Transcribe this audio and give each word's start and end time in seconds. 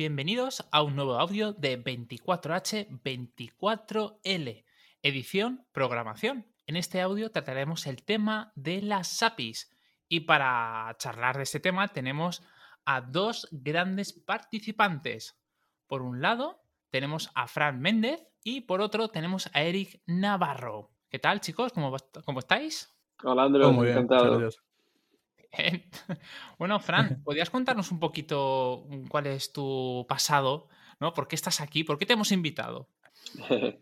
Bienvenidos 0.00 0.64
a 0.72 0.80
un 0.82 0.96
nuevo 0.96 1.18
audio 1.18 1.52
de 1.52 1.84
24H24L, 1.84 4.64
edición 5.02 5.66
programación. 5.72 6.46
En 6.66 6.76
este 6.76 7.02
audio 7.02 7.30
trataremos 7.30 7.86
el 7.86 8.02
tema 8.02 8.50
de 8.54 8.80
las 8.80 9.22
APIs 9.22 9.70
y 10.08 10.20
para 10.20 10.96
charlar 10.96 11.36
de 11.36 11.42
este 11.42 11.60
tema 11.60 11.88
tenemos 11.88 12.42
a 12.86 13.02
dos 13.02 13.46
grandes 13.50 14.14
participantes. 14.14 15.38
Por 15.86 16.00
un 16.00 16.22
lado 16.22 16.62
tenemos 16.88 17.30
a 17.34 17.46
Fran 17.46 17.82
Méndez 17.82 18.26
y 18.42 18.62
por 18.62 18.80
otro 18.80 19.08
tenemos 19.08 19.50
a 19.52 19.60
Eric 19.60 20.00
Navarro. 20.06 20.92
¿Qué 21.10 21.18
tal 21.18 21.42
chicos? 21.42 21.74
¿Cómo, 21.74 21.94
cómo 22.24 22.38
estáis? 22.38 22.90
Hola 23.22 23.42
Andrés, 23.42 23.66
oh, 23.66 23.84
encantado. 23.84 24.48
bueno, 26.58 26.80
Fran, 26.80 27.20
¿podrías 27.24 27.50
contarnos 27.50 27.90
un 27.92 28.00
poquito 28.00 28.86
cuál 29.08 29.26
es 29.26 29.52
tu 29.52 30.06
pasado? 30.08 30.68
¿no? 31.00 31.12
¿Por 31.14 31.26
qué 31.26 31.34
estás 31.34 31.60
aquí? 31.60 31.82
¿Por 31.82 31.98
qué 31.98 32.06
te 32.06 32.12
hemos 32.12 32.30
invitado? 32.30 32.88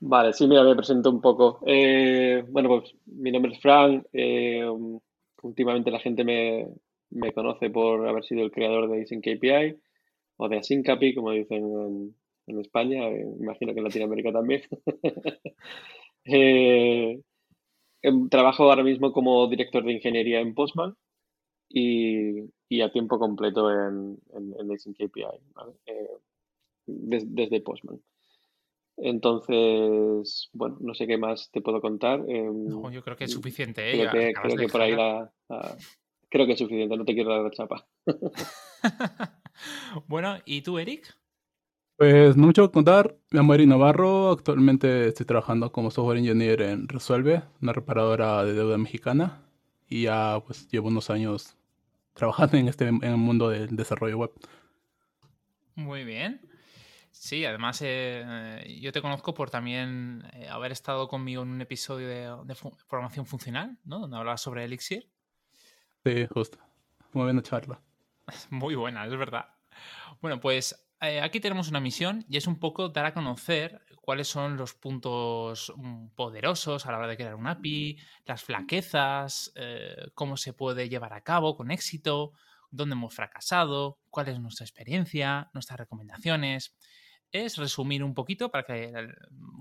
vale, 0.00 0.32
sí, 0.32 0.46
mira, 0.46 0.62
me 0.62 0.76
presento 0.76 1.10
un 1.10 1.20
poco. 1.20 1.60
Eh, 1.66 2.44
bueno, 2.48 2.68
pues 2.68 2.94
mi 3.06 3.30
nombre 3.30 3.52
es 3.52 3.60
Fran. 3.60 4.06
Eh, 4.12 4.64
últimamente 5.42 5.90
la 5.90 5.98
gente 5.98 6.24
me, 6.24 7.32
conoce 7.34 7.68
por 7.68 8.08
haber 8.08 8.24
sido 8.24 8.42
el 8.42 8.52
creador 8.52 8.88
de 8.88 9.04
KPI 9.04 9.76
o 10.36 10.48
de 10.48 10.58
Asyncapi, 10.58 11.14
como 11.14 11.32
dicen 11.32 11.64
en, 11.64 12.16
en 12.46 12.60
España. 12.60 13.08
Eh, 13.08 13.26
imagino 13.40 13.74
que 13.74 13.80
en 13.80 13.84
Latinoamérica 13.84 14.32
también. 14.32 14.62
Em, 18.04 18.28
trabajo 18.28 18.64
ahora 18.64 18.82
mismo 18.82 19.12
como 19.12 19.46
director 19.48 19.84
de 19.84 19.92
ingeniería 19.92 20.40
en 20.40 20.54
Postman 20.54 20.96
y, 21.72 22.80
a 22.80 22.90
tiempo 22.90 23.18
completo 23.18 23.70
en, 23.70 24.18
en, 24.34 24.94
KPI, 24.94 25.24
eh, 25.86 26.08
desde, 26.86 27.60
Postman. 27.60 28.00
Entonces, 28.96 30.50
bueno, 30.52 30.76
no 30.80 30.94
sé 30.94 31.06
qué 31.06 31.16
más 31.16 31.50
te 31.50 31.60
puedo 31.60 31.80
contar. 31.80 32.24
Em, 32.28 32.66
no, 32.66 32.90
yo 32.90 33.02
creo 33.02 33.16
que 33.16 33.24
es 33.24 33.32
suficiente. 33.32 33.90
¿eh? 33.90 34.08
Creo, 34.34 34.56
que, 34.56 34.68
por 34.68 34.80
ahí 34.80 34.94
la, 34.94 35.32
Creo 36.28 36.46
que 36.46 36.52
es 36.52 36.58
suficiente, 36.58 36.96
no 36.96 37.04
te 37.04 37.14
quiero 37.14 37.30
dar 37.30 37.42
la 37.42 37.50
chapa. 37.50 37.86
bueno, 40.08 40.38
¿y 40.46 40.62
tú, 40.62 40.78
Eric? 40.78 41.14
Pues 41.96 42.36
no 42.36 42.46
mucho 42.46 42.66
que 42.66 42.72
contar. 42.72 43.18
Me 43.30 43.38
llamo 43.38 43.54
Eric 43.54 43.68
Navarro. 43.68 44.30
Actualmente 44.30 45.08
estoy 45.08 45.26
trabajando 45.26 45.70
como 45.72 45.90
software 45.90 46.18
engineer 46.18 46.62
en 46.62 46.88
Resuelve, 46.88 47.42
una 47.60 47.74
reparadora 47.74 48.44
de 48.44 48.54
deuda 48.54 48.78
mexicana. 48.78 49.42
Y 49.88 50.04
ya 50.04 50.42
pues 50.46 50.66
llevo 50.68 50.88
unos 50.88 51.10
años 51.10 51.54
trabajando 52.14 52.56
en 52.56 52.68
este 52.68 52.88
en 52.88 53.02
el 53.02 53.16
mundo 53.16 53.48
del 53.48 53.74
desarrollo 53.76 54.18
web. 54.18 54.32
Muy 55.74 56.04
bien. 56.04 56.40
Sí, 57.12 57.44
además 57.44 57.80
eh, 57.82 58.78
yo 58.80 58.90
te 58.90 59.02
conozco 59.02 59.34
por 59.34 59.50
también 59.50 60.24
eh, 60.32 60.48
haber 60.48 60.72
estado 60.72 61.08
conmigo 61.08 61.42
en 61.42 61.50
un 61.50 61.60
episodio 61.60 62.08
de, 62.08 62.56
programación 62.88 63.26
funcional, 63.26 63.78
¿no? 63.84 64.00
Donde 64.00 64.16
hablabas 64.16 64.40
sobre 64.40 64.64
Elixir. 64.64 65.08
Sí, 66.04 66.26
justo. 66.32 66.58
Muy 67.12 67.24
buena 67.24 67.42
charla. 67.42 67.80
Muy 68.50 68.74
buena, 68.74 69.06
es 69.06 69.16
verdad. 69.16 69.46
Bueno, 70.20 70.40
pues 70.40 70.88
eh, 71.00 71.20
aquí 71.20 71.38
tenemos 71.38 71.68
una 71.68 71.80
misión 71.80 72.24
y 72.28 72.38
es 72.38 72.46
un 72.46 72.58
poco 72.58 72.88
dar 72.88 73.04
a 73.04 73.14
conocer 73.14 73.82
cuáles 74.02 74.26
son 74.28 74.56
los 74.56 74.74
puntos 74.74 75.72
mm, 75.76 76.08
poderosos 76.08 76.84
a 76.84 76.92
la 76.92 76.98
hora 76.98 77.06
de 77.06 77.16
crear 77.16 77.36
un 77.36 77.46
API, 77.46 77.96
las 78.26 78.42
flaquezas, 78.42 79.52
eh, 79.54 80.10
cómo 80.14 80.36
se 80.36 80.52
puede 80.52 80.88
llevar 80.88 81.14
a 81.14 81.22
cabo 81.22 81.56
con 81.56 81.70
éxito, 81.70 82.32
dónde 82.70 82.94
hemos 82.94 83.14
fracasado, 83.14 84.00
cuál 84.10 84.28
es 84.28 84.40
nuestra 84.40 84.64
experiencia, 84.66 85.50
nuestras 85.54 85.78
recomendaciones. 85.78 86.76
Es 87.30 87.56
resumir 87.56 88.02
un 88.02 88.12
poquito 88.12 88.50
para 88.50 88.64
que, 88.64 88.84
eh, 88.84 89.08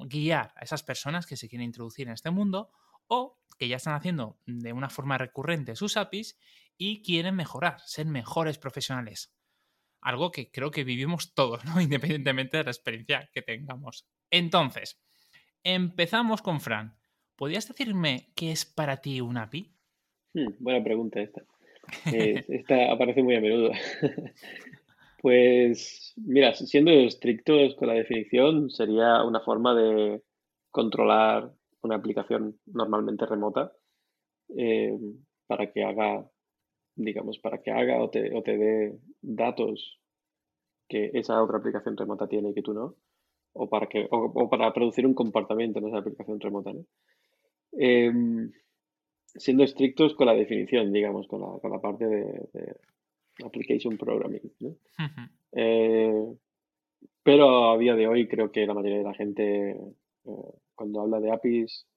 guiar 0.07 0.51
a 0.55 0.63
esas 0.63 0.81
personas 0.81 1.27
que 1.27 1.37
se 1.37 1.47
quieren 1.47 1.67
introducir 1.67 2.07
en 2.07 2.13
este 2.13 2.31
mundo 2.31 2.71
o 3.07 3.37
que 3.59 3.67
ya 3.67 3.75
están 3.75 3.93
haciendo 3.93 4.39
de 4.47 4.73
una 4.73 4.89
forma 4.89 5.19
recurrente 5.19 5.75
sus 5.75 5.97
APIs 5.97 6.39
y 6.77 7.03
quieren 7.03 7.35
mejorar, 7.35 7.79
ser 7.85 8.07
mejores 8.07 8.57
profesionales. 8.57 9.35
Algo 10.01 10.31
que 10.31 10.49
creo 10.49 10.71
que 10.71 10.83
vivimos 10.83 11.35
todos, 11.35 11.63
¿no? 11.63 11.75
independientemente 11.81 12.57
de 12.57 12.63
la 12.63 12.71
experiencia 12.71 13.29
que 13.31 13.43
tengamos. 13.43 14.07
Entonces, 14.31 14.97
empezamos 15.63 16.41
con 16.41 16.61
Fran. 16.61 16.95
¿Podrías 17.35 17.67
decirme 17.67 18.31
qué 18.35 18.51
es 18.51 18.65
para 18.65 19.01
ti 19.01 19.19
un 19.19 19.37
API? 19.37 19.69
Hmm, 20.33 20.53
buena 20.59 20.83
pregunta 20.83 21.21
esta. 21.21 21.43
Eh, 22.13 22.45
esta 22.47 22.91
aparece 22.91 23.21
muy 23.21 23.35
a 23.35 23.41
menudo. 23.41 23.71
pues, 25.21 26.13
mira, 26.15 26.53
siendo 26.53 26.91
estrictos 26.91 27.75
con 27.75 27.89
la 27.89 27.95
definición, 27.95 28.69
sería 28.69 29.23
una 29.23 29.41
forma 29.41 29.75
de 29.75 30.21
controlar 30.69 31.51
una 31.81 31.95
aplicación 31.95 32.57
normalmente 32.67 33.25
remota 33.25 33.73
eh, 34.55 34.97
para 35.47 35.69
que 35.73 35.83
haga, 35.83 36.29
digamos, 36.95 37.39
para 37.39 37.61
que 37.61 37.71
haga 37.71 38.01
o 38.01 38.09
te, 38.09 38.33
o 38.33 38.41
te 38.41 38.57
dé 38.57 38.99
datos 39.21 39.99
que 40.87 41.11
esa 41.13 41.43
otra 41.43 41.57
aplicación 41.57 41.97
remota 41.97 42.27
tiene 42.27 42.51
y 42.51 42.53
que 42.53 42.61
tú 42.61 42.73
no 42.73 42.95
o 43.53 43.69
para, 43.69 43.87
que, 43.87 44.07
o, 44.09 44.49
para 44.49 44.73
producir 44.73 45.05
un 45.05 45.13
comportamiento 45.13 45.79
en 45.79 45.87
esa 45.87 45.99
aplicación 45.99 46.39
remota. 46.39 46.71
Em, 47.73 48.51
siendo 49.25 49.63
estrictos 49.63 50.13
con 50.15 50.27
la 50.27 50.33
definición, 50.33 50.91
digamos, 50.91 51.27
con 51.27 51.41
la, 51.41 51.59
con 51.59 51.71
la 51.71 51.79
parte 51.79 52.05
de, 52.05 52.75
application 53.43 53.97
programming. 53.97 54.51
Eh, 55.53 56.25
pero 57.23 57.71
a 57.71 57.77
día 57.77 57.95
de 57.95 58.07
hoy 58.07 58.27
creo 58.27 58.51
que 58.51 58.65
la 58.65 58.73
mayoría 58.73 58.99
de 58.99 59.03
la 59.03 59.13
gente, 59.13 59.71
eh, 59.71 60.53
cuando 60.75 61.01
habla 61.01 61.19
de 61.19 61.31
APIs, 61.31 61.87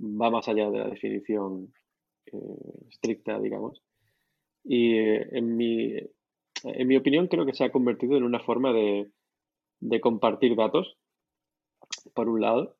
va 0.00 0.30
más 0.30 0.48
allá 0.48 0.70
de 0.70 0.78
la 0.78 0.88
definición 0.88 1.72
eh, 2.26 2.38
estricta, 2.90 3.38
digamos. 3.38 3.82
Y 4.64 4.96
en 4.96 5.56
mi, 5.56 5.94
en 6.64 6.88
mi 6.88 6.96
opinión 6.96 7.26
creo 7.28 7.44
que 7.44 7.54
se 7.54 7.64
ha 7.64 7.72
convertido 7.72 8.16
en 8.16 8.24
una 8.24 8.40
forma 8.40 8.72
de, 8.72 9.10
de 9.82 10.00
compartir 10.00 10.54
datos, 10.56 10.96
por 12.14 12.28
un 12.28 12.40
lado, 12.40 12.76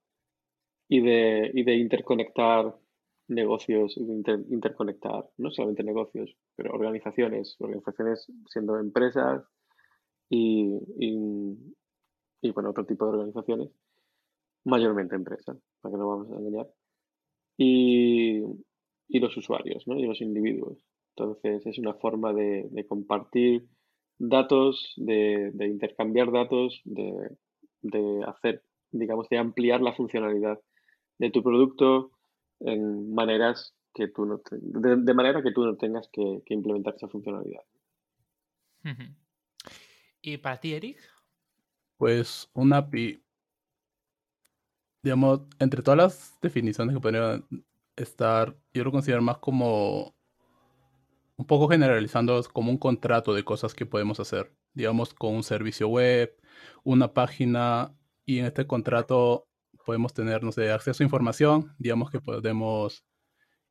y 0.88 1.00
de, 1.00 1.50
y 1.52 1.64
de 1.64 1.74
interconectar 1.74 2.76
negocios, 3.28 3.96
interconectar 3.96 5.28
no 5.38 5.50
solamente 5.50 5.82
negocios, 5.82 6.36
pero 6.54 6.72
organizaciones, 6.72 7.56
organizaciones 7.58 8.30
siendo 8.46 8.78
empresas 8.78 9.44
y, 10.28 10.78
y, 12.40 12.50
bueno, 12.52 12.70
otro 12.70 12.86
tipo 12.86 13.04
de 13.06 13.12
organizaciones, 13.12 13.70
mayormente 14.64 15.16
empresas, 15.16 15.58
para 15.80 15.92
que 15.92 15.98
no 15.98 16.08
vamos 16.08 16.30
a 16.30 16.36
engañar, 16.36 16.68
y, 17.56 18.42
y 19.08 19.18
los 19.18 19.36
usuarios, 19.36 19.86
¿no? 19.88 19.98
y 19.98 20.06
los 20.06 20.20
individuos. 20.20 20.78
Entonces 21.16 21.66
es 21.66 21.78
una 21.78 21.94
forma 21.94 22.32
de, 22.32 22.68
de 22.70 22.86
compartir 22.86 23.68
datos, 24.22 24.94
de, 24.96 25.52
intercambiar 25.66 26.30
datos, 26.30 26.80
de, 26.84 27.28
hacer, 28.26 28.62
digamos, 28.92 29.28
de 29.28 29.38
ampliar 29.38 29.80
la 29.80 29.92
funcionalidad 29.92 30.60
de 31.18 31.30
tu 31.30 31.42
producto 31.42 32.12
en 32.60 33.12
maneras 33.12 33.74
que 33.92 34.08
tú 34.08 34.24
no 34.24 34.40
de, 34.50 35.14
manera 35.14 35.42
que 35.42 35.50
tú 35.50 35.64
no 35.64 35.76
tengas 35.76 36.08
que, 36.12 36.42
implementar 36.46 36.94
esa 36.94 37.08
funcionalidad. 37.08 37.62
¿Y 40.22 40.36
para 40.38 40.60
ti, 40.60 40.74
Eric? 40.74 40.98
Pues 41.96 42.48
un 42.54 42.72
API, 42.72 43.24
digamos, 45.02 45.42
entre 45.58 45.82
todas 45.82 45.98
las 45.98 46.40
definiciones 46.40 46.94
que 46.94 47.00
podrían 47.00 47.44
estar, 47.96 48.56
yo 48.72 48.84
lo 48.84 48.92
considero 48.92 49.20
más 49.20 49.38
como 49.38 50.14
un 51.36 51.46
poco 51.46 51.68
generalizando 51.68 52.42
como 52.52 52.70
un 52.70 52.78
contrato 52.78 53.34
de 53.34 53.44
cosas 53.44 53.74
que 53.74 53.86
podemos 53.86 54.20
hacer, 54.20 54.54
digamos, 54.74 55.14
con 55.14 55.34
un 55.34 55.42
servicio 55.42 55.88
web, 55.88 56.36
una 56.84 57.12
página, 57.12 57.94
y 58.24 58.38
en 58.38 58.46
este 58.46 58.66
contrato 58.66 59.48
podemos 59.84 60.12
tener, 60.14 60.42
no 60.42 60.50
acceso 60.50 61.02
a 61.02 61.04
información, 61.04 61.74
digamos 61.78 62.10
que 62.10 62.20
podemos 62.20 63.04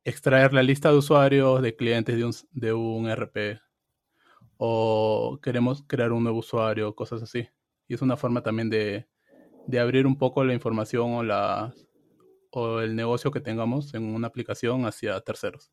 extraer 0.04 0.52
la 0.52 0.62
lista 0.62 0.90
de 0.90 0.98
usuarios, 0.98 1.62
de 1.62 1.76
clientes 1.76 2.16
de 2.16 2.24
un, 2.24 2.32
de 2.50 2.72
un 2.72 3.08
RP, 3.08 3.60
o 4.56 5.38
queremos 5.42 5.82
crear 5.86 6.12
un 6.12 6.22
nuevo 6.24 6.38
usuario, 6.38 6.94
cosas 6.94 7.22
así. 7.22 7.48
Y 7.88 7.94
es 7.94 8.02
una 8.02 8.16
forma 8.16 8.42
también 8.42 8.70
de, 8.70 9.08
de 9.66 9.80
abrir 9.80 10.06
un 10.06 10.16
poco 10.16 10.44
la 10.44 10.54
información 10.54 11.12
o, 11.14 11.22
la, 11.22 11.74
o 12.50 12.80
el 12.80 12.94
negocio 12.94 13.30
que 13.30 13.40
tengamos 13.40 13.94
en 13.94 14.04
una 14.14 14.28
aplicación 14.28 14.86
hacia 14.86 15.20
terceros. 15.20 15.72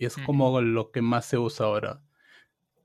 Y 0.00 0.06
es 0.06 0.16
como 0.16 0.62
lo 0.62 0.92
que 0.92 1.02
más 1.02 1.26
se 1.26 1.36
usa 1.36 1.66
ahora. 1.66 2.02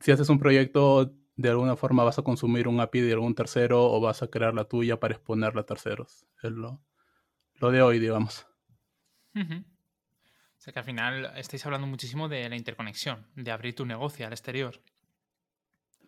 Si 0.01 0.11
haces 0.11 0.27
un 0.27 0.37
proyecto, 0.37 1.15
de 1.37 1.49
alguna 1.49 1.77
forma 1.77 2.03
vas 2.03 2.19
a 2.19 2.23
consumir 2.23 2.67
un 2.67 2.81
API 2.81 2.99
de 2.99 3.13
algún 3.13 3.33
tercero 3.33 3.85
o 3.85 4.01
vas 4.01 4.21
a 4.21 4.27
crear 4.27 4.53
la 4.53 4.65
tuya 4.65 4.99
para 4.99 5.13
exponerla 5.13 5.61
a 5.61 5.65
terceros. 5.65 6.25
Es 6.43 6.51
lo, 6.51 6.81
de 7.71 7.81
hoy, 7.81 7.99
digamos. 7.99 8.45
O 9.33 9.39
sea 10.57 10.73
que 10.73 10.79
al 10.79 10.83
final 10.83 11.31
estáis 11.37 11.65
hablando 11.65 11.87
muchísimo 11.87 12.27
de 12.27 12.49
la 12.49 12.57
interconexión, 12.57 13.25
de 13.37 13.49
abrir 13.49 13.73
tu 13.75 13.85
negocio 13.85 14.27
al 14.27 14.33
exterior. 14.33 14.81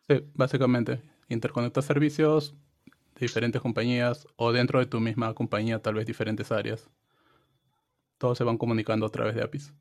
Sí, 0.09 0.29
básicamente. 0.33 1.01
interconectas 1.29 1.85
servicios 1.85 2.53
de 3.15 3.21
diferentes 3.21 3.61
compañías 3.61 4.27
o 4.35 4.51
dentro 4.51 4.79
de 4.79 4.87
tu 4.87 4.99
misma 4.99 5.33
compañía, 5.33 5.81
tal 5.81 5.93
vez 5.93 6.05
diferentes 6.05 6.51
áreas. 6.51 6.89
Todos 8.17 8.37
se 8.37 8.43
van 8.43 8.57
comunicando 8.57 9.05
a 9.05 9.09
través 9.09 9.35
de 9.35 9.43
APIs. 9.43 9.73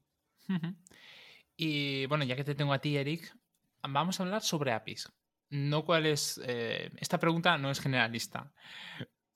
Y 1.56 2.06
bueno, 2.06 2.24
ya 2.24 2.36
que 2.36 2.44
te 2.44 2.54
tengo 2.54 2.72
a 2.72 2.80
ti, 2.80 2.96
Eric, 2.96 3.34
vamos 3.82 4.20
a 4.20 4.22
hablar 4.22 4.42
sobre 4.42 4.72
APIs. 4.72 5.10
No 5.48 5.84
cuál 5.84 6.06
es. 6.06 6.40
Eh, 6.44 6.90
esta 6.98 7.18
pregunta 7.18 7.56
no 7.56 7.70
es 7.70 7.80
generalista. 7.80 8.52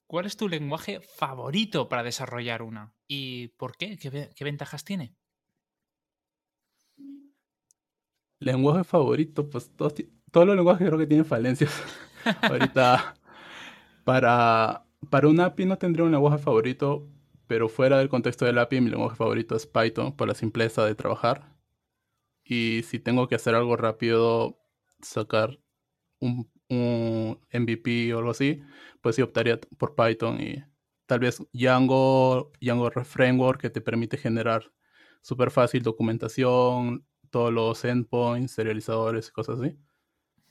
¿Cuál 0.07 0.27
es 0.27 0.37
tu 0.37 0.49
lenguaje 0.49 1.01
favorito 1.01 1.89
para 1.89 2.03
desarrollar 2.03 2.63
una? 2.63 2.93
¿Y 3.07 3.49
por 3.49 3.77
qué? 3.77 3.97
¿Qué, 3.97 4.45
ventajas 4.45 4.85
tiene? 4.85 5.15
Lenguaje 8.41 8.83
favorito, 8.83 9.49
pues 9.49 9.71
todos, 9.77 9.95
todos 10.33 10.47
los 10.47 10.57
lenguajes 10.57 10.89
creo 10.89 10.99
que 10.99 11.07
tienen 11.07 11.27
falencias. 11.27 11.73
Ahorita, 12.43 13.15
para, 14.03 14.85
para 15.11 15.29
un 15.29 15.39
API 15.39 15.67
no 15.67 15.79
tendría 15.79 16.05
un 16.05 16.11
lenguaje 16.11 16.39
favorito, 16.39 17.07
pero 17.47 17.69
fuera 17.69 17.99
del 17.99 18.09
contexto 18.09 18.45
del 18.47 18.59
API, 18.59 18.81
mi 18.81 18.91
lenguaje 18.91 19.17
favorito 19.17 19.55
es 19.55 19.67
Python 19.67 20.17
por 20.17 20.27
la 20.27 20.35
simpleza 20.35 20.85
de 20.85 20.97
trabajar. 20.97 21.60
Y 22.51 22.83
si 22.83 22.99
tengo 22.99 23.29
que 23.29 23.37
hacer 23.37 23.55
algo 23.55 23.77
rápido, 23.77 24.59
sacar 25.01 25.61
un, 26.19 26.51
MVP 26.69 28.13
o 28.13 28.19
algo 28.19 28.31
así, 28.31 28.61
pues 29.01 29.15
sí 29.15 29.23
optaría 29.23 29.61
por 29.79 29.95
Python 29.95 30.41
y 30.41 30.57
tal 31.07 31.21
vez 31.21 31.41
Django, 31.53 32.51
Django 32.61 32.91
Framework 33.05 33.61
que 33.61 33.71
te 33.71 33.81
permite 33.81 34.17
generar 34.17 34.73
súper 35.23 35.53
fácil 35.53 35.83
documentación, 35.85 37.07
todos 37.31 37.53
los 37.53 37.85
endpoints, 37.85 38.51
serializadores 38.51 39.29
y 39.29 39.31
cosas 39.31 39.61
así. 39.61 39.77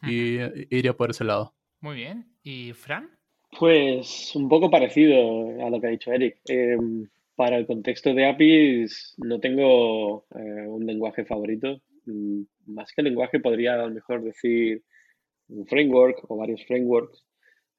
Y 0.04 0.40
iría 0.74 0.96
por 0.96 1.10
ese 1.10 1.26
lado. 1.26 1.54
Muy 1.82 1.98
bien. 1.98 2.34
¿Y 2.44 2.72
Fran? 2.72 3.10
Pues 3.60 4.34
un 4.38 4.48
poco 4.48 4.72
parecido 4.72 5.66
a 5.66 5.70
lo 5.70 5.82
que 5.82 5.88
ha 5.88 5.92
dicho 5.92 6.14
Eric. 6.14 6.40
Em, 6.46 7.10
para 7.36 7.58
el 7.58 7.66
contexto 7.66 8.14
de 8.14 8.26
APIs 8.26 9.16
no 9.18 9.40
tengo 9.40 10.26
eh, 10.36 10.66
un 10.68 10.86
lenguaje 10.86 11.26
favorito. 11.26 11.82
Mm, 12.10 12.44
más 12.66 12.92
que 12.94 13.04
lenguaje 13.04 13.40
podría 13.40 13.84
a 13.84 13.90
mejor 13.90 14.24
decir 14.24 14.84
un 15.50 15.66
framework 15.68 16.20
o 16.30 16.38
varios 16.38 16.66
frameworks 16.66 17.24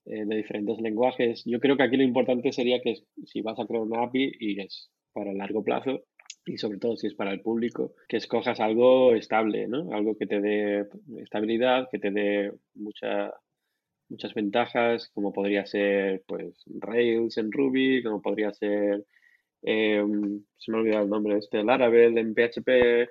eh, 0.06 0.24
de 0.24 0.36
diferentes 0.36 0.78
lenguajes. 0.80 1.42
Yo 1.44 1.60
creo 1.60 1.76
que 1.76 1.82
aquí 1.82 1.96
lo 1.96 2.04
importante 2.04 2.52
sería 2.52 2.80
que 2.80 2.94
si 3.24 3.42
vas 3.42 3.58
a 3.58 3.66
crear 3.66 3.82
una 3.82 4.02
API 4.04 4.32
y 4.38 4.60
es 4.60 4.90
para 5.12 5.32
largo 5.32 5.64
plazo 5.64 6.04
y 6.46 6.58
sobre 6.58 6.78
todo 6.78 6.96
si 6.96 7.06
es 7.08 7.14
para 7.14 7.32
el 7.32 7.42
público, 7.42 7.94
que 8.08 8.16
escojas 8.16 8.60
algo 8.60 9.14
estable, 9.14 9.68
¿no? 9.68 9.92
Algo 9.92 10.16
que 10.16 10.26
te 10.26 10.40
dé 10.40 10.86
estabilidad, 11.18 11.88
que 11.90 11.98
te 11.98 12.10
dé 12.10 12.52
mucha, 12.74 13.32
muchas 14.08 14.32
ventajas, 14.34 15.10
como 15.14 15.32
podría 15.32 15.66
ser 15.66 16.22
pues 16.26 16.64
Rails 16.66 17.36
en 17.36 17.52
Ruby, 17.52 18.02
como 18.02 18.22
podría 18.22 18.52
ser 18.52 19.04
em, 19.62 20.42
se 20.56 20.70
me 20.70 20.78
ha 20.78 20.80
olvidado 20.80 21.04
el 21.04 21.10
nombre 21.10 21.38
este, 21.38 21.62
Laravel 21.62 22.16
en 22.18 22.34
PHP, 22.34 23.08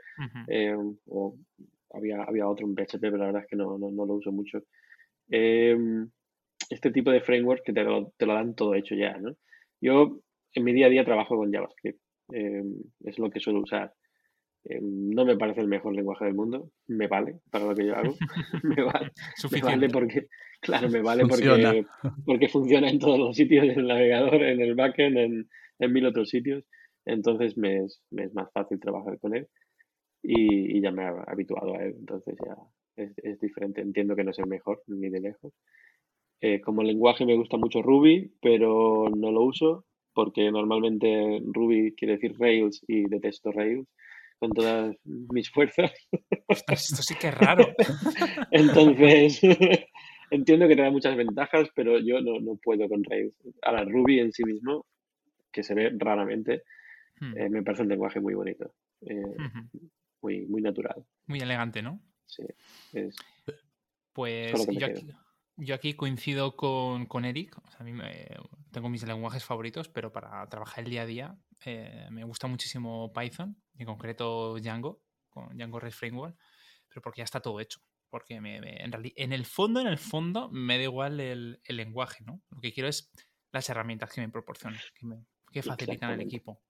em, 0.47 0.97
o 1.07 1.37
había, 1.93 2.23
había 2.23 2.47
otro 2.47 2.65
en 2.65 2.75
PHP, 2.75 2.99
pero 3.01 3.17
la 3.17 3.25
verdad 3.27 3.43
es 3.43 3.47
que 3.47 3.55
no, 3.55 3.77
no, 3.77 4.05
lo 4.05 4.13
uso 4.15 4.31
mucho. 4.31 4.63
Em, 5.29 6.09
este 6.69 6.91
tipo 6.91 7.11
de 7.11 7.21
framework 7.21 7.63
que 7.63 7.73
te 7.73 7.83
lo, 7.83 8.13
te 8.17 8.25
lo, 8.25 8.33
dan 8.33 8.55
todo 8.55 8.75
hecho 8.75 8.95
ya, 8.95 9.17
¿no? 9.17 9.35
Yo 9.81 10.19
en 10.53 10.63
mi 10.63 10.73
día 10.73 10.87
a 10.87 10.89
día 10.89 11.05
trabajo 11.05 11.37
con 11.37 11.51
JavaScript, 11.51 11.99
es 12.31 13.17
lo 13.17 13.29
que 13.29 13.39
suelo 13.39 13.61
usar. 13.61 13.93
No 14.81 15.25
me 15.25 15.37
parece 15.37 15.61
el 15.61 15.67
mejor 15.67 15.95
lenguaje 15.95 16.25
del 16.25 16.35
mundo, 16.35 16.71
me 16.87 17.07
vale 17.07 17.39
para 17.49 17.65
lo 17.65 17.75
que 17.75 17.87
yo 17.87 17.95
hago, 17.95 18.15
me, 18.63 18.83
vale, 18.83 19.11
me 19.51 19.61
vale 19.61 19.89
porque, 19.89 20.27
claro, 20.61 20.89
me 20.89 21.01
vale 21.01 21.25
funciona. 21.25 21.71
porque, 21.71 21.85
porque 22.25 22.49
funciona 22.49 22.89
en 22.89 22.99
todos 22.99 23.17
los 23.19 23.35
sitios, 23.35 23.63
en 23.63 23.79
el 23.79 23.87
navegador, 23.87 24.43
en 24.43 24.61
el 24.61 24.75
backend, 24.75 25.17
en, 25.17 25.49
en 25.79 25.93
mil 25.93 26.05
otros 26.05 26.29
sitios, 26.29 26.63
entonces 27.05 27.57
me 27.57 27.85
es, 27.85 28.01
me 28.11 28.25
es, 28.25 28.33
más 28.33 28.51
fácil 28.53 28.79
trabajar 28.79 29.19
con 29.19 29.35
él 29.35 29.47
y, 30.21 30.77
y, 30.77 30.81
ya 30.81 30.91
me 30.91 31.03
he 31.03 31.07
habituado 31.27 31.75
a 31.75 31.83
él, 31.83 31.95
entonces 31.97 32.35
ya 32.45 32.55
es, 32.95 33.13
es, 33.17 33.39
diferente, 33.39 33.81
entiendo 33.81 34.15
que 34.15 34.23
no 34.23 34.31
es 34.31 34.39
el 34.39 34.47
mejor 34.47 34.83
ni 34.87 35.09
de 35.09 35.21
lejos. 35.21 35.53
Eh, 36.41 36.61
como 36.61 36.83
lenguaje 36.83 37.25
me 37.25 37.35
gusta 37.35 37.57
mucho 37.57 37.81
Ruby, 37.81 38.33
pero 38.41 39.09
no 39.09 39.31
lo 39.31 39.41
uso 39.41 39.85
porque 40.13 40.51
normalmente 40.51 41.41
Ruby 41.45 41.93
quiere 41.95 42.15
decir 42.15 42.35
Rails 42.37 42.83
y 42.87 43.07
detesto 43.07 43.51
Rails 43.51 43.87
con 44.39 44.51
todas 44.51 44.95
mis 45.05 45.49
fuerzas. 45.51 45.91
esto 46.47 47.01
sí 47.03 47.15
que 47.19 47.27
es 47.27 47.37
raro. 47.37 47.67
Entonces, 48.51 49.41
entiendo 50.31 50.67
que 50.67 50.75
te 50.75 50.81
da 50.81 50.91
muchas 50.91 51.15
ventajas, 51.15 51.69
pero 51.75 51.99
yo 51.99 52.21
no, 52.21 52.39
no 52.39 52.57
puedo 52.61 52.87
con 52.87 53.03
Rails. 53.03 53.35
Ahora, 53.61 53.83
Ruby 53.83 54.19
en 54.19 54.31
sí 54.31 54.43
mismo, 54.43 54.85
que 55.51 55.63
se 55.63 55.73
ve 55.73 55.91
raramente, 55.97 56.63
hmm. 57.19 57.37
eh, 57.37 57.49
me 57.49 57.63
parece 57.63 57.83
un 57.83 57.89
lenguaje 57.89 58.19
muy 58.19 58.33
bonito, 58.33 58.73
eh, 59.01 59.35
muy, 60.21 60.45
muy 60.47 60.61
natural. 60.61 61.05
Muy 61.27 61.39
elegante, 61.39 61.81
¿no? 61.81 62.01
Sí. 62.25 62.43
Es, 62.93 63.15
pues 64.13 64.67
yo 64.67 64.85
aquí, 64.85 65.07
yo 65.57 65.75
aquí, 65.75 65.93
coincido 65.93 66.55
con, 66.55 67.05
con 67.05 67.25
Eric. 67.25 67.55
a 67.77 67.83
mí 67.83 67.93
me, 67.93 68.27
tengo 68.71 68.89
mis 68.89 69.05
lenguajes 69.05 69.43
favoritos, 69.43 69.89
pero 69.89 70.11
para 70.11 70.47
trabajar 70.49 70.83
el 70.83 70.89
día 70.89 71.01
a 71.03 71.05
día 71.05 71.37
eh, 71.65 72.07
me 72.11 72.23
gusta 72.23 72.47
muchísimo 72.47 73.11
Python, 73.13 73.57
en 73.77 73.85
concreto 73.85 74.57
Django, 74.59 75.01
con 75.29 75.55
Django 75.57 75.79
REST 75.79 75.97
Framework, 75.97 76.37
pero 76.87 77.01
porque 77.01 77.19
ya 77.19 77.25
está 77.25 77.41
todo 77.41 77.59
hecho. 77.59 77.79
Porque 78.09 78.35
en, 78.35 78.45
en 78.45 79.33
el 79.33 79.45
fondo, 79.45 79.79
en 79.79 79.87
el 79.87 79.99
fondo, 79.99 80.49
me 80.49 80.77
da 80.77 80.83
igual 80.83 81.19
el, 81.19 81.61
lenguaje, 81.67 82.23
¿no? 82.23 82.41
Lo 82.49 82.59
que 82.59 82.73
quiero 82.73 82.89
es 82.89 83.11
las 83.51 83.69
herramientas 83.69 84.11
que 84.11 84.21
me 84.21 84.29
proporcionan, 84.29 84.79
que, 84.95 85.05
me, 85.05 85.23
que 85.51 85.63
facilitan 85.63 86.11
el 86.11 86.21
equipo. 86.21 86.61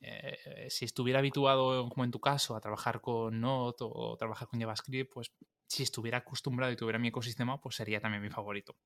Eh, 0.00 0.68
si 0.70 0.84
estuviera 0.84 1.18
habituado, 1.18 1.88
como 1.88 2.04
en 2.04 2.10
tu 2.10 2.20
caso, 2.20 2.56
a 2.56 2.60
trabajar 2.60 3.00
con 3.00 3.40
Node 3.40 3.76
o 3.80 4.16
trabajar 4.16 4.48
con 4.48 4.60
JavaScript, 4.60 5.12
pues 5.12 5.32
si 5.66 5.82
estuviera 5.82 6.18
acostumbrado 6.18 6.72
y 6.72 6.76
tuviera 6.76 6.98
mi 6.98 7.08
ecosistema, 7.08 7.60
pues 7.60 7.76
sería 7.76 8.00
también 8.00 8.22
mi 8.22 8.30
favorito. 8.30 8.76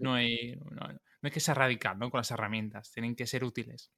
No 0.00 0.14
hay, 0.14 0.56
no, 0.70 0.86
hay 1.22 1.30
que 1.30 1.40
ser 1.40 1.56
radical 1.56 1.98
con 1.98 2.18
las 2.18 2.30
herramientas, 2.30 2.90
tienen 2.90 3.14
que 3.14 3.26
ser 3.26 3.44
útiles. 3.44 3.92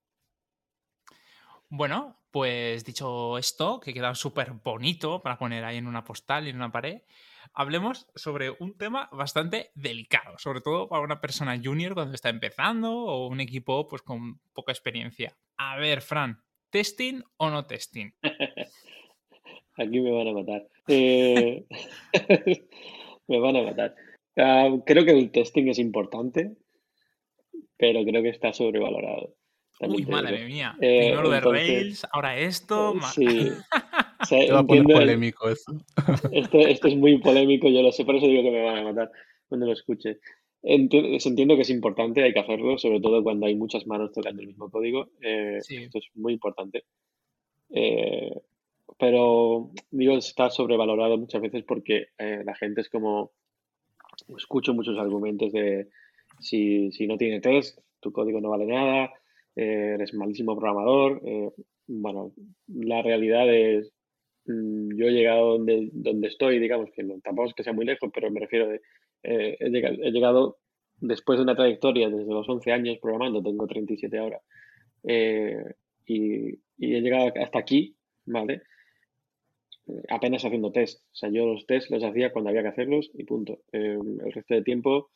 Bueno, 1.69 2.21
pues 2.31 2.85
dicho 2.85 3.39
esto, 3.39 3.81
que 3.81 3.93
queda 3.93 4.15
súper 4.15 4.53
bonito 4.53 5.21
para 5.21 5.37
poner 5.37 5.65
ahí 5.65 5.79
en 5.79 5.89
una 5.89 6.05
postal 6.05 6.47
y 6.47 6.51
en 6.51 6.57
una 6.57 6.71
pared, 6.71 7.03
hablemos 7.53 8.07
sobre 8.15 8.51
un 8.51 8.77
tema 8.77 9.09
bastante 9.13 9.71
delicado, 9.75 10.39
sobre 10.39 10.61
todo 10.61 10.89
para 10.89 11.03
una 11.03 11.21
persona 11.21 11.61
junior 11.63 11.95
cuando 11.95 12.15
está 12.15 12.29
empezando 12.29 12.93
o 12.93 13.29
un 13.29 13.41
equipo 13.41 13.87
pues 13.87 14.03
con 14.03 14.39
poca 14.53 14.73
experiencia. 14.73 15.37
A 15.57 15.77
ver, 15.77 16.03
Fran, 16.03 16.43
¿testing 16.71 17.23
o 17.37 17.51
no 17.51 17.67
testing? 17.67 18.11
Aquí 19.79 20.01
me 20.01 20.11
van 20.11 20.29
a 20.29 20.33
matar. 20.33 20.69
Eh, 20.89 21.67
me 23.29 23.39
van 23.39 23.57
a 23.57 23.63
matar. 23.63 23.95
Ah, 24.37 24.71
creo 24.85 25.05
que 25.05 25.13
el 25.13 25.31
testing 25.31 25.69
es 25.69 25.79
importante, 25.79 26.57
pero 27.77 28.05
creo 28.05 28.23
que 28.23 28.31
está 28.31 28.53
sobrevalorado. 28.53 29.35
Uy, 29.81 30.07
madre 30.07 30.47
mía. 30.47 30.77
Eh, 30.81 31.11
Primero 31.11 31.31
de 31.31 31.41
Rails, 31.41 32.07
ahora 32.11 32.39
esto. 32.39 32.95
Sí. 33.15 33.27
va 34.53 34.59
a 34.61 34.67
poner 34.67 34.85
polémico 34.85 35.49
eso. 35.49 35.73
Esto, 36.33 36.59
esto, 36.59 36.89
es 36.89 36.97
muy 36.97 37.19
polémico, 37.19 37.69
yo 37.69 37.83
lo 37.83 37.93
sé, 37.93 38.05
por 38.05 38.17
eso 38.17 38.27
digo 38.27 38.43
que 38.43 38.51
me 38.51 38.65
van 38.65 38.79
a 38.79 38.85
matar 38.85 39.11
cuando 39.49 39.67
lo 39.67 39.73
escuche. 39.73 40.19
entiendo 40.63 41.57
que 41.57 41.63
es 41.63 41.71
importante, 41.71 42.23
hay 42.23 42.33
que 42.33 42.41
hacerlo, 42.41 42.79
sobre 42.79 43.01
todo 43.01 43.23
cuando 43.23 43.47
hay 43.47 43.55
muchas 43.55 43.87
manos 43.87 44.13
tocando 44.13 44.43
el 44.43 44.49
mismo 44.49 44.71
código. 44.71 45.09
Eh, 45.21 45.59
esto 45.59 45.99
es 45.99 46.11
muy 46.15 46.33
importante. 46.33 46.85
Eh, 47.71 48.33
pero 48.99 49.71
digo, 49.91 50.17
está 50.17 50.51
sobrevalorado 50.51 51.19
muchas 51.19 51.43
veces 51.43 51.65
porque 51.65 52.09
la 52.19 52.55
gente 52.55 52.81
es 52.81 52.89
como, 52.89 53.33
escucho 54.37 54.75
muchos 54.75 54.99
argumentos 54.99 55.53
de 55.53 55.89
si, 56.41 56.91
si 56.93 57.07
no 57.07 57.17
tiene 57.17 57.41
test, 57.41 57.79
tu 58.01 58.13
código 58.13 58.41
no 58.41 58.51
vale 58.51 58.67
nada, 58.67 59.11
eh, 59.57 59.93
eres 59.95 60.15
malísimo 60.15 60.55
programador. 60.55 61.21
Eh, 61.25 61.51
bueno, 61.87 62.33
la 62.69 63.03
realidad 63.03 63.53
es, 63.53 63.93
yo 64.97 65.07
he 65.07 65.13
llegado 65.13 65.59
donde, 65.59 65.91
donde 65.93 66.29
estoy, 66.29 66.59
digamos, 66.59 66.91
que 66.95 67.05
tampoco 67.23 67.49
es 67.49 67.55
que 67.55 67.65
sea 67.65 67.73
muy 67.73 67.85
lejos, 67.85 68.11
pero 68.13 68.31
me 68.31 68.41
refiero 68.41 68.69
de, 68.69 68.81
eh, 69.23 69.57
he, 69.61 70.11
llegado, 70.11 70.59
después 70.99 71.39
de 71.39 71.45
una 71.45 71.57
trayectoria 71.57 72.09
desde 72.09 72.33
los 72.33 72.49
11 72.49 72.73
años 72.73 72.99
programando, 73.01 73.43
tengo 73.43 73.67
37 73.67 74.19
ahora, 74.19 74.41
y, 75.05 76.51
y 76.79 76.95
he 76.95 77.01
llegado 77.01 77.33
hasta 77.41 77.59
aquí, 77.59 77.97
¿vale? 78.25 78.63
apenas 80.09 80.45
haciendo 80.45 80.73
test. 80.73 81.03
O 81.13 81.17
sea, 81.17 81.31
yo 81.31 81.47
los 81.47 81.67
test 81.67 81.91
los 81.91 82.03
hacía 82.03 82.33
cuando 82.33 82.51
había 82.51 82.63
que 82.63 82.69
hacerlos 82.69 83.11
y 83.15 83.25
punto. 83.25 83.61
el 83.73 84.33
resto 84.33 84.55
de 84.55 84.63
tiempo 84.63 85.11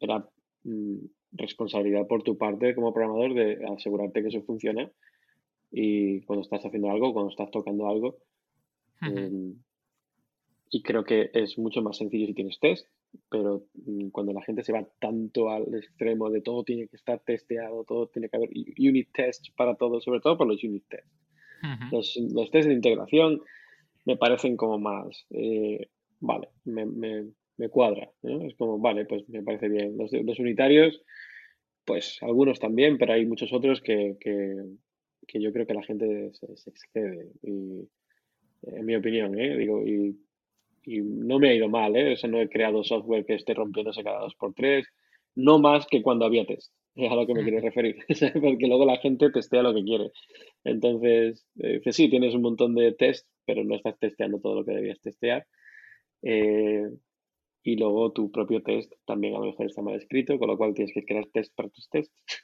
era 0.00 0.28
mm, 0.64 0.98
responsabilidad 1.32 2.06
por 2.06 2.22
tu 2.22 2.36
parte 2.38 2.74
como 2.74 2.92
programador 2.92 3.34
de 3.34 3.64
asegurarte 3.66 4.22
que 4.22 4.28
eso 4.28 4.42
funciona 4.42 4.90
y 5.70 6.22
cuando 6.22 6.42
estás 6.42 6.64
haciendo 6.64 6.90
algo, 6.90 7.12
cuando 7.12 7.30
estás 7.30 7.50
tocando 7.50 7.88
algo. 7.88 8.18
Em, 9.02 9.54
y 10.70 10.82
creo 10.82 11.04
que 11.04 11.30
es 11.32 11.58
mucho 11.58 11.82
más 11.82 11.98
sencillo 11.98 12.26
si 12.26 12.34
tienes 12.34 12.58
test 12.58 12.86
pero 13.28 13.66
mm, 13.74 14.08
cuando 14.08 14.32
la 14.32 14.42
gente 14.42 14.62
se 14.62 14.72
va 14.72 14.86
tanto 14.98 15.50
al 15.50 15.74
extremo 15.74 16.30
de 16.30 16.40
todo 16.40 16.64
tiene 16.64 16.88
que 16.88 16.96
estar 16.96 17.20
testeado, 17.20 17.84
todo 17.84 18.08
tiene 18.08 18.28
que 18.28 18.36
haber 18.36 18.50
unit 18.78 19.08
tests 19.12 19.50
para 19.50 19.74
todo, 19.74 20.00
sobre 20.00 20.20
todo 20.20 20.36
por 20.36 20.46
los 20.46 20.62
unit 20.62 20.84
tests. 20.88 21.10
los, 21.90 22.16
los 22.16 22.50
tests 22.50 22.68
de 22.68 22.74
integración 22.74 23.40
me 24.04 24.16
parecen 24.16 24.56
como 24.56 24.78
más, 24.78 25.26
eh, 25.30 25.88
vale, 26.20 26.48
me, 26.64 26.86
me, 26.86 27.26
me 27.56 27.68
cuadra, 27.68 28.10
Es 28.22 28.54
como, 28.54 28.78
vale, 28.78 29.04
pues 29.04 29.28
me 29.28 29.42
parece 29.42 29.68
bien. 29.68 29.96
Los, 29.96 30.12
los 30.12 30.38
unitarios, 30.38 31.02
pues 31.84 32.18
algunos 32.22 32.60
también, 32.60 32.98
pero 32.98 33.14
hay 33.14 33.26
muchos 33.26 33.52
otros 33.52 33.80
que, 33.80 34.16
que, 34.20 34.54
que 35.26 35.40
yo 35.40 35.52
creo 35.52 35.66
que 35.66 35.74
la 35.74 35.82
gente 35.82 36.30
se, 36.34 36.70
excede. 36.70 37.32
Y, 37.42 37.88
en 38.62 38.84
mi 38.84 38.96
opinión, 38.96 39.38
¿eh? 39.38 39.56
Digo, 39.56 39.82
y, 39.82 40.18
y, 40.84 41.00
no 41.00 41.38
me 41.38 41.50
ha 41.50 41.54
ido 41.54 41.68
mal, 41.68 41.96
¿eh? 41.96 42.12
O 42.12 42.16
sea, 42.16 42.30
no 42.30 42.40
he 42.40 42.48
creado 42.48 42.84
software 42.84 43.24
que 43.24 43.34
esté 43.34 43.54
rompiéndose 43.54 44.02
cada 44.02 44.20
dos 44.20 44.34
por 44.34 44.54
tres, 44.54 44.86
no 45.34 45.58
más 45.58 45.86
que 45.86 46.02
cuando 46.02 46.24
había 46.24 46.46
test. 46.46 46.72
Es 46.96 47.06
a 47.12 47.14
lo 47.14 47.26
que 47.26 47.34
me 47.34 47.42
quiero 47.42 47.60
referir, 47.60 47.96
porque 48.40 48.66
luego 48.66 48.86
la 48.86 48.98
gente 48.98 49.30
testea 49.30 49.62
lo 49.62 49.74
que 49.74 49.84
quiere. 49.84 50.10
Entonces, 50.64 51.46
eh, 51.60 51.80
sí, 51.92 52.08
tienes 52.08 52.34
un 52.34 52.42
montón 52.42 52.74
de 52.74 52.92
test, 52.92 53.28
pero 53.44 53.64
no 53.64 53.76
estás 53.76 53.98
testeando 53.98 54.40
todo 54.40 54.56
lo 54.56 54.64
que 54.64 54.74
debías 54.74 55.00
testear. 55.00 55.46
Eh, 56.22 56.88
y 57.62 57.76
luego 57.76 58.12
tu 58.12 58.30
propio 58.30 58.62
test 58.62 58.92
también 59.04 59.34
a 59.34 59.38
lo 59.40 59.46
mejor 59.46 59.66
está 59.66 59.82
mal 59.82 59.96
escrito, 59.96 60.38
con 60.38 60.48
lo 60.48 60.56
cual 60.56 60.72
tienes 60.72 60.94
que 60.94 61.04
crear 61.04 61.26
test 61.32 61.54
para 61.54 61.68
tus 61.68 61.88
tests. 61.88 62.42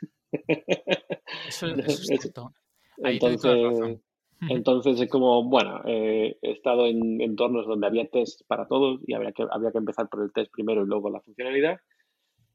Eso, 1.49 1.67
es 1.87 2.07
cierto. 2.07 2.53
entonces, 2.99 4.01
entonces 4.49 5.01
es 5.01 5.09
como, 5.09 5.45
bueno, 5.45 5.81
eh, 5.87 6.37
he 6.43 6.53
estado 6.53 6.87
en 6.87 7.21
entornos 7.21 7.67
donde 7.67 7.87
había 7.87 8.09
test 8.09 8.43
para 8.47 8.67
todos 8.67 9.01
y 9.07 9.15
había 9.15 9.33
que, 9.33 9.45
había 9.51 9.73
que 9.73 9.79
empezar 9.79 10.09
por 10.09 10.23
el 10.23 10.33
test 10.33 10.53
primero 10.53 10.83
y 10.83 10.87
luego 10.87 11.11
la 11.11 11.21
funcionalidad, 11.21 11.81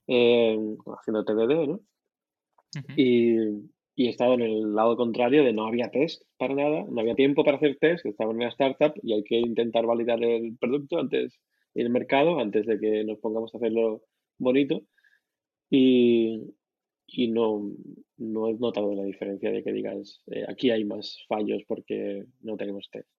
eh, 0.07 0.57
haciendo 0.99 1.25
TDD, 1.25 1.67
¿no? 1.67 1.79
y, 2.95 3.35
y 3.95 4.07
he 4.07 4.09
estado 4.09 4.33
en 4.33 4.41
el 4.41 4.75
lado 4.75 4.95
contrario 4.97 5.43
de 5.43 5.53
no 5.53 5.65
había 5.65 5.89
test 5.89 6.23
para 6.37 6.53
nada, 6.53 6.85
no 6.89 7.01
había 7.01 7.15
tiempo 7.15 7.43
para 7.43 7.57
hacer 7.57 7.77
test, 7.79 8.05
estaba 8.05 8.31
en 8.31 8.37
una 8.37 8.49
startup 8.49 8.93
y 9.01 9.13
hay 9.13 9.23
que 9.23 9.37
intentar 9.39 9.85
validar 9.85 10.23
el 10.23 10.57
producto 10.57 10.99
antes 10.99 11.39
el 11.73 11.89
mercado, 11.89 12.39
antes 12.39 12.65
de 12.65 12.79
que 12.79 13.03
nos 13.03 13.19
pongamos 13.19 13.53
a 13.53 13.57
hacerlo 13.57 14.03
bonito. 14.37 14.81
Y, 15.69 16.55
y 17.07 17.29
no, 17.29 17.71
no 18.17 18.47
he 18.49 18.53
notado 18.55 18.93
la 18.93 19.03
diferencia 19.03 19.49
de 19.49 19.63
que 19.63 19.71
digas, 19.71 20.21
eh, 20.27 20.45
aquí 20.47 20.69
hay 20.69 20.83
más 20.83 21.17
fallos 21.27 21.63
porque 21.67 22.25
no 22.41 22.57
tenemos 22.57 22.89
test. 22.91 23.09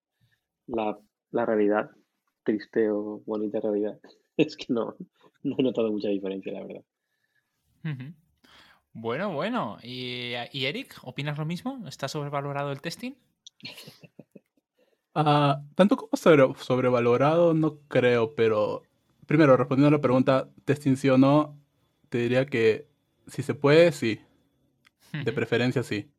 La, 0.66 0.98
la 1.30 1.46
realidad, 1.46 1.90
triste 2.44 2.90
o 2.90 3.22
bonita 3.24 3.60
realidad, 3.60 3.98
es 4.36 4.56
que 4.56 4.66
no, 4.68 4.94
no 5.42 5.56
he 5.58 5.62
notado 5.62 5.90
mucha 5.90 6.08
diferencia, 6.08 6.52
la 6.52 6.64
verdad. 6.64 6.84
Bueno, 8.92 9.32
bueno. 9.32 9.78
¿Y, 9.82 10.34
Eric, 10.34 10.98
opinas 11.02 11.38
lo 11.38 11.46
mismo? 11.46 11.86
¿Está 11.86 12.08
sobrevalorado 12.08 12.70
el 12.70 12.80
testing? 12.80 13.12
Ah, 15.20 15.64
tanto 15.74 15.96
como 15.96 16.10
sobrevalorado, 16.54 17.52
no 17.52 17.80
creo, 17.88 18.36
pero 18.36 18.82
primero, 19.26 19.56
respondiendo 19.56 19.88
a 19.88 19.98
la 19.98 20.00
pregunta, 20.00 20.48
testing 20.64 20.94
sí 20.94 21.08
o 21.08 21.18
no, 21.18 21.58
te 22.08 22.18
diría 22.18 22.46
que 22.46 22.87
si 23.28 23.42
se 23.42 23.54
puede, 23.54 23.92
sí. 23.92 24.20
De 25.24 25.32
preferencia, 25.32 25.82
sí. 25.82 26.10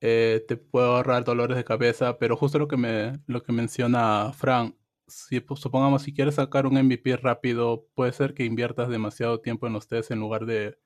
Eh, 0.00 0.44
te 0.46 0.56
puedo 0.56 0.96
ahorrar 0.96 1.24
dolores 1.24 1.56
de 1.56 1.64
cabeza, 1.64 2.18
pero 2.18 2.36
justo 2.36 2.58
lo 2.58 2.68
que, 2.68 2.76
me, 2.76 3.20
lo 3.26 3.42
que 3.42 3.52
menciona 3.52 4.32
Fran, 4.34 4.76
si 5.06 5.40
pues, 5.40 5.60
supongamos 5.60 6.02
si 6.02 6.12
quieres 6.12 6.34
sacar 6.34 6.66
un 6.66 6.74
MVP 6.74 7.16
rápido, 7.16 7.86
puede 7.94 8.12
ser 8.12 8.34
que 8.34 8.44
inviertas 8.44 8.88
demasiado 8.88 9.40
tiempo 9.40 9.66
en 9.66 9.72
los 9.72 9.88
tests 9.88 10.10
en 10.10 10.20
lugar 10.20 10.44
de 10.44 10.78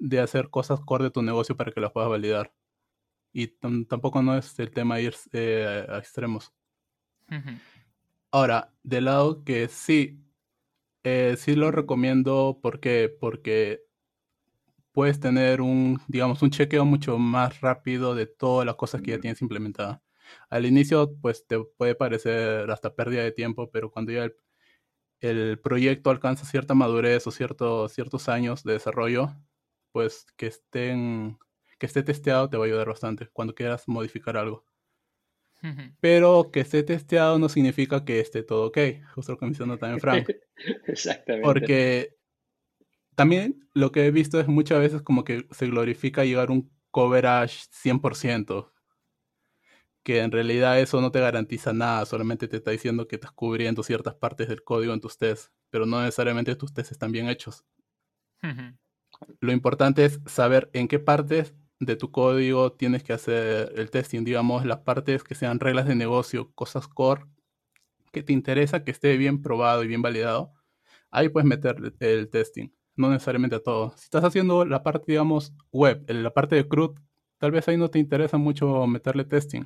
de 0.00 0.18
hacer 0.18 0.50
cosas 0.50 0.80
core 0.80 1.04
de 1.04 1.10
tu 1.10 1.22
negocio 1.22 1.56
para 1.56 1.70
que 1.70 1.80
las 1.80 1.92
puedas 1.92 2.10
validar. 2.10 2.52
Y 3.32 3.48
tampoco 3.86 4.22
no 4.22 4.36
es 4.36 4.58
el 4.58 4.72
tema 4.72 5.00
ir 5.00 5.14
eh, 5.32 5.86
a 5.88 5.98
extremos. 5.98 6.52
Ahora, 8.32 8.72
de 8.82 9.00
lado 9.02 9.44
que 9.44 9.68
sí, 9.68 10.24
eh, 11.04 11.36
sí 11.38 11.54
lo 11.54 11.70
recomiendo 11.70 12.58
porque, 12.60 13.14
porque 13.20 13.84
puedes 15.00 15.18
tener 15.18 15.62
un, 15.62 15.98
digamos, 16.08 16.42
un 16.42 16.50
chequeo 16.50 16.84
mucho 16.84 17.16
más 17.16 17.62
rápido 17.62 18.14
de 18.14 18.26
todas 18.26 18.66
las 18.66 18.74
cosas 18.74 19.00
que 19.00 19.12
ya 19.12 19.18
tienes 19.18 19.40
implementadas. 19.40 20.02
Al 20.50 20.66
inicio, 20.66 21.16
pues 21.22 21.46
te 21.46 21.58
puede 21.58 21.94
parecer 21.94 22.70
hasta 22.70 22.94
pérdida 22.94 23.22
de 23.22 23.32
tiempo, 23.32 23.70
pero 23.70 23.90
cuando 23.90 24.12
ya 24.12 24.24
el, 24.24 24.36
el 25.20 25.58
proyecto 25.58 26.10
alcanza 26.10 26.44
cierta 26.44 26.74
madurez 26.74 27.26
o 27.26 27.30
ciertos 27.30 27.94
ciertos 27.94 28.28
años 28.28 28.62
de 28.62 28.74
desarrollo, 28.74 29.30
pues 29.90 30.26
que 30.36 30.48
estén 30.48 31.38
que 31.78 31.86
esté 31.86 32.02
testeado 32.02 32.50
te 32.50 32.58
va 32.58 32.64
a 32.64 32.66
ayudar 32.66 32.88
bastante 32.88 33.26
cuando 33.32 33.54
quieras 33.54 33.88
modificar 33.88 34.36
algo. 34.36 34.66
Pero 36.00 36.50
que 36.52 36.60
esté 36.60 36.82
testeado 36.82 37.38
no 37.38 37.48
significa 37.48 38.04
que 38.04 38.20
esté 38.20 38.42
todo 38.42 38.66
ok, 38.66 38.78
justo 39.14 39.32
lo 39.32 39.38
que 39.38 39.46
mencionó 39.46 39.78
también 39.78 40.00
Frank. 40.00 40.28
Exactamente. 40.86 41.46
Porque 41.46 42.19
también 43.14 43.68
lo 43.74 43.92
que 43.92 44.06
he 44.06 44.10
visto 44.10 44.40
es 44.40 44.48
muchas 44.48 44.80
veces 44.80 45.02
como 45.02 45.24
que 45.24 45.46
se 45.50 45.66
glorifica 45.66 46.24
llegar 46.24 46.48
a 46.48 46.52
un 46.52 46.70
coverage 46.90 47.66
100%, 47.70 48.72
que 50.02 50.20
en 50.20 50.32
realidad 50.32 50.80
eso 50.80 51.00
no 51.00 51.10
te 51.10 51.20
garantiza 51.20 51.72
nada, 51.72 52.06
solamente 52.06 52.48
te 52.48 52.56
está 52.56 52.70
diciendo 52.70 53.06
que 53.06 53.16
estás 53.16 53.32
cubriendo 53.32 53.82
ciertas 53.82 54.14
partes 54.14 54.48
del 54.48 54.62
código 54.64 54.94
en 54.94 55.00
tus 55.00 55.18
tests, 55.18 55.52
pero 55.70 55.86
no 55.86 56.00
necesariamente 56.00 56.56
tus 56.56 56.72
tests 56.72 56.92
están 56.92 57.12
bien 57.12 57.28
hechos. 57.28 57.64
Lo 59.40 59.52
importante 59.52 60.04
es 60.04 60.20
saber 60.26 60.70
en 60.72 60.88
qué 60.88 60.98
partes 60.98 61.54
de 61.78 61.96
tu 61.96 62.10
código 62.10 62.72
tienes 62.72 63.02
que 63.02 63.12
hacer 63.12 63.72
el 63.76 63.90
testing, 63.90 64.24
digamos, 64.24 64.64
las 64.64 64.80
partes 64.80 65.24
que 65.24 65.34
sean 65.34 65.60
reglas 65.60 65.86
de 65.86 65.94
negocio, 65.94 66.52
cosas 66.54 66.88
core, 66.88 67.24
que 68.12 68.22
te 68.22 68.32
interesa 68.32 68.84
que 68.84 68.90
esté 68.90 69.16
bien 69.16 69.42
probado 69.42 69.84
y 69.84 69.88
bien 69.88 70.02
validado. 70.02 70.52
Ahí 71.10 71.28
puedes 71.28 71.48
meter 71.48 71.76
el 72.00 72.30
testing, 72.30 72.68
no 73.00 73.10
necesariamente 73.10 73.60
todo. 73.60 73.92
Si 73.96 74.04
estás 74.04 74.24
haciendo 74.24 74.64
la 74.64 74.82
parte, 74.82 75.06
digamos, 75.08 75.52
web, 75.72 76.04
la 76.08 76.32
parte 76.32 76.56
de 76.56 76.68
CRUD, 76.68 76.98
tal 77.38 77.50
vez 77.52 77.66
ahí 77.68 77.76
no 77.76 77.90
te 77.90 77.98
interesa 77.98 78.36
mucho 78.38 78.86
meterle 78.86 79.24
testing, 79.24 79.64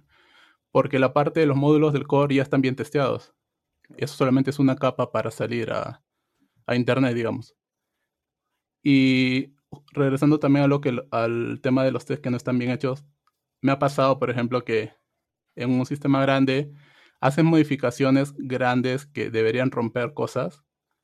porque 0.70 0.98
la 0.98 1.12
parte 1.12 1.40
de 1.40 1.46
los 1.46 1.56
módulos 1.56 1.92
del 1.92 2.06
core 2.06 2.36
ya 2.36 2.42
están 2.42 2.62
bien 2.62 2.76
testeados. 2.76 3.34
Eso 3.96 4.16
solamente 4.16 4.50
es 4.50 4.58
una 4.58 4.76
capa 4.76 5.12
para 5.12 5.30
salir 5.30 5.72
a, 5.72 6.02
a 6.66 6.76
internet, 6.76 7.14
digamos. 7.14 7.54
Y 8.82 9.54
regresando 9.92 10.38
también 10.38 10.64
a 10.66 10.68
lo 10.68 10.80
que, 10.80 10.96
al 11.10 11.60
tema 11.62 11.84
de 11.84 11.92
los 11.92 12.04
test 12.04 12.22
que 12.22 12.30
no 12.30 12.36
están 12.36 12.58
bien 12.58 12.70
hechos, 12.70 13.04
me 13.60 13.72
ha 13.72 13.78
pasado, 13.78 14.18
por 14.18 14.30
ejemplo, 14.30 14.64
que 14.64 14.92
en 15.56 15.70
un 15.70 15.86
sistema 15.86 16.20
grande 16.22 16.72
hacen 17.20 17.46
modificaciones 17.46 18.34
grandes 18.36 19.06
que 19.06 19.30
deberían 19.30 19.70
romper 19.70 20.12
cosas, 20.14 20.62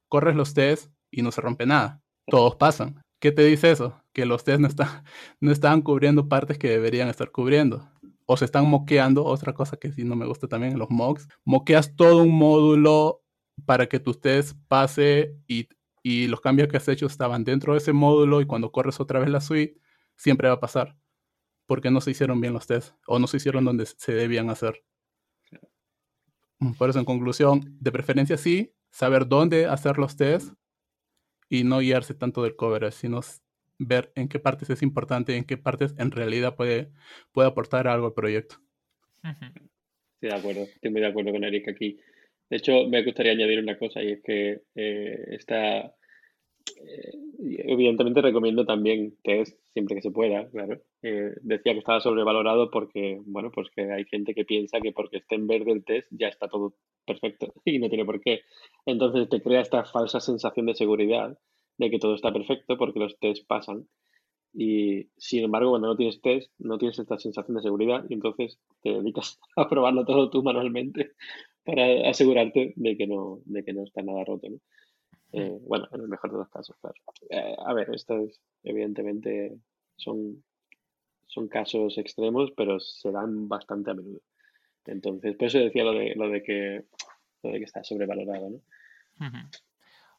corres 0.08 0.36
los 0.36 0.54
tests 0.54 0.90
y 1.10 1.22
no 1.22 1.32
se 1.32 1.40
rompe 1.40 1.66
nada. 1.66 2.02
Todos 2.30 2.56
pasan. 2.56 3.02
¿Qué 3.18 3.32
te 3.32 3.44
dice 3.44 3.70
eso? 3.70 4.00
Que 4.12 4.24
los 4.24 4.44
tests 4.44 4.60
no, 4.60 4.68
están, 4.68 5.04
no 5.40 5.52
están 5.52 5.82
cubriendo 5.82 6.28
partes 6.28 6.58
que 6.58 6.68
deberían 6.68 7.08
estar 7.08 7.30
cubriendo. 7.30 7.88
O 8.26 8.36
se 8.36 8.44
están 8.44 8.66
moqueando, 8.66 9.24
otra 9.24 9.52
cosa 9.52 9.76
que 9.76 9.92
sí 9.92 10.04
no 10.04 10.16
me 10.16 10.26
gusta 10.26 10.46
también, 10.46 10.78
los 10.78 10.88
mocks. 10.90 11.28
Moqueas 11.44 11.94
todo 11.96 12.22
un 12.22 12.34
módulo 12.34 13.22
para 13.66 13.88
que 13.88 13.98
tus 13.98 14.20
tests 14.20 14.56
pase 14.68 15.36
y 15.46 15.68
y 16.02 16.28
los 16.28 16.40
cambios 16.40 16.68
que 16.68 16.76
has 16.76 16.88
hecho 16.88 17.06
estaban 17.06 17.44
dentro 17.44 17.72
de 17.72 17.78
ese 17.78 17.92
módulo 17.92 18.40
y 18.40 18.46
cuando 18.46 18.72
corres 18.72 19.00
otra 19.00 19.20
vez 19.20 19.28
la 19.28 19.40
suite, 19.40 19.78
siempre 20.16 20.48
va 20.48 20.54
a 20.54 20.60
pasar. 20.60 20.96
Porque 21.66 21.90
no 21.90 22.00
se 22.00 22.10
hicieron 22.10 22.40
bien 22.40 22.52
los 22.52 22.66
tests 22.66 22.94
o 23.06 23.18
no 23.18 23.26
se 23.26 23.36
hicieron 23.36 23.64
donde 23.64 23.86
se 23.86 24.12
debían 24.12 24.50
hacer. 24.50 24.82
Por 26.76 26.90
eso, 26.90 26.98
en 26.98 27.04
conclusión, 27.04 27.76
de 27.80 27.92
preferencia 27.92 28.36
sí, 28.36 28.74
saber 28.90 29.26
dónde 29.26 29.66
hacer 29.66 29.98
los 29.98 30.16
tests 30.16 30.54
y 31.50 31.64
no 31.64 31.80
guiarse 31.80 32.14
tanto 32.14 32.42
del 32.44 32.56
coverage, 32.56 32.96
sino 32.96 33.20
ver 33.78 34.12
en 34.14 34.28
qué 34.28 34.38
partes 34.38 34.70
es 34.70 34.82
importante 34.82 35.32
y 35.32 35.36
en 35.36 35.44
qué 35.44 35.58
partes 35.58 35.94
en 35.98 36.10
realidad 36.10 36.54
puede, 36.56 36.90
puede 37.32 37.48
aportar 37.48 37.88
algo 37.88 38.06
al 38.06 38.14
proyecto. 38.14 38.56
Sí, 40.20 40.26
de 40.28 40.34
acuerdo. 40.34 40.62
Estoy 40.62 40.90
muy 40.90 41.00
de 41.00 41.08
acuerdo 41.08 41.32
con 41.32 41.44
Eric 41.44 41.68
aquí. 41.68 41.98
De 42.48 42.56
hecho, 42.56 42.86
me 42.88 43.02
gustaría 43.02 43.32
añadir 43.32 43.58
una 43.58 43.78
cosa 43.78 44.02
y 44.02 44.12
es 44.12 44.22
que 44.22 44.62
eh, 44.74 45.24
esta, 45.30 45.78
eh, 45.78 45.92
evidentemente 47.70 48.20
recomiendo 48.20 48.64
también 48.66 49.16
test 49.22 49.58
siempre 49.72 49.96
que 49.96 50.02
se 50.02 50.10
pueda, 50.10 50.48
claro. 50.50 50.80
Eh, 51.02 51.34
decía 51.42 51.72
que 51.72 51.78
estaba 51.78 52.00
sobrevalorado 52.00 52.70
porque, 52.70 53.20
bueno, 53.24 53.50
pues 53.50 53.68
que 53.74 53.90
hay 53.92 54.04
gente 54.04 54.34
que 54.34 54.44
piensa 54.44 54.80
que 54.80 54.92
porque 54.92 55.18
esté 55.18 55.36
en 55.36 55.46
verde 55.46 55.72
el 55.72 55.84
test 55.84 56.08
ya 56.10 56.28
está 56.28 56.48
todo 56.48 56.74
perfecto 57.06 57.52
y 57.64 57.78
no 57.78 57.88
tiene 57.88 58.04
por 58.04 58.20
qué. 58.20 58.40
Entonces 58.86 59.28
te 59.28 59.40
crea 59.40 59.60
esta 59.60 59.84
falsa 59.84 60.20
sensación 60.20 60.66
de 60.66 60.74
seguridad 60.74 61.38
de 61.78 61.90
que 61.90 61.98
todo 61.98 62.14
está 62.14 62.32
perfecto 62.32 62.76
porque 62.76 63.00
los 63.00 63.18
tests 63.18 63.44
pasan. 63.46 63.86
Y 64.52 65.08
sin 65.16 65.44
embargo, 65.44 65.70
cuando 65.70 65.88
no 65.88 65.96
tienes 65.96 66.20
test, 66.20 66.52
no 66.58 66.76
tienes 66.76 66.98
esta 66.98 67.18
sensación 67.18 67.56
de 67.56 67.62
seguridad 67.62 68.04
y 68.08 68.14
entonces 68.14 68.58
te 68.82 68.90
dedicas 68.90 69.38
a 69.56 69.68
probarlo 69.68 70.04
todo 70.04 70.30
tú 70.30 70.42
manualmente 70.42 71.12
para 71.64 72.10
asegurarte 72.10 72.74
de 72.76 72.96
que 72.96 73.06
no, 73.06 73.40
de 73.44 73.64
que 73.64 73.72
no 73.72 73.84
está 73.84 74.02
nada 74.02 74.24
roto. 74.24 74.48
Eh, 75.32 75.58
bueno, 75.62 75.88
en 75.92 76.00
el 76.00 76.08
mejor 76.08 76.32
de 76.32 76.38
los 76.38 76.48
casos, 76.48 76.76
claro. 76.80 76.96
Eh, 77.28 77.56
a 77.64 77.72
ver, 77.72 77.94
esto 77.94 78.18
es, 78.18 78.40
evidentemente 78.62 79.56
son, 79.96 80.42
son 81.26 81.48
casos 81.48 81.98
extremos, 81.98 82.50
pero 82.56 82.80
se 82.80 83.12
dan 83.12 83.48
bastante 83.48 83.90
a 83.90 83.94
menudo. 83.94 84.20
Entonces, 84.86 85.36
por 85.36 85.46
eso 85.46 85.58
decía 85.58 85.84
lo 85.84 85.92
de, 85.92 86.14
lo 86.16 86.28
de 86.28 86.42
que 86.42 86.84
lo 87.42 87.52
de 87.52 87.58
que 87.58 87.64
está 87.64 87.84
sobrevalorado, 87.84 88.50
¿no? 88.50 88.60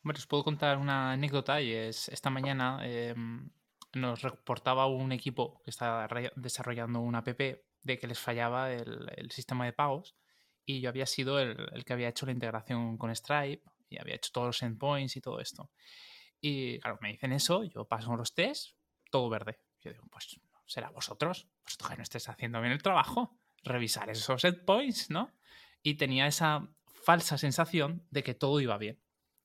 Hombre, 0.04 0.18
os 0.18 0.28
puedo 0.28 0.44
contar 0.44 0.78
una 0.78 1.12
anécdota 1.12 1.62
y 1.62 1.72
es 1.72 2.10
esta 2.10 2.30
mañana 2.30 2.80
em, 2.84 3.50
nos 3.94 4.22
reportaba 4.22 4.88
un 4.88 5.12
equipo 5.12 5.62
que 5.64 5.70
estaba 5.70 6.08
desarrollando 6.36 7.02
una 7.02 7.20
app 7.20 7.28
de 7.28 8.00
que 8.00 8.08
les 8.08 8.20
fallaba 8.20 8.72
el, 8.72 9.30
sistema 9.32 9.66
de 9.66 9.74
pagos 9.74 10.16
y 10.66 10.82
yo 10.82 10.90
había 10.90 11.06
sido 11.06 11.40
el, 11.40 11.56
el, 11.74 11.86
que 11.86 11.94
había 11.94 12.10
hecho 12.10 12.26
la 12.26 12.32
integración 12.32 12.98
con 12.98 13.16
Stripe 13.16 13.64
y 13.92 14.00
había 14.00 14.16
hecho 14.16 14.32
todos 14.34 14.48
los 14.48 14.64
endpoints 14.64 15.16
y 15.18 15.22
todo 15.22 15.40
esto. 15.40 15.70
Y 16.40 16.80
claro, 16.80 16.98
me 17.02 17.10
dicen 17.10 17.34
eso, 17.34 17.64
yo 17.64 17.86
paso 17.88 18.16
los 18.16 18.34
tests, 18.34 18.76
todo 19.12 19.30
verde. 19.30 19.60
Yo 19.82 19.92
digo, 19.92 20.06
pues 20.10 20.40
será 20.66 20.90
vosotros, 20.90 21.48
vosotros 21.64 21.90
que 21.92 21.98
no 21.98 22.04
estés 22.04 22.30
haciendo 22.30 22.62
bien 22.62 22.74
el 22.74 22.82
trabajo, 22.82 23.38
revisar 23.64 24.10
esos 24.10 24.44
endpoints, 24.44 25.10
¿no? 25.10 25.32
Y 25.84 25.96
tenía 25.96 26.28
esa 26.28 26.68
falsa 27.04 27.38
sensación 27.38 28.08
de 28.10 28.24
que 28.24 28.34
todo 28.34 28.60
iba 28.60 28.78
bien 28.78 29.00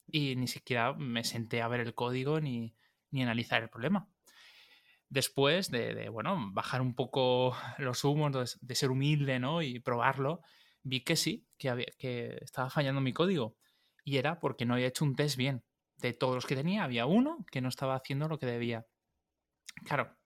y 0.06 0.36
ni 0.36 0.46
siquiera 0.46 0.92
me 0.94 1.24
senté 1.24 1.62
a 1.62 1.68
ver 1.68 1.80
el 1.80 1.94
código 1.94 2.40
ni, 2.40 2.74
ni 3.10 3.22
analizar 3.22 3.62
el 3.62 3.68
problema. 3.68 4.08
Después 5.08 5.70
de, 5.70 6.08
bueno, 6.08 6.50
bajar 6.52 6.80
un 6.80 6.94
poco 6.94 7.56
los 7.78 8.04
humos, 8.04 8.58
de, 8.60 8.74
ser 8.74 8.90
humilde, 8.90 9.38
¿no? 9.38 9.62
Y 9.62 9.78
probarlo, 9.78 10.40
vi 10.82 11.04
que 11.04 11.16
sí, 11.16 11.46
que, 11.58 11.70
había, 11.70 11.86
que 11.98 12.38
estaba 12.42 12.70
fallando 12.70 13.00
mi 13.00 13.12
código. 13.12 13.56
Y 14.06 14.18
era 14.18 14.38
porque 14.38 14.64
no 14.64 14.75
había 14.75 14.86
hecho 14.86 15.04
un 15.04 15.16
test 15.16 15.36
bien. 15.36 15.64
De 15.96 16.12
todos 16.12 16.36
los 16.36 16.46
que 16.46 16.54
tenía, 16.54 16.84
había 16.84 17.06
uno 17.06 17.44
que 17.50 17.60
no 17.60 17.68
estaba 17.68 17.96
haciendo 17.96 18.28
lo 18.28 18.38
que 18.38 18.46
debía. 18.46 18.86
Claro, 19.84 20.16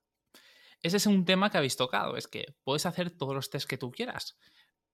ese 0.83 0.99
es 0.99 1.07
un 1.07 1.25
tema 1.25 1.51
que 1.51 1.57
habéis 1.57 1.77
tocado. 1.77 2.19
Es 2.19 2.29
que 2.29 2.55
puedes 2.63 2.85
hacer 2.85 3.11
todos 3.11 3.35
los 3.35 3.49
tests 3.49 3.67
que 3.67 3.79
tú 3.79 3.91
quieras, 3.91 4.37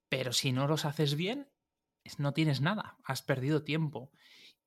pero 0.08 0.32
si 0.32 0.52
no 0.52 0.68
los 0.68 0.84
haces 0.84 1.16
bien, 1.16 1.50
no 2.18 2.32
tienes 2.32 2.60
nada. 2.60 2.96
Has 3.02 3.22
perdido 3.22 3.64
tiempo 3.64 4.12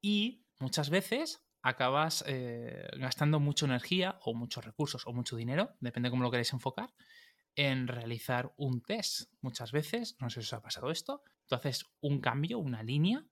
y 0.01 0.45
muchas 0.59 0.89
veces 0.89 1.45
acabas 1.61 2.25
eh, 2.27 2.89
gastando 2.97 3.39
mucha 3.39 3.65
energía 3.65 4.19
o 4.23 4.33
muchos 4.33 4.65
recursos 4.65 5.05
o 5.07 5.13
mucho 5.13 5.38
dinero, 5.38 5.75
depende 5.79 6.09
cómo 6.09 6.23
lo 6.23 6.31
queréis 6.31 6.51
enfocar, 6.51 6.93
en 7.55 7.88
realizar 7.88 8.53
un 8.57 8.81
test. 8.81 9.33
Muchas 9.41 9.71
veces, 9.71 10.15
no 10.19 10.29
sé 10.29 10.41
si 10.41 10.47
os 10.47 10.53
ha 10.53 10.61
pasado 10.61 10.91
esto, 10.91 11.23
tú 11.47 11.55
haces 11.55 11.85
un 12.01 12.19
cambio, 12.21 12.59
una 12.59 12.83
línea, 12.83 13.25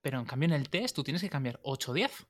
pero 0.00 0.18
en 0.18 0.24
cambio 0.24 0.46
en 0.46 0.54
el 0.54 0.70
test 0.70 0.96
tú 0.96 1.04
tienes 1.04 1.22
que 1.22 1.30
cambiar 1.30 1.60
8 1.62 1.90
o 1.90 1.94
10. 1.94 2.26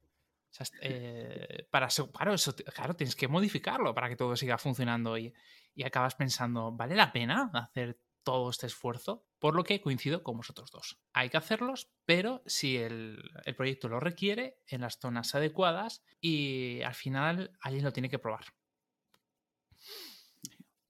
Eh, 0.83 1.67
para 1.71 1.89
claro, 1.89 2.37
claro, 2.75 2.95
tienes 2.95 3.17
que 3.17 3.27
modificarlo 3.27 3.93
para 3.93 4.09
que 4.09 4.15
todo 4.15 4.37
siga 4.37 4.57
funcionando 4.57 5.19
y, 5.19 5.35
y 5.75 5.83
acabas 5.83 6.15
pensando, 6.15 6.71
¿vale 6.71 6.95
la 6.95 7.13
pena 7.13 7.51
hacer 7.53 7.99
todo 8.25 8.51
este 8.51 8.67
esfuerzo, 8.67 9.25
por 9.39 9.55
lo 9.55 9.63
que 9.63 9.81
coincido 9.81 10.25
con 10.25 10.39
vosotros 10.39 10.71
dos. 10.73 10.99
Hay 11.13 11.29
que 11.29 11.37
hacerlos, 11.37 11.93
pero 12.05 12.43
si 12.47 12.77
el, 12.77 13.23
proyecto 13.57 13.89
lo 13.89 14.01
requiere, 14.01 14.59
en 14.67 14.81
las 14.81 14.99
zonas 14.99 15.35
adecuadas 15.35 16.03
y 16.21 16.83
al 16.83 16.95
final 16.95 17.57
alguien 17.61 17.85
lo 17.85 17.93
tiene 17.93 18.09
que 18.09 18.19
probar. 18.19 18.47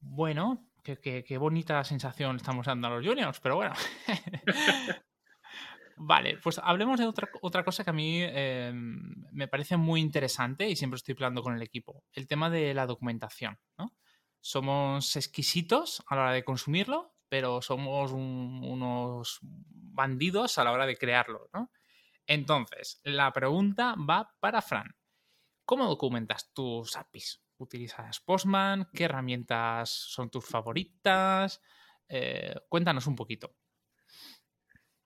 Bueno, 0.00 0.70
qué, 0.82 1.36
bonita 1.38 1.82
sensación 1.84 2.36
estamos 2.36 2.66
dando 2.66 2.86
a 2.86 2.90
los 2.90 3.06
juniors, 3.06 3.40
pero 3.40 3.56
bueno. 3.56 3.74
Vale, 5.96 6.38
pues 6.38 6.60
hablemos 6.62 6.98
de 6.98 7.06
otra, 7.06 7.28
otra 7.42 7.64
cosa 7.64 7.84
que 7.84 7.90
a 7.90 7.94
mí 7.94 8.20
em, 8.22 9.26
me 9.32 9.48
parece 9.48 9.76
muy 9.76 10.00
interesante 10.00 10.68
y 10.68 10.76
siempre 10.76 10.96
estoy 10.96 11.14
hablando 11.14 11.42
con 11.42 11.54
el 11.54 11.62
equipo. 11.62 12.04
El 12.12 12.26
tema 12.26 12.50
de 12.50 12.74
la 12.74 12.86
documentación. 12.86 13.58
Somos 14.40 15.16
exquisitos 15.16 16.02
a 16.06 16.16
la 16.16 16.22
hora 16.22 16.32
de 16.32 16.44
consumirlo, 16.44 17.14
pero 17.28 17.62
somos 17.62 18.12
unos 18.12 19.38
bandidos 19.42 20.58
a 20.58 20.64
la 20.64 20.72
hora 20.72 20.86
de 20.86 20.96
crearlo, 20.96 21.48
¿no? 21.52 21.70
Entonces, 22.26 23.00
la 23.04 23.32
pregunta 23.32 23.94
va 23.96 24.34
para 24.40 24.62
Fran. 24.62 24.94
¿Cómo 25.64 25.86
documentas 25.86 26.52
tus 26.52 26.96
APIs? 26.96 27.42
¿Utilizas 27.56 28.20
Postman? 28.20 28.88
¿Qué 28.92 29.04
herramientas 29.04 29.90
son 29.90 30.30
tus 30.30 30.44
favoritas? 30.44 31.60
Eh, 32.08 32.54
cuéntanos 32.68 33.06
un 33.06 33.16
poquito. 33.16 33.54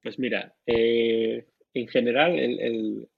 Pues 0.02 0.18
mira, 0.18 0.54
eh, 0.66 1.46
en 1.74 1.88
general, 1.88 3.08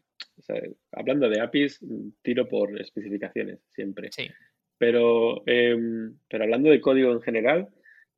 hablando 0.93 1.29
de 1.29 1.41
APIs, 1.41 1.81
tiro 2.23 2.49
por 2.49 2.81
especificaciones 2.81 3.61
siempre. 3.69 4.11
Sí. 4.13 4.29
Pero, 4.79 5.43
em, 5.47 6.17
pero 6.29 6.45
hablando 6.45 6.71
de 6.71 6.81
código 6.81 7.13
en 7.13 7.21
general, 7.21 7.69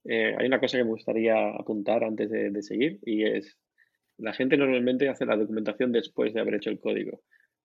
eh, 0.05 0.35
hay 0.38 0.46
una 0.46 0.61
cosa 0.61 0.79
que 0.79 0.85
me 0.85 0.90
gustaría 0.90 1.51
apuntar 1.51 2.05
antes 2.05 2.31
de, 2.31 2.62
seguir 2.62 2.98
y 3.05 3.25
es, 3.25 3.59
la 4.18 4.33
gente 4.33 4.57
normalmente 4.57 5.09
hace 5.09 5.27
la 5.27 5.37
documentación 5.37 5.92
después 5.92 6.35
de 6.35 6.40
haber 6.40 6.55
hecho 6.55 6.70
el 6.70 6.81
código. 6.81 7.22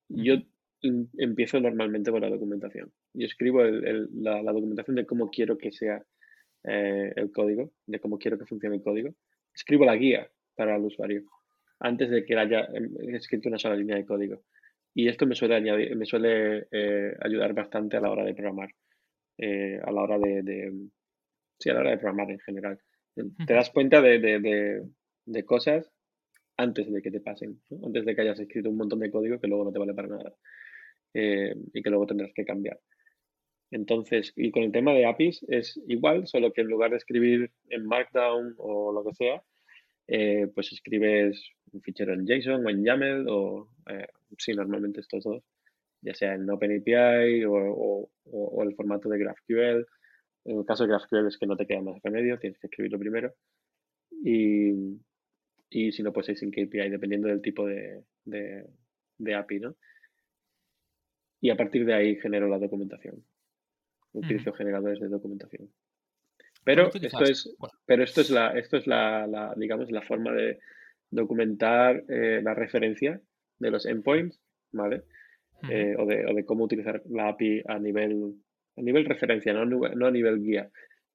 Yo 0.09 0.35
empiezo 0.81 1.59
normalmente 1.59 2.11
con 2.11 2.21
la 2.21 2.29
documentación. 2.29 2.91
Yo 3.13 3.25
escribo 3.25 3.63
la, 3.63 4.41
documentación 4.43 4.95
de 4.95 5.05
cómo 5.05 5.29
quiero 5.29 5.57
que 5.57 5.71
sea 5.71 6.03
eh, 6.63 7.13
el 7.15 7.31
código, 7.31 7.71
de 7.85 7.99
cómo 7.99 8.17
quiero 8.17 8.37
que 8.37 8.45
funcione 8.45 8.77
el 8.77 8.83
código. 8.83 9.13
Escribo 9.53 9.85
la 9.85 9.95
guía 9.95 10.29
para 10.57 10.75
el 10.75 10.83
usuario 10.83 11.23
antes 11.79 12.09
de 12.09 12.25
que 12.25 12.35
haya 12.35 12.67
em, 12.73 12.89
escrito 13.15 13.49
una 13.49 13.59
sola 13.59 13.75
línea 13.75 13.95
de 13.95 14.05
código. 14.05 14.43
Y 14.93 15.07
esto 15.07 15.27
me 15.27 15.35
suele, 15.35 15.55
añadir, 15.55 15.95
me 15.95 16.05
suele 16.05 16.67
eh, 16.71 17.15
ayudar 17.21 17.53
bastante 17.53 17.97
a 17.97 18.01
la 18.01 18.09
hora 18.09 18.25
de 18.25 18.33
programar, 18.33 18.69
a 19.39 19.91
la 19.91 20.01
hora 20.01 20.17
de, 20.17 20.73
sí, 21.59 21.69
a 21.69 21.73
la 21.75 21.81
hora 21.81 21.91
de 21.91 21.97
programar 21.97 22.31
en 22.31 22.39
general. 22.39 22.79
Te 23.45 23.53
das 23.53 23.69
cuenta 23.69 24.01
de, 24.01 24.83
cosas 25.45 25.91
antes 26.57 26.91
de 26.91 27.01
que 27.01 27.11
te 27.11 27.19
pasen, 27.19 27.61
antes 27.83 28.05
de 28.05 28.15
que 28.15 28.21
hayas 28.21 28.39
escrito 28.39 28.69
un 28.69 28.77
montón 28.77 28.99
de 28.99 29.11
código 29.11 29.39
que 29.39 29.47
luego 29.47 29.65
no 29.65 29.71
te 29.71 29.79
vale 29.79 29.93
para 29.93 30.07
nada 30.07 30.33
eh, 31.13 31.55
y 31.73 31.81
que 31.81 31.89
luego 31.89 32.07
tendrás 32.07 32.31
que 32.33 32.45
cambiar. 32.45 32.79
Entonces, 33.71 34.33
y 34.35 34.51
con 34.51 34.63
el 34.63 34.71
tema 34.71 34.93
de 34.93 35.05
APIs 35.05 35.45
es 35.49 35.79
igual, 35.87 36.27
solo 36.27 36.53
que 36.53 36.61
en 36.61 36.67
lugar 36.67 36.91
de 36.91 36.97
escribir 36.97 37.51
en 37.69 37.85
Markdown 37.85 38.55
o 38.57 38.93
lo 38.93 39.03
que 39.03 39.13
sea, 39.13 39.43
eh, 40.07 40.47
pues 40.53 40.71
escribes 40.71 41.41
un 41.71 41.81
fichero 41.81 42.13
en 42.13 42.25
JSON 42.25 42.65
o 42.65 42.69
en 42.69 42.83
YAML 42.83 43.25
o, 43.29 43.69
eh, 43.89 44.07
sí, 44.37 44.53
normalmente 44.53 45.01
estos 45.01 45.23
dos, 45.23 45.43
ya 46.01 46.13
sea 46.13 46.35
en 46.35 46.49
OpenAPI 46.49 47.45
o, 47.45 48.09
o 48.25 48.63
el 48.63 48.75
formato 48.75 49.09
de 49.09 49.19
GraphQL 49.19 49.85
en 50.47 50.59
el 50.59 50.65
caso 50.65 50.83
de 50.83 50.89
GraphQL 50.89 51.27
es 51.27 51.37
que 51.37 51.45
no 51.45 51.57
te 51.57 51.67
queda 51.67 51.81
más 51.81 52.01
remedio, 52.01 52.39
tienes 52.39 52.57
que 52.57 52.67
escribirlo 52.67 52.97
primero. 52.97 53.33
Y, 54.23 54.71
si 55.69 56.01
no, 56.01 56.13
pues 56.13 56.29
es 56.29 56.39
sin 56.39 56.51
KPI, 56.51 56.89
dependiendo 56.89 57.27
del 57.27 57.41
tipo 57.41 57.67
de, 57.67 58.63
API, 59.35 59.59
¿no? 59.59 59.75
Y 61.41 61.49
a 61.49 61.57
partir 61.57 61.85
de 61.85 61.93
ahí 61.93 62.15
genero 62.15 62.47
la 62.47 62.59
documentación. 62.59 63.25
Utilizo 64.13 64.53
generadores 64.53 65.01
de 65.01 65.09
documentación. 65.09 65.69
Pero 66.67 66.91
esto 66.93 67.23
es, 67.23 67.55
pero 67.85 68.03
esto 68.03 68.21
es 68.21 68.29
la, 68.29 68.49
esto 68.59 68.77
es 68.77 68.87
la, 68.87 69.53
digamos, 69.55 69.89
la 69.89 70.01
forma 70.01 70.33
de 70.33 70.59
documentar 71.09 72.03
eh, 72.09 72.41
la 72.43 72.53
referencia 72.53 73.21
de 73.57 73.71
los 73.71 73.85
endpoints, 73.85 74.39
¿vale? 74.73 75.03
Eh, 75.69 75.95
o, 75.97 76.05
de, 76.05 76.25
o, 76.25 76.33
de, 76.35 76.45
cómo 76.45 76.65
utilizar 76.65 77.01
la 77.07 77.29
API 77.29 77.63
a 77.65 77.79
nivel 77.79 78.35
a 78.77 78.81
nivel 78.81 79.05
referencia, 79.05 79.53
no, 79.53 79.85
a 79.85 80.11
nivel 80.11 80.41
guía. 80.41 80.69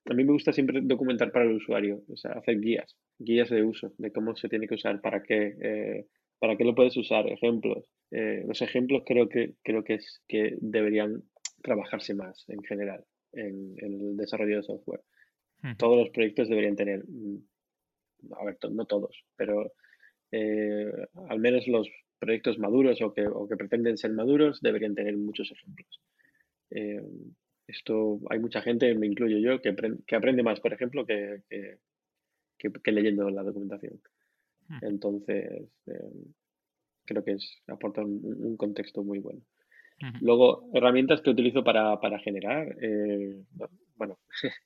A 0.06 0.14
mí 0.14 0.24
me 0.24 0.32
gusta 0.32 0.52
siempre 0.52 0.80
documentar 0.82 1.30
para 1.30 1.44
el 1.44 1.52
usuario, 1.52 2.02
o 2.08 2.16
sea, 2.16 2.32
hacer 2.32 2.58
guías, 2.58 2.96
guías 3.18 3.50
de 3.50 3.62
uso, 3.62 3.92
de 3.98 4.10
cómo 4.10 4.34
se 4.34 4.48
tiene 4.48 4.66
que 4.66 4.74
usar, 4.74 5.00
para 5.00 5.22
qué, 5.22 5.54
eh, 5.60 6.06
para 6.40 6.56
qué 6.56 6.64
lo 6.64 6.74
puedes 6.74 6.96
usar, 6.96 7.28
ejemplos. 7.28 7.88
Eh, 8.10 8.42
los 8.48 8.60
ejemplos 8.62 9.04
creo 9.06 9.28
que, 9.28 9.54
creo 9.62 9.84
que, 9.84 9.94
es, 9.94 10.22
que 10.26 10.56
deberían 10.60 11.22
trabajarse 11.62 12.14
más 12.14 12.44
en 12.48 12.62
general 12.64 13.04
en, 13.32 13.76
el 13.78 14.16
desarrollo 14.16 14.56
de 14.56 14.62
software. 14.64 15.02
Todos 15.78 15.98
los 15.98 16.10
proyectos 16.10 16.48
deberían 16.48 16.76
tener, 16.76 17.04
mm, 17.06 17.38
a 18.32 18.44
ver, 18.44 18.58
no 18.70 18.84
todos, 18.84 19.24
pero 19.36 19.72
eh, 20.32 20.90
al 21.28 21.38
menos 21.38 21.68
los 21.68 21.88
proyectos 22.18 22.58
maduros 22.58 23.00
o 23.02 23.12
que, 23.12 23.26
o 23.26 23.48
que 23.48 23.56
pretenden 23.56 23.96
ser 23.96 24.12
maduros 24.12 24.60
deberían 24.60 24.94
tener 24.94 25.16
muchos 25.16 25.50
ejemplos. 25.50 26.00
Esto 27.66 28.20
hay 28.28 28.38
mucha 28.38 28.60
gente, 28.60 28.94
me 28.94 29.06
incluyo 29.06 29.38
yo, 29.38 29.60
que, 29.60 29.74
que 30.06 30.16
aprende 30.16 30.42
más, 30.42 30.60
por 30.60 30.72
ejemplo, 30.72 31.06
que, 31.06 31.42
que, 32.58 32.92
leyendo 32.92 33.28
la 33.30 33.42
documentación. 33.42 34.00
Hmm. 34.68 34.78
Entonces, 34.82 35.68
em, 35.86 36.34
creo 37.04 37.24
que 37.24 37.32
es, 37.32 37.62
aporta 37.68 38.02
un, 38.02 38.56
contexto 38.56 39.02
muy 39.02 39.18
bueno. 39.18 39.42
Luego, 40.20 40.68
herramientas 40.74 41.20
que 41.20 41.30
utilizo 41.30 41.62
para, 41.62 41.96
generar. 42.18 42.76
Eh, 42.82 43.40
bueno, 43.94 44.18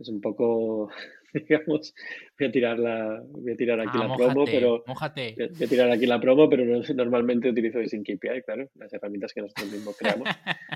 es 0.00 0.08
un 0.08 0.20
poco 0.20 0.90
digamos. 1.34 1.94
Voy 2.38 2.48
a 2.48 2.52
tirar, 2.52 2.78
la, 2.78 3.22
voy 3.28 3.52
a 3.52 3.56
tirar 3.56 3.80
aquí 3.80 3.90
Ah, 3.94 4.08
la 4.08 4.16
promo, 4.16 4.44
pero 4.46 4.82
mójate. 4.86 5.34
voy 5.36 5.64
a 5.66 5.68
tirar 5.68 5.90
aquí 5.90 6.06
la 6.06 6.20
promo, 6.20 6.48
pero 6.48 6.64
no- 6.64 6.82
normalmente 6.94 7.50
utilizo 7.50 7.78
API, 7.78 8.42
claro, 8.44 8.68
las 8.74 8.92
herramientas 8.92 9.32
que 9.32 9.42
nosotros 9.42 9.70
mismos 9.70 9.96
creamos. 9.96 10.28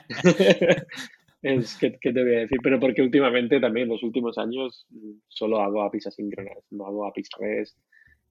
Es 1.42 1.76
que, 1.76 1.98
¿qué 2.00 2.10
te 2.10 2.22
voy 2.22 2.36
a 2.36 2.38
decir? 2.40 2.58
Pero 2.62 2.80
porque 2.80 3.02
últimamente 3.02 3.60
también, 3.60 3.84
en 3.84 3.92
los 3.92 4.02
últimos 4.02 4.38
años, 4.38 4.86
mm, 4.88 5.10
solo 5.28 5.60
hago 5.60 5.82
APIs 5.82 6.06
asíncronas, 6.06 6.56
no 6.70 6.86
hago 6.86 7.06
APIs 7.06 7.28
REST, 7.38 7.78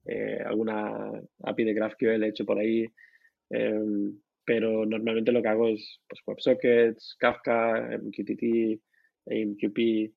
eh, 0.06 0.38
alguna 0.44 1.12
API 1.44 1.64
de 1.64 1.74
GraphQL 1.74 2.24
he 2.24 2.28
hecho 2.28 2.44
por 2.44 2.58
ahí, 2.58 2.84
em, 3.50 4.18
pero 4.44 4.84
normalmente 4.84 5.30
lo 5.30 5.42
que 5.42 5.48
hago 5.48 5.68
es 5.68 6.00
pues, 6.08 6.20
WebSockets, 6.26 7.14
Kafka, 7.20 7.88
MQTT, 8.02 8.80
AMQP, 9.30 10.12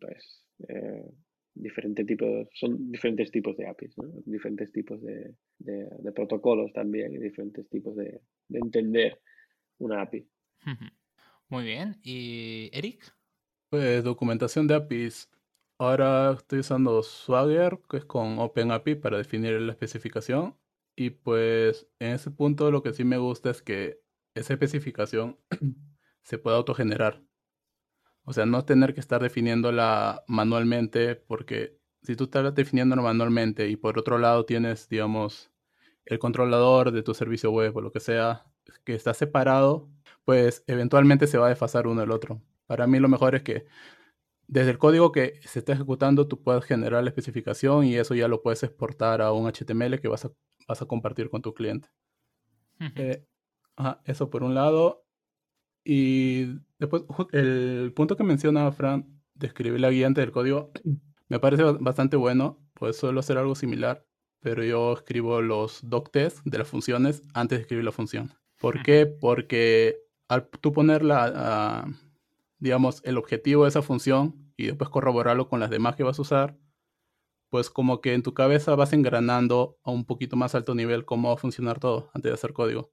pues 0.00 0.44
eh, 0.68 1.04
diferentes 1.54 2.06
tipos, 2.06 2.48
son 2.54 2.90
diferentes 2.90 3.30
tipos 3.30 3.56
de 3.56 3.66
APIs, 3.68 3.98
¿no? 3.98 4.08
Diferentes 4.26 4.72
tipos 4.72 5.02
de, 5.02 5.34
de- 5.58 5.88
de 5.98 6.12
protocolos 6.12 6.72
también 6.72 7.14
y 7.14 7.18
diferentes 7.18 7.68
tipos 7.68 7.96
de, 7.96 8.20
de 8.48 8.58
entender 8.58 9.20
una 9.78 10.02
API. 10.02 10.28
Muy 11.48 11.64
bien. 11.64 11.98
¿Y 12.02 12.70
Eric? 12.72 13.14
Pues 13.70 14.04
documentación 14.04 14.66
de 14.66 14.74
APIs. 14.76 15.30
Ahora 15.78 16.32
estoy 16.32 16.60
usando 16.60 17.02
Swagger, 17.02 17.80
que 17.88 17.98
es 17.98 18.04
con 18.04 18.38
OpenAPI 18.38 18.96
para 18.96 19.18
definir 19.18 19.60
la 19.60 19.72
especificación. 19.72 20.58
Y 20.96 21.10
pues 21.10 21.88
en 22.00 22.12
ese 22.14 22.30
punto 22.30 22.70
lo 22.70 22.82
que 22.82 22.92
sí 22.94 23.04
me 23.04 23.18
gusta 23.18 23.50
es 23.50 23.62
que 23.62 24.02
esa 24.34 24.54
especificación 24.54 25.40
se 26.24 26.38
pueda 26.38 26.56
autogenerar. 26.58 27.22
O 28.28 28.34
sea, 28.34 28.44
no 28.44 28.62
tener 28.66 28.92
que 28.92 29.00
estar 29.00 29.22
definiéndola 29.22 30.22
manualmente, 30.28 31.16
porque 31.16 31.78
si 32.02 32.14
tú 32.14 32.24
estás 32.24 32.54
definiéndola 32.54 33.00
manualmente 33.00 33.70
y 33.70 33.76
por 33.76 33.98
otro 33.98 34.18
lado 34.18 34.44
tienes, 34.44 34.86
digamos, 34.90 35.50
el 36.04 36.18
controlador 36.18 36.92
de 36.92 37.02
tu 37.02 37.14
servicio 37.14 37.50
web 37.50 37.74
o 37.74 37.80
lo 37.80 37.90
que 37.90 38.00
sea, 38.00 38.44
que 38.84 38.94
está 38.94 39.14
separado, 39.14 39.88
pues 40.26 40.62
eventualmente 40.66 41.26
se 41.26 41.38
va 41.38 41.46
a 41.46 41.48
desfasar 41.48 41.86
uno 41.86 42.02
del 42.02 42.10
otro. 42.10 42.42
Para 42.66 42.86
mí 42.86 42.98
lo 42.98 43.08
mejor 43.08 43.34
es 43.34 43.42
que 43.44 43.64
desde 44.46 44.72
el 44.72 44.78
código 44.78 45.10
que 45.10 45.40
se 45.46 45.60
está 45.60 45.72
ejecutando 45.72 46.28
tú 46.28 46.42
puedes 46.42 46.66
generar 46.66 47.02
la 47.02 47.08
especificación 47.08 47.86
y 47.86 47.96
eso 47.96 48.14
ya 48.14 48.28
lo 48.28 48.42
puedes 48.42 48.62
exportar 48.62 49.22
a 49.22 49.32
un 49.32 49.50
HTML 49.50 50.00
que 50.00 50.08
vas 50.08 50.26
a, 50.26 50.32
vas 50.66 50.82
a 50.82 50.86
compartir 50.86 51.30
con 51.30 51.40
tu 51.40 51.54
cliente. 51.54 51.88
Eh, 52.94 53.24
ajá, 53.74 54.02
eso 54.04 54.28
por 54.28 54.42
un 54.42 54.54
lado. 54.54 55.07
Y 55.90 56.44
después, 56.78 57.04
el 57.32 57.92
punto 57.96 58.14
que 58.16 58.22
menciona 58.22 58.70
Fran 58.72 59.06
de 59.34 59.46
escribir 59.46 59.80
la 59.80 59.90
guía 59.90 60.06
antes 60.06 60.22
del 60.22 60.32
código 60.32 60.70
me 61.30 61.40
parece 61.40 61.62
ba- 61.62 61.78
bastante 61.80 62.16
bueno, 62.18 62.58
pues 62.74 62.96
suelo 62.98 63.20
hacer 63.20 63.38
algo 63.38 63.54
similar, 63.54 64.04
pero 64.40 64.62
yo 64.64 64.92
escribo 64.92 65.40
los 65.40 65.80
doc 65.88 66.10
tests 66.10 66.42
de 66.44 66.58
las 66.58 66.68
funciones 66.68 67.22
antes 67.32 67.58
de 67.58 67.62
escribir 67.62 67.84
la 67.86 67.92
función. 67.92 68.34
¿Por 68.60 68.82
qué? 68.82 69.06
Porque 69.06 69.96
al 70.28 70.48
tú 70.48 70.72
poner 70.72 71.02
la, 71.02 71.32
ah, 71.34 71.86
digamos, 72.58 73.00
el 73.04 73.16
objetivo 73.16 73.62
de 73.64 73.70
esa 73.70 73.80
función 73.82 74.52
y 74.58 74.66
después 74.66 74.90
corroborarlo 74.90 75.48
con 75.48 75.58
las 75.60 75.70
demás 75.70 75.96
que 75.96 76.02
vas 76.02 76.18
a 76.18 76.22
usar, 76.22 76.58
pues 77.50 77.70
como 77.70 78.00
que 78.00 78.14
en 78.14 78.22
tu 78.22 78.34
cabeza 78.34 78.74
vas 78.76 78.92
engranando 78.94 79.78
a 79.84 79.90
un 79.92 80.06
poquito 80.06 80.36
más 80.36 80.54
alto 80.54 80.74
nivel 80.74 81.04
cómo 81.06 81.28
va 81.28 81.34
a 81.34 81.38
funcionar 81.38 81.80
todo 81.80 82.10
antes 82.14 82.30
de 82.30 82.34
hacer 82.34 82.52
código 82.54 82.92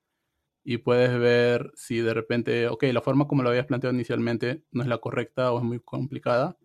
y 0.68 0.80
puedes 0.80 1.18
ver 1.20 1.72
si 1.76 2.00
de 2.00 2.16
repente, 2.16 2.68
ok, 2.68 2.86
la 2.92 3.02
forma 3.02 3.28
como 3.28 3.44
lo 3.44 3.50
habías 3.50 3.68
planteado 3.68 3.94
inicialmente 3.94 4.64
no 4.72 4.82
es 4.82 4.90
la 4.90 4.98
correcta 4.98 5.52
o 5.52 5.60
es 5.60 5.64
muy 5.64 5.80
complicada 5.80 6.58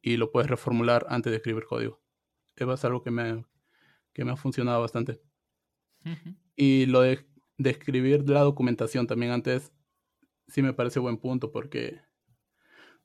y 0.00 0.16
lo 0.16 0.30
puedes 0.30 0.48
reformular 0.48 1.06
antes 1.08 1.32
de 1.32 1.38
escribir 1.38 1.64
código. 1.64 2.00
Es 2.54 2.84
algo 2.84 3.02
que 3.02 3.10
me, 3.10 3.44
que 4.12 4.24
me 4.24 4.30
ha 4.30 4.36
funcionado 4.36 4.80
bastante. 4.80 5.20
Y 6.54 6.86
lo 6.86 7.00
de, 7.00 7.26
de 7.58 7.70
escribir 7.70 8.28
la 8.28 8.42
documentación 8.42 9.08
también 9.08 9.32
antes 9.32 9.72
sí 10.46 10.62
me 10.62 10.72
parece 10.72 11.00
buen 11.00 11.18
punto 11.18 11.50
porque 11.50 12.00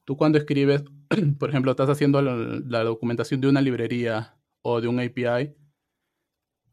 tú 0.04 0.18
cuando 0.18 0.38
escribes, 0.38 0.84
por 1.40 1.50
ejemplo, 1.50 1.72
estás 1.72 1.90
haciendo 1.90 2.22
la, 2.22 2.36
la 2.36 2.84
documentación 2.84 3.42
de 3.42 3.48
una 3.48 3.62
librería 3.62 4.38
o 4.62 4.82
de 4.82 4.88
un 4.88 5.00
API, 5.00 5.56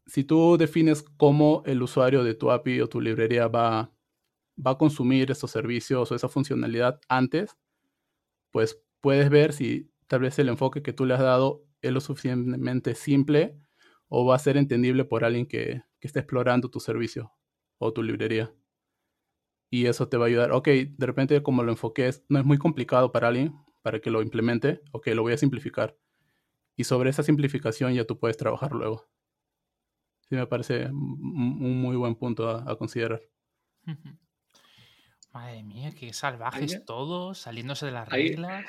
si 0.05 0.23
tú 0.23 0.57
defines 0.57 1.03
cómo 1.17 1.63
el 1.65 1.81
usuario 1.81 2.23
de 2.23 2.35
tu 2.35 2.51
API 2.51 2.81
o 2.81 2.89
tu 2.89 3.01
librería 3.01 3.47
va, 3.47 3.91
va 4.57 4.71
a 4.71 4.77
consumir 4.77 5.31
esos 5.31 5.51
servicios 5.51 6.11
o 6.11 6.15
esa 6.15 6.29
funcionalidad 6.29 6.99
antes, 7.07 7.57
pues 8.51 8.81
puedes 9.01 9.29
ver 9.29 9.53
si 9.53 9.91
tal 10.07 10.21
vez 10.21 10.37
el 10.39 10.49
enfoque 10.49 10.81
que 10.83 10.93
tú 10.93 11.05
le 11.05 11.13
has 11.13 11.21
dado 11.21 11.65
es 11.81 11.91
lo 11.91 12.01
suficientemente 12.01 12.95
simple 12.95 13.57
o 14.07 14.25
va 14.25 14.35
a 14.35 14.39
ser 14.39 14.57
entendible 14.57 15.05
por 15.05 15.23
alguien 15.23 15.45
que, 15.47 15.83
que 15.99 16.07
explorando 16.07 16.69
tu 16.69 16.79
servicio 16.79 17.33
o 17.77 17.93
tu 17.93 18.03
librería. 18.03 18.53
Y 19.69 19.87
eso 19.87 20.07
te 20.07 20.17
va 20.17 20.25
a 20.25 20.27
ayudar. 20.27 20.51
Ok, 20.51 20.67
de 20.67 21.05
repente 21.05 21.41
como 21.41 21.63
lo 21.63 21.71
enfoques, 21.71 22.23
no 22.29 22.39
es 22.39 22.45
muy 22.45 22.59
complicado 22.59 23.11
para 23.11 23.29
alguien, 23.29 23.55
para 23.81 23.99
que 23.99 24.11
lo 24.11 24.21
implemente, 24.21 24.81
ok, 24.91 25.07
lo 25.07 25.23
voy 25.23 25.33
a 25.33 25.37
simplificar. 25.37 25.97
Y 26.75 26.83
sobre 26.83 27.09
esa 27.09 27.23
simplificación 27.23 27.93
ya 27.93 28.05
tú 28.05 28.19
puedes 28.19 28.37
trabajar 28.37 28.73
luego 28.73 29.07
sí 30.33 30.39
me 30.39 30.47
parece 30.47 30.87
un 30.87 31.79
muy 31.81 31.95
buen 31.95 32.15
punto 32.15 32.49
a, 32.49 32.63
a 32.71 32.75
considerar. 32.75 33.21
Madre 35.33 35.63
mía, 35.63 35.91
qué 35.99 36.13
salvajes 36.13 36.71
todos, 36.85 37.37
saliéndose 37.39 37.85
de 37.87 37.91
las 37.91 38.07
reglas. 38.09 38.65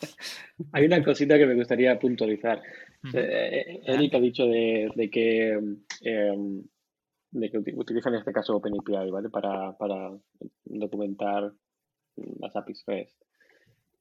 Hay 0.72 0.84
una 0.86 1.02
cosita 1.02 1.36
que 1.38 1.46
me 1.46 1.54
gustaría 1.54 1.98
puntualizar. 1.98 2.62
Eh, 3.14 3.80
Eric 3.94 4.14
ha 4.14 4.20
dicho 4.20 4.46
de, 4.46 4.90
de 4.94 5.10
que, 5.10 5.50
em, 6.02 6.62
de 7.30 7.50
que 7.50 7.58
uti- 7.58 7.74
utiliza 7.76 8.08
en 8.08 8.16
este 8.16 8.32
caso 8.32 8.56
OpenAPI, 8.56 9.10
¿vale? 9.10 9.28
Para, 9.30 9.76
para 9.76 10.10
documentar 10.64 11.52
las 12.40 12.56
APIs 12.56 12.84
REST. 12.86 13.22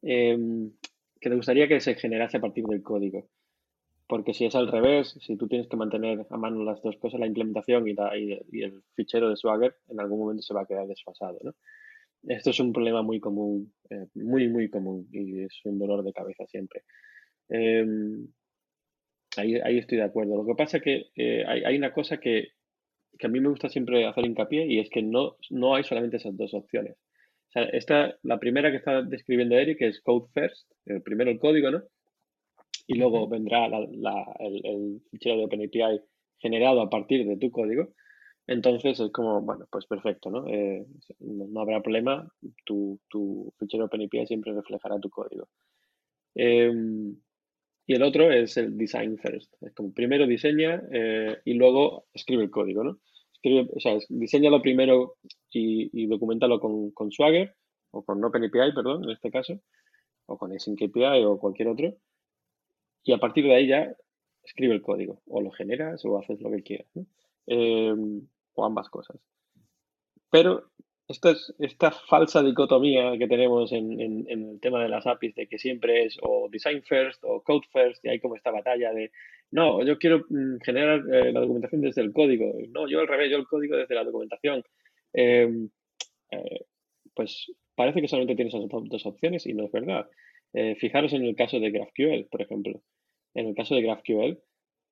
Em, 0.01 0.71
que 1.19 1.29
le 1.29 1.35
gustaría 1.35 1.67
que 1.67 1.79
se 1.79 1.95
generase 1.95 2.37
a 2.37 2.41
partir 2.41 2.65
del 2.65 2.81
código. 2.83 3.29
Porque 4.07 4.33
si 4.33 4.45
es 4.45 4.55
al 4.55 4.67
revés, 4.71 5.17
si 5.21 5.35
tú 5.37 5.47
tienes 5.47 5.67
que 5.67 5.77
mantener 5.77 6.25
a 6.29 6.37
mano 6.37 6.63
las 6.63 6.81
dos 6.81 6.97
cosas, 6.97 7.19
la 7.19 7.27
implementación 7.27 7.87
y, 7.87 7.93
la- 7.93 8.15
y- 8.17 8.61
el 8.61 8.83
fichero 8.95 9.29
de 9.29 9.35
Swagger, 9.37 9.75
en 9.89 9.99
algún 9.99 10.19
momento 10.19 10.43
se 10.43 10.53
va 10.53 10.61
a 10.61 10.65
quedar 10.67 10.87
desfasado, 10.87 11.39
¿no? 11.43 11.53
Esto 12.27 12.51
es 12.51 12.59
un 12.59 12.73
problema 12.73 13.01
muy 13.03 13.19
común, 13.19 13.73
eh, 13.89 14.07
muy, 14.15 14.47
muy 14.49 14.69
común 14.69 15.07
y 15.11 15.41
es 15.43 15.59
un 15.65 15.79
dolor 15.79 16.03
de 16.03 16.13
cabeza 16.13 16.45
siempre. 16.47 16.83
Em, 17.49 18.27
ahí, 19.37 19.77
estoy 19.77 19.97
de 19.97 20.03
acuerdo. 20.03 20.35
Lo 20.37 20.45
que 20.45 20.55
pasa 20.55 20.77
es 20.77 20.83
que 20.83 21.05
eh, 21.15 21.43
hay, 21.47 21.77
una 21.77 21.93
cosa 21.93 22.17
que, 22.19 22.49
que 23.19 23.27
a 23.27 23.29
mí 23.29 23.39
me 23.39 23.49
gusta 23.49 23.69
siempre 23.69 24.05
hacer 24.07 24.25
hincapié 24.25 24.65
y 24.67 24.79
es 24.79 24.89
que 24.89 25.03
no, 25.03 25.37
no 25.51 25.75
hay 25.75 25.83
solamente 25.83 26.17
esas 26.17 26.37
dos 26.37 26.53
opciones. 26.53 26.93
O 27.49 27.51
sea, 27.51 27.63
esta, 27.65 28.17
la 28.23 28.39
primera 28.39 28.71
que 28.71 28.77
está 28.77 29.01
describiendo 29.03 29.55
Eric 29.57 29.81
es 29.81 30.01
code 30.01 30.27
first, 30.33 30.71
primero 31.03 31.31
el 31.31 31.39
código, 31.39 31.71
¿no? 31.71 31.83
Y 32.87 32.95
luego 32.97 33.27
vendrá 33.27 33.67
la- 33.69 33.87
la- 33.91 34.35
el, 34.39 34.65
el 34.65 35.01
fichero 35.11 35.37
de 35.37 35.45
OpenAPI 35.45 36.01
generado 36.39 36.81
a 36.81 36.89
partir 36.89 37.25
de 37.27 37.37
tu 37.37 37.51
código. 37.51 37.89
Entonces 38.47 38.99
es 38.99 39.11
como, 39.11 39.41
bueno, 39.41 39.67
pues 39.71 39.85
perfecto, 39.87 40.29
¿no? 40.31 40.47
Eh, 40.47 40.85
no, 41.19 41.47
no 41.47 41.61
habrá 41.61 41.81
problema, 41.81 42.27
tu, 42.65 42.99
tu 43.09 43.53
fichero 43.59 43.85
OpenAPI 43.85 44.27
siempre 44.27 44.53
reflejará 44.53 44.99
tu 44.99 45.09
código. 45.09 45.47
Em, 46.35 47.15
y 47.87 47.95
el 47.95 48.03
otro 48.03 48.31
es 48.31 48.57
el 48.57 48.77
design 48.77 49.17
first. 49.19 49.53
Es 49.61 49.73
como 49.75 49.93
primero 49.93 50.27
diseña 50.27 50.81
eh, 50.93 51.37
y 51.45 51.53
luego 51.55 52.07
escribe 52.13 52.43
el 52.43 52.51
código, 52.51 52.83
¿no? 52.83 52.99
Escribe, 53.33 53.69
o 53.75 53.79
sea, 53.79 53.97
diseñalo 54.09 54.61
primero 54.61 55.15
y, 55.51 55.89
y 55.93 56.07
documentalo 56.07 56.59
con, 56.59 56.91
con 56.91 57.11
Swagger 57.11 57.55
o 57.91 58.03
con 58.05 58.23
OpenAPI, 58.23 58.73
perdón, 58.75 59.03
en 59.05 59.11
este 59.11 59.31
caso, 59.31 59.61
o 60.27 60.37
con 60.37 60.53
Async 60.53 60.81
API 60.83 61.23
o 61.25 61.39
cualquier 61.39 61.69
otro. 61.69 61.95
Y 63.05 63.13
a 63.13 63.19
partir 63.19 63.45
de 63.45 63.55
ahí 63.55 63.67
ya 63.67 63.95
escribe 64.43 64.73
el 64.75 64.81
código. 64.81 65.21
O 65.27 65.41
lo 65.41 65.51
generas 65.51 66.03
o 66.05 66.17
haces 66.19 66.41
lo 66.41 66.51
que 66.51 66.63
quieras, 66.63 66.87
¿no? 66.95 67.05
Em, 67.47 68.27
o 68.55 68.65
ambas 68.65 68.89
cosas. 68.89 69.17
Pero 70.31 70.71
esta, 71.07 71.31
es, 71.31 71.53
esta 71.59 71.91
falsa 71.91 72.41
dicotomía 72.43 73.17
que 73.17 73.27
tenemos 73.27 73.71
en, 73.71 73.99
en- 74.01 74.25
en 74.29 74.49
el 74.51 74.59
tema 74.59 74.81
de 74.81 74.89
las 74.89 75.05
APIs, 75.07 75.35
de 75.35 75.47
que 75.47 75.59
siempre 75.59 76.05
es 76.05 76.17
o 76.21 76.49
design 76.51 76.81
first 76.83 77.23
o 77.23 77.41
code 77.43 77.67
first, 77.71 78.03
y 78.03 78.09
hay 78.09 78.19
como 78.19 78.35
esta 78.35 78.51
batalla 78.51 78.91
de, 78.93 79.11
no, 79.51 79.83
yo 79.85 79.97
quiero 79.99 80.25
mm, 80.29 80.57
generar 80.63 80.99
eh, 81.13 81.31
la 81.31 81.41
documentación 81.41 81.81
desde 81.81 82.01
el 82.01 82.11
código, 82.11 82.53
no, 82.69 82.87
yo 82.89 82.99
al 82.99 83.07
revés, 83.07 83.31
yo 83.31 83.37
el 83.37 83.47
código 83.47 83.77
desde 83.77 83.95
la 83.95 84.03
documentación. 84.03 84.63
Em, 85.13 85.69
eh, 86.31 86.65
pues 87.15 87.51
parece 87.75 88.01
que 88.01 88.07
solamente 88.07 88.35
tienes 88.35 88.53
esas 88.53 88.67
do- 88.69 88.83
dos 88.85 89.05
opciones 89.05 89.45
y 89.47 89.53
no 89.53 89.65
es 89.65 89.71
verdad. 89.71 90.09
Eh, 90.57 90.75
fijaros 90.79 91.13
en 91.13 91.23
el 91.25 91.35
caso 91.35 91.59
de 91.59 91.69
GraphQL, 91.71 92.27
por 92.31 92.41
ejemplo. 92.41 92.81
En 93.35 93.47
el 93.47 93.55
caso 93.55 93.75
de 93.75 93.81
GraphQL, 93.81 94.39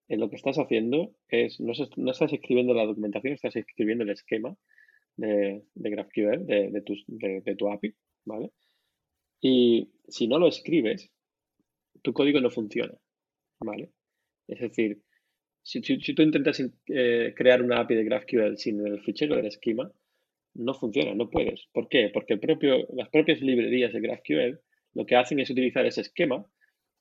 eh, 0.10 0.18
lo 0.18 0.30
que 0.30 0.36
estás 0.36 0.58
haciendo 0.60 1.16
es, 1.30 1.60
no, 1.62 1.72
es- 1.72 1.98
no 1.98 2.12
estás 2.12 2.34
escribiendo 2.34 2.74
la 2.74 2.86
documentación, 2.86 3.34
estás 3.34 3.56
escribiendo 3.56 4.04
el 4.04 4.10
esquema 4.12 4.56
de, 5.18 5.64
GraphQL, 5.76 6.46
de, 6.46 6.82
tus- 6.86 7.06
de- 7.08 7.56
tu 7.56 7.70
API, 7.70 7.94
¿vale? 8.26 8.52
Y 9.42 9.92
si 10.08 10.28
no 10.28 10.40
lo 10.40 10.48
escribes, 10.48 11.12
tu 12.02 12.14
código 12.14 12.42
no 12.42 12.50
funciona, 12.50 12.94
¿vale? 13.62 13.92
Es 14.48 14.60
decir, 14.60 15.02
si, 15.62 15.82
tú 15.82 16.22
intentas 16.24 16.62
eh, 16.88 17.34
crear 17.38 17.62
una 17.62 17.80
API 17.80 17.96
de 17.96 18.04
GraphQL 18.04 18.58
sin 18.58 18.86
el 18.86 19.02
fichero 19.02 19.36
del 19.38 19.46
esquema, 19.48 19.92
no 20.56 20.74
funciona, 20.74 21.16
no 21.16 21.30
puedes. 21.30 21.68
¿Por 21.74 21.88
qué? 21.88 22.10
Porque 22.14 22.38
las 22.94 23.10
propias 23.10 23.42
librerías 23.42 23.94
de 23.94 24.02
GraphQL 24.02 24.60
lo 24.94 25.06
que 25.06 25.16
hacen 25.16 25.40
es 25.40 25.50
utilizar 25.50 25.86
ese 25.86 26.02
esquema 26.02 26.46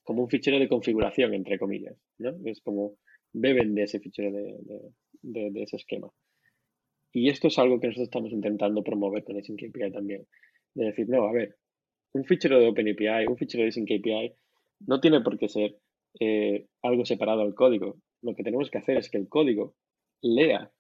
como 0.03 0.23
un 0.23 0.29
fichero 0.29 0.59
de 0.59 0.69
configuración, 0.69 1.35
entre 1.35 1.59
comillas. 1.59 1.97
¿no? 2.19 2.35
Es 2.45 2.61
como 2.61 2.97
beben 3.33 3.75
de 3.75 3.85
ese 3.85 4.01
fichero 4.01 4.31
de, 4.33 5.63
ese 5.63 5.77
esquema. 5.77 6.11
Y 7.13 7.29
esto 7.29 7.49
es 7.49 7.59
algo 7.59 7.79
que 7.79 7.89
nosotros 7.89 8.09
estamos 8.09 8.33
intentando 8.33 8.83
promover 8.83 9.23
con 9.25 9.37
Async 9.37 9.63
API 9.63 9.93
también. 9.93 10.27
De 10.75 10.87
decir, 10.87 11.09
no, 11.09 11.25
a 11.25 11.33
ver, 11.33 11.57
un 12.13 12.25
fichero 12.25 12.59
de 12.59 12.69
OpenAPI, 12.69 13.27
un 13.29 13.37
fichero 13.37 13.63
de 13.63 13.69
Async 13.69 13.91
API, 13.91 14.35
no 14.87 15.01
tiene 15.01 15.21
por 15.21 15.39
qué 15.39 15.49
ser 15.49 15.79
eh, 16.21 16.67
algo 16.83 17.05
separado 17.05 17.43
al 17.43 17.55
código. 17.55 17.99
Lo 18.23 18.35
que 18.35 18.43
tenemos 18.43 18.71
que 18.71 18.79
hacer 18.79 18.97
es 18.97 19.11
que 19.11 19.19
el 19.19 19.29
código 19.29 19.75
lea 20.23 20.73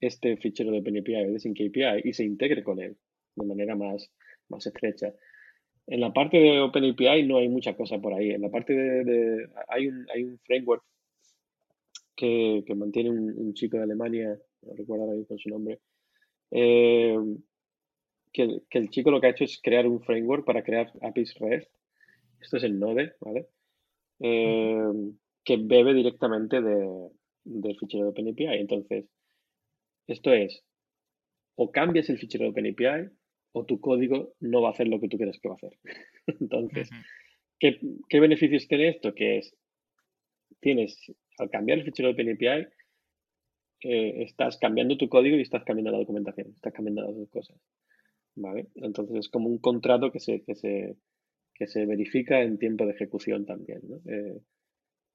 este 0.00 0.36
fichero 0.36 0.72
de 0.72 0.80
OpenAPI 0.80 1.14
o 1.14 1.32
de 1.32 1.38
Sync 1.38 1.58
API 1.60 2.08
y 2.08 2.12
se 2.12 2.24
integre 2.24 2.62
con 2.62 2.80
él 2.80 2.96
de 3.36 3.46
manera 3.46 3.76
más, 3.76 4.12
más 4.48 4.66
estrecha. 4.66 5.14
En 5.86 6.00
la 6.00 6.12
parte 6.12 6.38
de 6.38 6.60
OpenAPI 6.60 7.24
no 7.24 7.38
hay 7.38 7.48
mucha 7.48 7.74
cosa 7.76 7.98
por 7.98 8.14
ahí. 8.14 8.30
En 8.30 8.42
la 8.42 8.50
parte 8.50 8.72
de, 8.72 9.48
hay, 9.68 9.88
un, 9.88 10.06
hay 10.14 10.24
un 10.24 10.38
framework 10.38 10.84
que, 12.16 12.64
mantiene 12.76 13.10
un, 13.10 13.54
chico 13.54 13.76
de 13.76 13.82
Alemania, 13.84 14.38
no 14.62 14.74
recuerdo 14.74 15.04
ahora 15.04 15.16
mismo 15.16 15.36
su 15.38 15.48
nombre, 15.48 15.80
eh, 16.50 17.16
que, 18.32 18.62
el 18.70 18.90
chico 18.90 19.10
lo 19.10 19.20
que 19.20 19.26
ha 19.26 19.30
hecho 19.30 19.44
es 19.44 19.60
crear 19.60 19.86
un 19.86 20.00
framework 20.00 20.44
para 20.44 20.62
crear 20.62 20.92
APIs 21.02 21.34
REST. 21.38 21.70
Esto 22.40 22.56
es 22.56 22.64
el 22.64 22.78
Node, 22.78 23.14
¿vale? 23.20 23.48
Eh, 24.20 24.92
que 25.44 25.56
bebe 25.56 25.94
directamente 25.94 26.60
de, 26.60 27.10
del 27.44 27.78
fichero 27.78 28.04
de 28.04 28.10
OpenAPI. 28.10 28.44
Entonces, 28.46 29.06
esto 30.06 30.32
es, 30.32 30.64
o 31.56 31.70
cambias 31.70 32.08
el 32.08 32.18
fichero 32.18 32.44
de 32.44 32.50
OpenAPI 32.50 33.10
o 33.52 33.64
tu 33.64 33.80
código 33.80 34.34
no 34.40 34.62
va 34.62 34.68
a 34.68 34.72
hacer 34.72 34.88
lo 34.88 35.00
que 35.00 35.08
tú 35.08 35.16
quieres 35.16 35.38
que 35.38 35.48
va 35.48 35.54
a 35.54 35.56
hacer. 35.56 35.78
Entonces, 36.40 36.90
¿qué, 37.58 38.20
beneficios 38.20 38.66
tiene 38.66 38.88
esto? 38.88 39.14
Que 39.14 39.38
es, 39.38 39.54
tienes, 40.60 40.98
al 41.38 41.50
cambiar 41.50 41.78
el 41.78 41.84
fichero 41.84 42.10
OpenAPI, 42.10 42.66
eh, 43.84 44.22
estás 44.22 44.58
cambiando 44.58 44.96
tu 44.96 45.08
código 45.08 45.36
y 45.36 45.42
estás 45.42 45.64
cambiando 45.64 45.92
la 45.92 45.98
documentación, 45.98 46.52
estás 46.54 46.72
cambiando 46.72 47.02
las 47.02 47.16
dos 47.16 47.28
cosas. 47.30 47.56
¿Vale? 48.34 48.68
Entonces 48.76 49.16
es 49.18 49.28
como 49.28 49.48
un 49.48 49.58
contrato 49.58 50.10
que 50.10 50.20
se, 50.20 50.42
que 50.42 50.54
se, 50.54 50.96
que 51.54 51.66
se 51.66 51.84
verifica 51.84 52.40
en 52.42 52.58
tiempo 52.58 52.86
de 52.86 52.92
ejecución 52.92 53.44
también. 53.44 53.80
¿no? 53.84 53.96
Eh, 54.10 54.40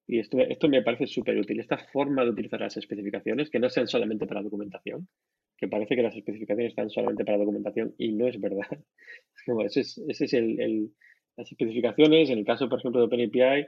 y 0.06 0.19
esto, 0.19 0.39
esto 0.39 0.69
me 0.69 0.84
parece 0.84 1.08
súper 1.08 1.38
útil. 1.38 1.60
Esta 1.60 1.78
forma 1.78 2.23
de 2.23 2.30
utilizar 2.30 2.62
las 2.62 2.78
especificaciones, 2.78 3.50
que 3.50 3.60
no 3.60 3.69
sean 3.69 3.88
solamente 3.88 4.28
para 4.28 4.43
documentación, 4.43 5.08
que 5.58 5.67
parece 5.67 5.96
que 5.96 6.04
las 6.04 6.15
especificaciones 6.15 6.72
están 6.72 6.89
solamente 6.89 7.26
para 7.26 7.39
documentación 7.39 7.96
y 7.98 8.12
no 8.12 8.28
es 8.28 8.39
verdad. 8.39 8.67
Como, 9.46 9.63
ese 9.63 9.82
es, 9.82 9.98
ese 10.08 10.26
es 10.26 10.34
el, 10.34 10.60
el, 10.60 10.91
las 11.36 11.52
especificaciones. 11.52 12.30
En 12.30 12.39
el 12.39 12.46
caso, 12.46 12.70
por 12.70 12.80
ejemplo, 12.80 13.02
de 13.02 13.08
OpenAPI, 13.08 13.67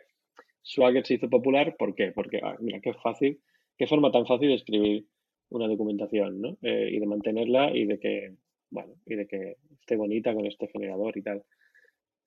Swagger 0.61 1.05
se 1.05 1.15
hizo 1.15 1.29
popular. 1.29 1.75
¿Por 1.77 1.95
qué? 1.95 2.11
Porque, 2.11 2.39
ah, 2.43 2.55
mira, 2.59 2.79
qué 2.81 2.93
fácil, 2.93 3.39
qué 3.77 3.87
forma 3.87 4.11
tan 4.11 4.25
fácil 4.25 4.49
de 4.49 4.55
escribir 4.55 5.07
una 5.49 5.67
documentación, 5.67 6.41
¿no? 6.41 6.57
Eh, 6.61 6.89
y 6.91 6.99
de 6.99 7.05
mantenerla 7.07 7.75
y 7.75 7.85
de 7.85 7.99
que, 7.99 8.35
bueno, 8.69 8.93
y 9.05 9.15
de 9.15 9.27
que 9.27 9.55
esté 9.79 9.95
bonita 9.95 10.33
con 10.33 10.45
este 10.45 10.67
generador 10.67 11.17
y 11.17 11.23
tal. 11.23 11.43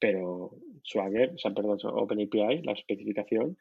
Pero 0.01 0.57
Swagger, 0.83 1.33
o 1.35 1.38
sea, 1.38 1.53
perdón, 1.53 1.79
OpenAPI, 1.85 2.62
la 2.62 2.72
especificación, 2.72 3.57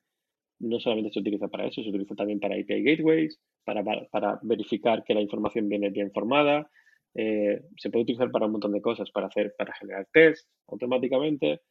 no 0.62 0.80
solamente 0.80 1.12
se 1.12 1.19
utiliza 1.19 1.47
para 1.47 1.67
eso, 1.67 1.82
se 1.82 1.89
utiliza 1.89 2.15
también 2.15 2.39
para 2.39 2.56
API 2.56 2.84
gateways, 2.84 3.39
para, 3.63 3.84
para, 3.84 4.39
verificar 4.43 5.04
que 5.04 5.13
la 5.13 5.21
información 5.21 5.67
viene 5.67 5.89
bien 5.89 6.12
formada. 6.12 6.69
Eh, 7.15 7.62
se 7.78 7.89
puede 7.89 8.04
utilizar 8.04 8.32
para 8.32 8.45
un 8.45 8.54
montón 8.54 8.71
de 8.71 8.82
cosas, 8.82 9.12
para 9.12 9.28
hacer, 9.28 9.54
para 9.58 9.74
generar 9.74 10.08
tests 10.12 10.47
automáticamente. 10.67 11.62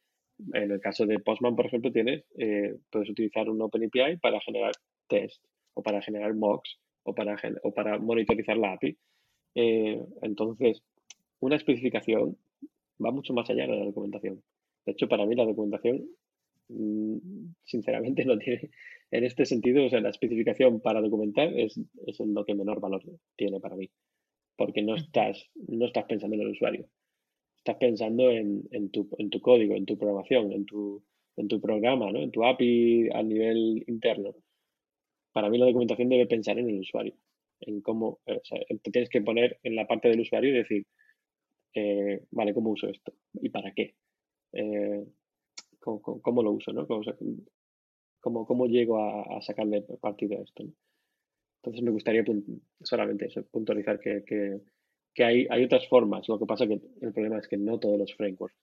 En 0.53 0.71
el 0.71 0.79
caso 0.79 1.05
de 1.05 1.19
Postman, 1.19 1.55
por 1.55 1.67
ejemplo, 1.67 1.91
tienes, 1.91 2.25
eh, 2.37 2.75
puedes 2.91 3.09
utilizar 3.09 3.49
un 3.49 3.61
OpenAPI 3.61 4.17
para 4.17 4.39
generar 4.41 4.71
tests 5.07 5.41
o 5.73 5.81
para 5.81 6.01
generar 6.01 6.33
mocks 6.33 6.79
o 7.03 7.13
para, 7.13 7.37
o 7.63 7.73
para 7.73 7.97
monitorizar 7.97 8.57
la 8.57 8.73
API. 8.73 8.97
Eh, 9.55 10.01
entonces, 10.21 10.83
una 11.39 11.55
especificación 11.55 12.37
va 13.03 13.11
mucho 13.11 13.33
más 13.33 13.49
allá 13.49 13.67
de 13.67 13.75
la 13.75 13.85
documentación. 13.85 14.43
De 14.85 14.93
hecho, 14.93 15.07
para 15.07 15.25
mí 15.25 15.35
la 15.35 15.45
documentación 15.45 16.07
sinceramente 17.65 18.25
no 18.25 18.37
tiene, 18.37 18.69
en 19.11 19.23
este 19.25 19.45
sentido, 19.45 19.85
o 19.85 19.89
sea, 19.89 20.01
la 20.01 20.09
especificación 20.09 20.79
para 20.81 21.01
documentar 21.01 21.57
es, 21.57 21.79
es 22.07 22.19
lo 22.19 22.45
que 22.45 22.55
menor 22.55 22.79
valor 22.79 23.03
tiene 23.35 23.59
para 23.59 23.75
mí, 23.75 23.89
porque 24.55 24.81
no 24.81 24.95
estás, 24.95 25.49
no 25.67 25.85
estás 25.85 26.05
pensando 26.05 26.35
en 26.35 26.41
el 26.41 26.49
usuario, 26.49 26.87
estás 27.57 27.75
pensando 27.77 28.31
en, 28.31 28.63
en, 28.71 28.89
tu, 28.89 29.09
en 29.17 29.29
tu 29.29 29.41
código, 29.41 29.75
en 29.75 29.85
tu 29.85 29.97
programación, 29.97 30.51
en 30.53 30.65
tu, 30.65 31.03
en 31.35 31.47
tu 31.47 31.59
programa, 31.59 32.11
¿no? 32.11 32.19
en 32.19 32.31
tu 32.31 32.45
API 32.45 33.09
a 33.13 33.21
nivel 33.21 33.83
interno. 33.87 34.33
Para 35.33 35.49
mí 35.49 35.57
la 35.57 35.65
documentación 35.65 36.09
debe 36.09 36.27
pensar 36.27 36.57
en 36.59 36.69
el 36.69 36.79
usuario, 36.79 37.13
en 37.61 37.81
cómo, 37.81 38.19
eh, 38.25 38.39
o 38.41 38.45
sea, 38.45 38.59
te 38.81 38.91
tienes 38.91 39.09
que 39.09 39.21
poner 39.21 39.59
en 39.63 39.75
la 39.75 39.87
parte 39.87 40.09
del 40.09 40.21
usuario 40.21 40.51
y 40.51 40.57
decir, 40.57 40.85
eh, 41.73 42.21
vale, 42.31 42.53
¿cómo 42.53 42.71
uso 42.71 42.89
esto? 42.89 43.13
¿Y 43.33 43.49
para 43.49 43.71
qué? 43.73 43.95
Eh, 44.53 45.05
cómo, 45.81 46.43
lo 46.43 46.51
uso, 46.51 46.71
¿no? 46.71 46.87
Cómo, 48.19 48.45
cómo, 48.45 48.67
llego 48.67 48.99
a, 48.99 49.41
sacarle 49.41 49.81
partido 49.99 50.39
a 50.39 50.43
esto. 50.43 50.63
Entonces 51.57 51.83
me 51.83 51.91
gustaría 51.91 52.23
solamente 52.81 53.25
eso, 53.25 53.43
puntualizar 53.47 53.99
que, 53.99 54.23
que, 55.13 55.23
hay, 55.23 55.47
hay 55.49 55.63
otras 55.63 55.87
formas. 55.87 56.27
Lo 56.29 56.39
que 56.39 56.45
pasa 56.45 56.67
que 56.67 56.81
el 57.01 57.13
problema 57.13 57.39
es 57.39 57.47
que 57.47 57.57
no 57.57 57.79
todos 57.79 57.99
los 57.99 58.13
frameworks 58.15 58.55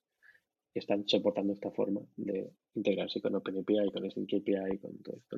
están 0.73 1.07
soportando 1.07 1.53
esta 1.53 1.71
forma 1.71 2.01
de 2.15 2.51
integrarse 2.75 3.21
con 3.21 3.35
OpenAPI, 3.35 3.91
con 3.91 4.05
API, 4.05 4.77
con 4.79 4.97
todo 5.01 5.17
esto. 5.17 5.37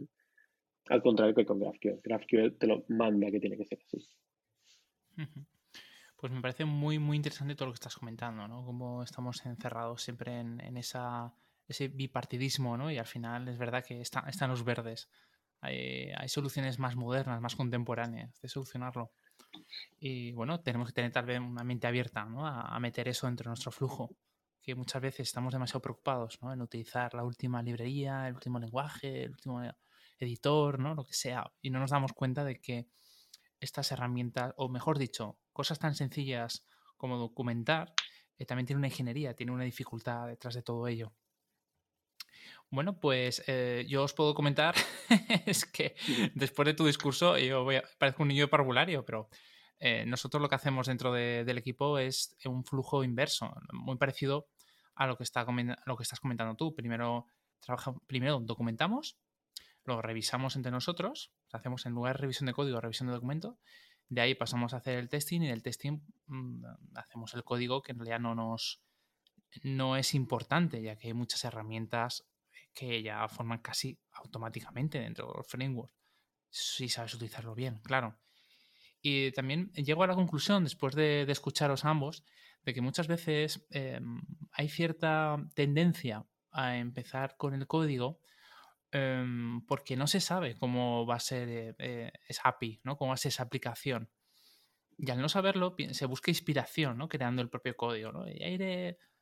Al 0.88 1.02
contrario 1.02 1.34
que 1.34 1.46
con 1.46 1.60
GraphQL. 1.60 2.02
GraphQL 2.04 2.58
te 2.58 2.68
lo 2.68 2.84
manda 2.90 3.32
que 3.32 3.40
tiene 3.40 3.58
que 3.58 3.66
ser 3.66 3.80
así. 3.86 4.06
Pues 6.18 6.32
me 6.32 6.42
parece 6.42 6.66
muy, 6.66 7.00
muy 7.00 7.18
interesante 7.18 7.56
todo 7.56 7.68
lo 7.68 7.74
que 7.74 7.78
estás 7.78 7.96
comentando, 7.96 8.48
¿no? 8.48 8.66
Cómo 8.66 9.04
estamos 9.04 9.44
encerrados 9.46 10.02
siempre 10.02 10.40
en 10.40 10.78
esa 10.78 11.34
ese 11.72 11.88
bipartidismo, 11.88 12.78
¿no? 12.78 12.92
Y 12.92 12.98
al 12.98 13.06
final 13.06 13.48
es 13.48 13.58
verdad 13.58 13.84
que 13.84 14.00
está, 14.02 14.22
están 14.28 14.50
los 14.50 14.64
verdes. 14.64 15.10
Hay, 15.62 16.28
soluciones 16.28 16.80
más 16.80 16.96
modernas, 16.96 17.40
más 17.42 17.56
contemporáneas 17.56 18.40
de 18.42 18.50
solucionarlo. 18.50 19.12
Y 20.00 20.32
bueno, 20.32 20.62
tenemos 20.62 20.88
que 20.88 20.94
tener 20.94 21.12
tal 21.12 21.26
vez 21.26 21.40
una 21.40 21.64
mente 21.64 21.88
abierta 21.88 22.26
a, 22.28 22.80
meter 22.80 23.08
eso 23.08 23.28
dentro 23.28 23.46
de 23.46 23.50
nuestro 23.50 23.72
flujo, 23.72 24.10
que 24.62 24.74
muchas 24.76 25.02
veces 25.02 25.28
estamos 25.28 25.54
demasiado 25.54 25.82
preocupados 25.82 26.40
¿no? 26.42 26.52
en 26.52 26.62
utilizar 26.62 27.14
la 27.14 27.24
última 27.24 27.62
librería, 27.62 28.28
el 28.28 28.34
último 28.34 28.60
lenguaje, 28.60 29.24
el 29.24 29.32
último 29.32 29.62
editor, 30.20 30.80
¿no? 30.80 30.96
lo 30.96 31.06
que 31.06 31.14
sea, 31.14 31.52
y 31.62 31.70
no 31.70 31.80
nos 31.80 31.92
damos 31.92 32.14
cuenta 32.14 32.44
de 32.44 32.60
que 32.60 32.88
estas 33.60 33.92
herramientas, 33.92 34.54
o 34.58 34.70
mejor 34.70 34.98
dicho, 34.98 35.38
cosas 35.54 35.78
tan 35.78 35.94
sencillas 35.94 36.66
como 36.98 37.18
documentar, 37.18 37.94
eh, 38.38 38.46
también 38.46 38.66
tiene 38.66 38.80
una 38.80 38.88
ingeniería, 38.88 39.36
tiene 39.36 39.52
una 39.52 39.64
dificultad 39.64 40.28
detrás 40.28 40.56
de 40.56 40.64
todo 40.64 40.88
ello. 40.88 41.14
Bueno, 42.72 42.98
pues 42.98 43.44
eh, 43.48 43.86
yo 43.90 44.04
os 44.04 44.14
puedo 44.14 44.34
comentar, 44.34 44.76
es 45.46 45.66
que 45.66 45.94
después 46.36 46.66
de 46.66 46.74
tu 46.74 46.86
discurso, 46.86 47.38
yo 47.38 47.66
voy 47.66 47.76
a, 47.76 47.84
parezco 48.00 48.24
un 48.24 48.30
niño 48.30 48.46
de 48.46 48.48
parvulario, 48.48 49.04
pero 49.04 49.28
eh, 49.78 50.06
nosotros 50.06 50.42
lo 50.42 50.48
que 50.48 50.56
hacemos 50.56 50.88
dentro 50.88 51.12
del 51.12 51.58
equipo 51.58 52.00
es 52.00 52.38
un 52.46 52.64
flujo 52.64 53.04
inverso, 53.04 53.54
muy 53.74 53.98
parecido 53.98 54.48
a 54.96 55.06
lo 55.06 55.18
que, 55.18 55.24
está, 55.24 55.46
lo 55.86 55.98
que 55.98 56.04
estás 56.04 56.22
comentando 56.22 56.56
tú. 56.56 56.74
Primero, 56.74 57.26
trabaja, 57.60 57.94
primero 58.08 58.40
documentamos, 58.40 59.18
lo 59.84 60.02
revisamos 60.02 60.56
entre 60.56 60.72
nosotros, 60.72 61.34
hacemos 61.52 61.86
en 61.86 61.92
lugar 61.92 62.16
de 62.16 62.22
revisión 62.22 62.46
de 62.46 62.54
código, 62.54 62.80
revisión 62.80 63.08
de 63.08 63.14
documento, 63.14 63.58
de 64.08 64.22
ahí 64.22 64.34
pasamos 64.34 64.74
a 64.74 64.78
hacer 64.78 64.98
el 64.98 65.10
testing 65.10 65.42
y 65.42 65.50
del 65.50 65.62
testing 65.62 66.00
mm, 66.28 66.64
hacemos 66.96 67.34
el 67.34 67.44
código 67.44 67.82
que 67.82 67.92
en 67.92 68.00
realidad 68.00 68.20
no 68.20 68.34
nos 68.34 68.82
no 69.64 69.98
es 69.98 70.14
importante, 70.14 70.82
ya 70.82 70.96
que 70.96 71.08
hay 71.08 71.14
muchas 71.14 71.44
herramientas 71.44 72.31
que 72.74 73.02
ya 73.04 73.28
forman 73.28 73.60
casi 73.60 74.00
automáticamente 74.14 75.00
dentro 75.00 75.32
del 75.34 75.44
framework, 75.44 75.92
si 76.50 76.90
sabes 76.90 77.14
utilizarlo 77.14 77.56
bien, 77.56 77.80
claro. 77.84 78.20
Y 79.02 79.32
también 79.32 79.72
llego 79.74 80.04
a 80.04 80.08
la 80.08 80.16
conclusión, 80.16 80.64
después 80.64 80.96
de, 80.96 81.24
escucharos 81.24 81.86
ambos, 81.86 82.24
de 82.64 82.74
que 82.74 82.82
muchas 82.82 83.08
veces 83.08 83.66
em, 83.72 84.22
hay 84.52 84.70
cierta 84.70 85.38
tendencia 85.56 86.26
a 86.52 86.78
empezar 86.78 87.36
con 87.38 87.56
el 87.56 87.66
código 87.66 88.20
em, 88.92 89.66
porque 89.66 89.96
no 89.96 90.06
se 90.06 90.20
sabe 90.20 90.58
cómo 90.58 91.06
va 91.08 91.16
a 91.16 91.20
ser 91.20 91.50
eh, 91.50 91.76
eh, 91.80 92.12
esa 92.28 92.50
API, 92.50 92.82
¿no? 92.84 92.98
cómo 92.98 93.10
va 93.10 93.16
a 93.16 93.18
ser 93.18 93.30
esa 93.30 93.44
aplicación. 93.44 94.12
Y 94.98 95.10
al 95.10 95.20
no 95.20 95.30
saberlo, 95.30 95.76
se 95.92 96.06
busca 96.06 96.30
inspiración, 96.30 96.98
¿no? 97.00 97.10
Creando 97.10 97.42
el 97.42 97.50
propio 97.50 97.76
código, 97.76 98.12
¿no? 98.12 98.26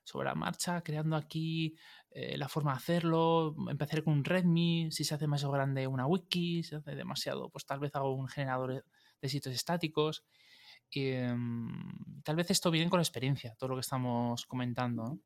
Sobre 0.09 0.27
la 0.27 0.35
marcha, 0.35 0.81
creando 0.81 1.15
aquí 1.15 1.75
eh, 2.09 2.35
la 2.35 2.49
forma 2.49 2.71
de 2.71 2.77
hacerlo, 2.77 3.55
empezaré 3.69 4.03
con 4.03 4.13
un 4.13 4.25
README, 4.25 4.89
si 4.91 5.03
se 5.03 5.13
hace 5.13 5.25
demasiado 5.25 5.53
grande 5.53 5.85
una 5.85 6.07
wiki, 6.07 6.63
si 6.63 6.69
se 6.69 6.75
hace 6.77 6.95
demasiado, 6.95 7.49
pues 7.49 7.65
tal 7.65 7.79
vez 7.79 7.95
hago 7.95 8.15
un 8.15 8.27
generador 8.27 8.83
de 9.21 9.29
sitios 9.29 9.53
estáticos. 9.53 10.23
Y, 10.89 11.09
em, 11.09 12.23
tal 12.23 12.35
vez 12.35 12.49
esto 12.49 12.71
viene 12.71 12.89
con 12.89 12.97
la 12.97 13.03
experiencia, 13.03 13.55
todo 13.55 13.69
lo 13.69 13.75
que 13.75 13.81
estamos 13.81 14.47
comentando. 14.47 15.19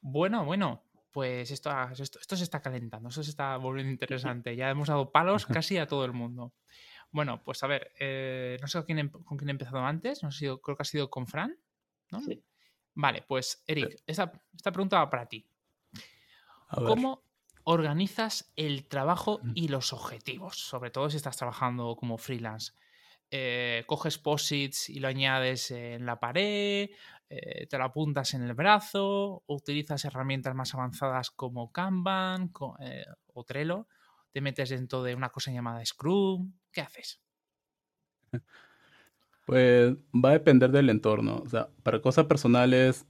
Bueno, 0.00 0.44
bueno, 0.44 0.82
pues 1.12 1.52
esto, 1.52 1.70
esto, 1.92 2.36
se 2.36 2.42
está 2.42 2.60
calentando, 2.60 3.08
esto 3.08 3.22
se 3.22 3.30
está 3.30 3.56
volviendo 3.56 3.92
interesante. 3.92 4.56
Ya 4.56 4.68
hemos 4.68 4.88
dado 4.88 5.12
palos 5.12 5.46
casi 5.64 5.78
a 5.78 5.86
todo 5.86 6.04
el 6.04 6.12
mundo. 6.12 6.52
Bueno, 7.12 7.44
pues 7.44 7.62
a 7.62 7.68
ver, 7.68 7.92
eh, 8.00 8.58
no 8.60 8.66
sé 8.66 8.78
con 8.78 8.86
quién, 8.86 8.98
he, 8.98 9.10
con 9.10 9.38
quién 9.38 9.48
he 9.48 9.52
empezado 9.52 9.78
antes, 9.84 10.24
no 10.24 10.32
sé, 10.32 10.46
creo 10.60 10.76
que 10.76 10.82
ha 10.82 10.84
sido 10.84 11.08
con 11.08 11.28
Fran, 11.28 11.56
¿no? 12.10 12.20
Sí. 12.20 12.42
Vale, 12.96 13.22
pues 13.28 13.62
Eric, 13.66 14.02
esta, 14.06 14.32
pregunta 14.72 14.98
va 14.98 15.10
para 15.10 15.26
ti. 15.26 15.46
¿Cómo 16.70 17.22
organizas 17.64 18.52
el 18.56 18.88
trabajo 18.88 19.40
y 19.54 19.68
los 19.68 19.92
objetivos? 19.92 20.56
Sobre 20.56 20.90
todo 20.90 21.10
si 21.10 21.18
estás 21.18 21.36
trabajando 21.36 21.94
como 21.94 22.16
freelance. 22.16 22.72
Eh, 23.30 23.84
coges 23.86 24.18
posits 24.18 24.88
y 24.88 24.98
lo 24.98 25.08
añades 25.08 25.72
en 25.72 26.06
la 26.06 26.18
pared, 26.18 26.88
eh, 27.28 27.66
te 27.66 27.76
lo 27.76 27.84
apuntas 27.84 28.34
en 28.34 28.42
el 28.42 28.54
brazo, 28.54 29.42
utilizas 29.46 30.04
herramientas 30.04 30.54
más 30.54 30.72
avanzadas 30.74 31.30
como 31.32 31.72
Kanban 31.72 32.52
eh, 32.78 33.04
o 33.34 33.44
Trello, 33.44 33.88
te 34.30 34.40
metes 34.40 34.70
dentro 34.70 35.02
de 35.02 35.16
una 35.16 35.30
cosa 35.30 35.50
llamada 35.50 35.84
Scrum, 35.84 36.52
¿qué 36.70 36.82
haces? 36.82 37.20
Pues 39.46 39.94
va 40.14 40.30
a 40.30 40.32
depender 40.32 40.70
del 40.72 40.90
entorno. 40.90 41.36
O 41.44 41.48
sea, 41.48 41.70
para 41.84 42.02
cosas 42.02 42.26
personales 42.26 43.06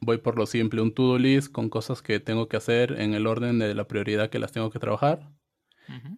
voy 0.00 0.18
por 0.18 0.38
lo 0.38 0.46
simple, 0.46 0.82
un 0.82 0.94
to-do 0.94 1.18
list 1.18 1.52
con 1.52 1.70
cosas 1.70 2.02
que 2.02 2.20
tengo 2.20 2.48
que 2.48 2.56
hacer 2.58 3.00
en 3.00 3.14
el 3.14 3.26
orden 3.26 3.58
de 3.58 3.74
la 3.74 3.88
prioridad 3.88 4.30
que 4.30 4.38
las 4.40 4.52
tengo 4.52 4.70
que 4.70 4.78
trabajar. 4.80 5.30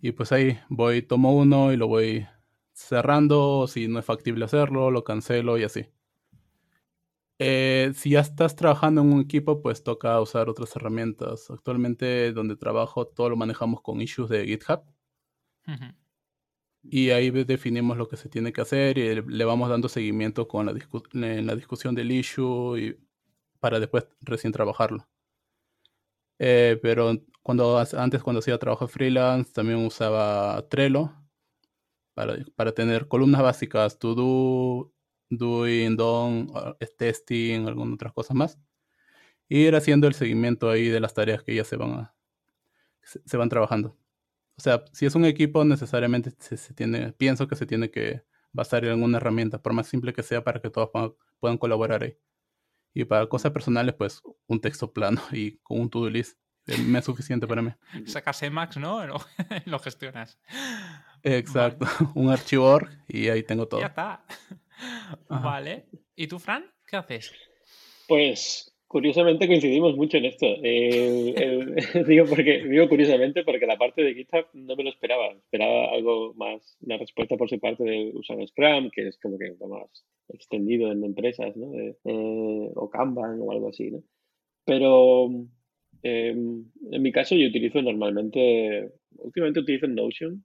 Y 0.03 0.13
pues 0.13 0.33
ahí 0.33 0.59
voy, 0.69 1.03
tomo 1.03 1.35
uno 1.37 1.73
y 1.73 1.77
lo 1.77 1.89
voy 1.89 2.27
cerrando. 2.73 3.67
Si 3.69 3.89
no 3.89 3.99
es 3.99 4.05
factible 4.07 4.45
hacerlo, 4.45 4.91
lo 4.91 5.05
cancelo 5.05 5.59
y 5.59 5.65
así. 5.65 5.87
Eh, 7.39 7.93
si 7.95 8.11
ya 8.11 8.21
estás 8.21 8.57
trabajando 8.57 9.01
en 9.03 9.13
un 9.13 9.21
equipo, 9.21 9.61
pues 9.63 9.83
toca 9.83 10.21
usar 10.21 10.49
otras 10.49 10.75
herramientas. 10.77 11.51
Actualmente 11.51 12.33
donde 12.33 12.57
trabajo 12.57 13.07
todo 13.07 13.31
lo 13.31 13.37
manejamos 13.37 13.81
con 13.83 14.01
issues 14.01 14.29
de 14.29 14.47
GitHub. 14.47 14.83
Y 16.91 17.11
ahí 17.11 17.31
definimos 17.31 17.97
lo 17.97 18.09
que 18.09 18.17
se 18.17 18.29
tiene 18.29 18.53
que 18.53 18.61
hacer 18.61 18.99
y 18.99 19.23
le 19.23 19.45
vamos 19.45 19.69
dando 19.71 19.89
seguimiento 19.89 20.47
con 20.49 20.67
la, 20.67 20.73
en 21.13 21.47
la 21.47 21.57
discusión 21.57 21.95
del 21.95 22.13
issue 22.13 22.79
y 22.79 22.99
para 23.61 23.81
después 23.81 24.07
recién 24.21 24.53
trabajarlo. 24.53 25.09
Eh, 26.39 26.79
pero 26.83 27.13
cuando 27.43 27.79
antes 27.79 28.23
cuando 28.23 28.41
hacía 28.41 28.59
trabajo 28.59 28.89
freelance 28.89 29.53
también 29.53 29.79
usaba 29.87 30.67
Trello 30.69 31.13
para, 32.15 32.37
para 32.57 32.73
tener 32.73 33.09
columnas 33.09 33.43
básicas, 33.43 33.99
to 33.99 34.15
do, 34.15 34.93
doing, 35.31 35.97
done, 35.97 36.49
testing, 36.99 37.67
algunas 37.67 37.95
otras 37.95 38.13
cosas 38.13 38.37
más. 38.37 38.59
Y 39.49 39.67
ir 39.67 39.77
haciendo 39.77 40.07
el 40.09 40.15
seguimiento 40.15 40.71
ahí 40.71 40.89
de 40.89 41.01
las 41.01 41.15
tareas 41.15 41.43
que 41.43 41.55
ya 41.55 41.65
se 41.65 41.77
van 41.77 42.11
se 43.03 43.37
van 43.37 43.49
trabajando. 43.49 43.97
O 44.57 44.61
sea, 44.61 44.85
si 44.93 45.07
es 45.07 45.15
un 45.15 45.25
equipo, 45.25 45.65
necesariamente 45.65 46.33
se, 46.39 46.75
tiene, 46.75 47.13
pienso 47.13 47.49
que 47.49 47.57
se 47.57 47.67
tiene 47.67 47.91
que 47.91 48.23
basar 48.53 48.85
en 48.85 48.93
alguna 48.93 49.19
herramienta, 49.19 49.61
por 49.61 49.73
más 49.73 49.89
simple 49.89 50.13
que 50.13 50.23
sea, 50.23 50.45
para 50.45 50.61
que 50.61 50.71
todos 50.71 50.91
puedan, 51.41 51.59
colaborar 51.59 52.05
ahí. 52.05 52.17
Y 52.93 53.05
para 53.05 53.27
cosas 53.27 53.51
personales, 53.51 53.95
pues 53.97 54.23
un 54.47 54.61
texto 54.61 54.93
plano 54.93 55.21
y 55.33 55.59
con 55.59 55.81
un 55.81 55.91
to-do 55.91 56.09
list 56.09 56.39
eh, 56.67 56.79
me 56.79 57.01
es 57.01 57.05
suficiente 57.05 57.47
para 57.47 57.63
mí. 57.63 57.73
Sacas 58.07 58.43
Emacs, 58.43 58.77
¿no? 58.77 59.05
Lo, 59.07 59.21
lo 59.67 59.79
gestionas. 59.81 60.39
Exacto, 61.23 61.87
un 62.15 62.31
archivo 62.31 62.79
y 63.09 63.29
ahí 63.29 63.43
tengo 63.43 63.67
todo. 63.67 63.81
Ya 63.81 63.89
está. 63.89 64.25
Vale. 65.29 65.89
¿Y 66.15 66.29
tú, 66.29 66.39
Fran? 66.39 66.65
¿Qué 66.87 66.97
haces? 66.97 67.33
Pues 68.07 68.74
Curiosamente 68.95 69.49
coincidimos 69.49 69.97
mucho 69.97 70.19
en 70.19 70.27
esto. 70.27 70.47
digo, 72.07 72.27
porque, 72.27 72.63
digo 72.63 72.89
curiosamente 72.89 73.43
porque 73.43 73.67
la 73.67 73.77
parte 73.77 74.05
de 74.05 74.15
GitHub 74.15 74.47
no 74.53 74.77
me 74.77 74.85
lo 74.85 74.91
esperaba. 74.91 75.33
Esperaba 75.33 75.91
algo 75.91 76.33
más, 76.35 76.79
una 76.81 76.97
respuesta 76.97 77.37
por 77.37 77.51
su 77.51 77.59
parte 77.59 77.83
de 77.83 78.13
usar 78.15 78.39
Scrum, 78.47 78.91
que 78.93 79.09
es 79.09 79.19
como 79.19 79.37
que 79.37 79.53
más 79.67 80.07
extendido 80.29 80.93
en 80.93 81.03
empresas, 81.03 81.57
¿no? 81.57 81.75
Eh, 81.77 82.71
o 82.77 82.89
Kanban 82.89 83.41
o 83.41 83.51
algo 83.51 83.71
así, 83.71 83.91
¿no? 83.91 84.01
Pero 84.65 85.27
em, 86.05 86.65
en 86.93 87.03
mi 87.03 87.11
caso 87.11 87.35
yo 87.35 87.49
utilizo 87.49 87.83
normalmente, 87.83 88.93
últimamente 89.17 89.59
utilizo 89.59 89.89
Notion, 89.89 90.45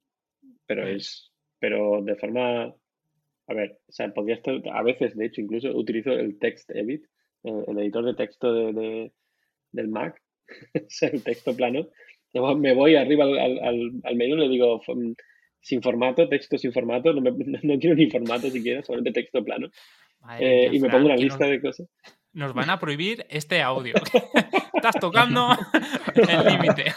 pero 0.66 0.88
es, 0.88 1.32
pero 1.60 2.02
de 2.02 2.16
forma, 2.16 2.64
a 2.64 3.54
ver, 3.54 3.78
o 3.88 3.92
sea, 3.92 4.12
podría 4.12 4.38
estar, 4.38 4.60
a 4.74 4.82
veces 4.82 5.16
de 5.16 5.28
hecho 5.28 5.40
incluso 5.40 5.70
utilizo 5.70 6.14
el 6.14 6.40
text 6.40 6.72
edit 6.72 7.04
el 7.44 7.80
editor 7.80 8.06
de 8.06 8.16
texto 8.16 8.54
de, 8.54 9.12
del 9.72 9.88
Mac, 9.88 10.22
el 11.02 11.24
texto 11.24 11.56
plano, 11.56 11.88
me 12.58 12.74
voy 12.74 12.96
arriba 12.96 13.26
al, 13.26 13.60
al, 13.60 13.92
al 14.04 14.16
menú 14.16 14.36
y 14.36 14.40
le 14.40 14.50
digo 14.50 14.82
sin 15.62 15.82
formato, 15.82 16.28
texto 16.30 16.58
sin 16.58 16.72
formato, 16.72 17.14
no, 17.14 17.22
me, 17.22 17.32
no 17.64 17.80
quiero 17.80 17.96
ni 17.96 18.10
formato 18.10 18.50
siquiera, 18.50 18.84
solamente 18.84 19.22
texto 19.22 19.44
plano. 19.44 19.70
Eh, 20.40 20.70
y 20.72 20.80
me 20.80 20.90
pongo 20.90 21.06
una 21.06 21.16
lista 21.16 21.46
de 21.46 21.62
cosas. 21.62 21.88
Nos 22.34 22.54
van 22.54 22.70
a 22.70 22.80
prohibir 22.80 23.26
este 23.30 23.62
audio. 23.62 23.96
Estás 24.74 24.96
tocando 25.00 25.50
el 26.16 26.46
límite. 26.46 26.94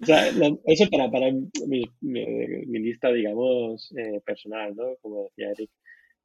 O 0.00 0.06
sea, 0.06 0.28
eso 0.64 0.90
para, 0.90 1.10
para 1.10 1.30
mi, 1.30 1.82
mi, 2.00 2.78
lista, 2.78 3.12
digamos, 3.12 3.92
eh, 3.96 4.20
personal, 4.24 4.74
¿no? 4.74 4.96
Como 5.00 5.24
decía 5.24 5.50
Eric. 5.50 5.70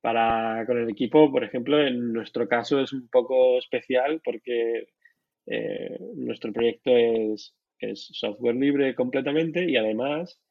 Para 0.04 0.66
con 0.66 0.78
el 0.78 0.90
equipo, 0.90 1.32
por 1.32 1.46
ejemplo, 1.46 1.80
en 1.80 2.12
nuestro 2.12 2.46
caso 2.50 2.82
es 2.82 2.92
un 2.92 3.08
poco 3.08 3.58
especial 3.58 4.20
porque 4.22 4.90
eh, 5.46 5.98
nuestro 6.18 6.52
proyecto 6.52 6.92
es, 6.92 7.56
es, 7.80 8.10
software 8.12 8.58
libre 8.58 8.96
completamente 8.96 9.64
y 9.64 9.78
además, 9.78 10.42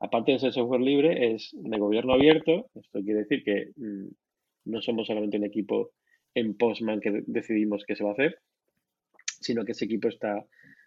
aparte 0.00 0.32
de 0.32 0.38
ser 0.38 0.54
software 0.54 0.80
libre, 0.80 1.34
es 1.34 1.50
de 1.52 1.78
gobierno 1.78 2.14
abierto. 2.14 2.70
Esto 2.74 3.02
quiere 3.02 3.20
decir 3.20 3.44
que 3.44 3.72
mm, 3.76 4.08
no 4.70 4.80
somos 4.80 5.06
solamente 5.06 5.36
un 5.36 5.44
equipo 5.44 5.90
en 6.34 6.56
Postman 6.56 7.00
que 7.00 7.24
decidimos 7.26 7.84
qué 7.86 7.96
se 7.96 8.04
va 8.04 8.10
a 8.10 8.14
hacer, 8.14 8.38
sino 9.38 9.66
que 9.66 9.72
ese 9.72 9.84
equipo 9.84 10.08
está 10.08 10.46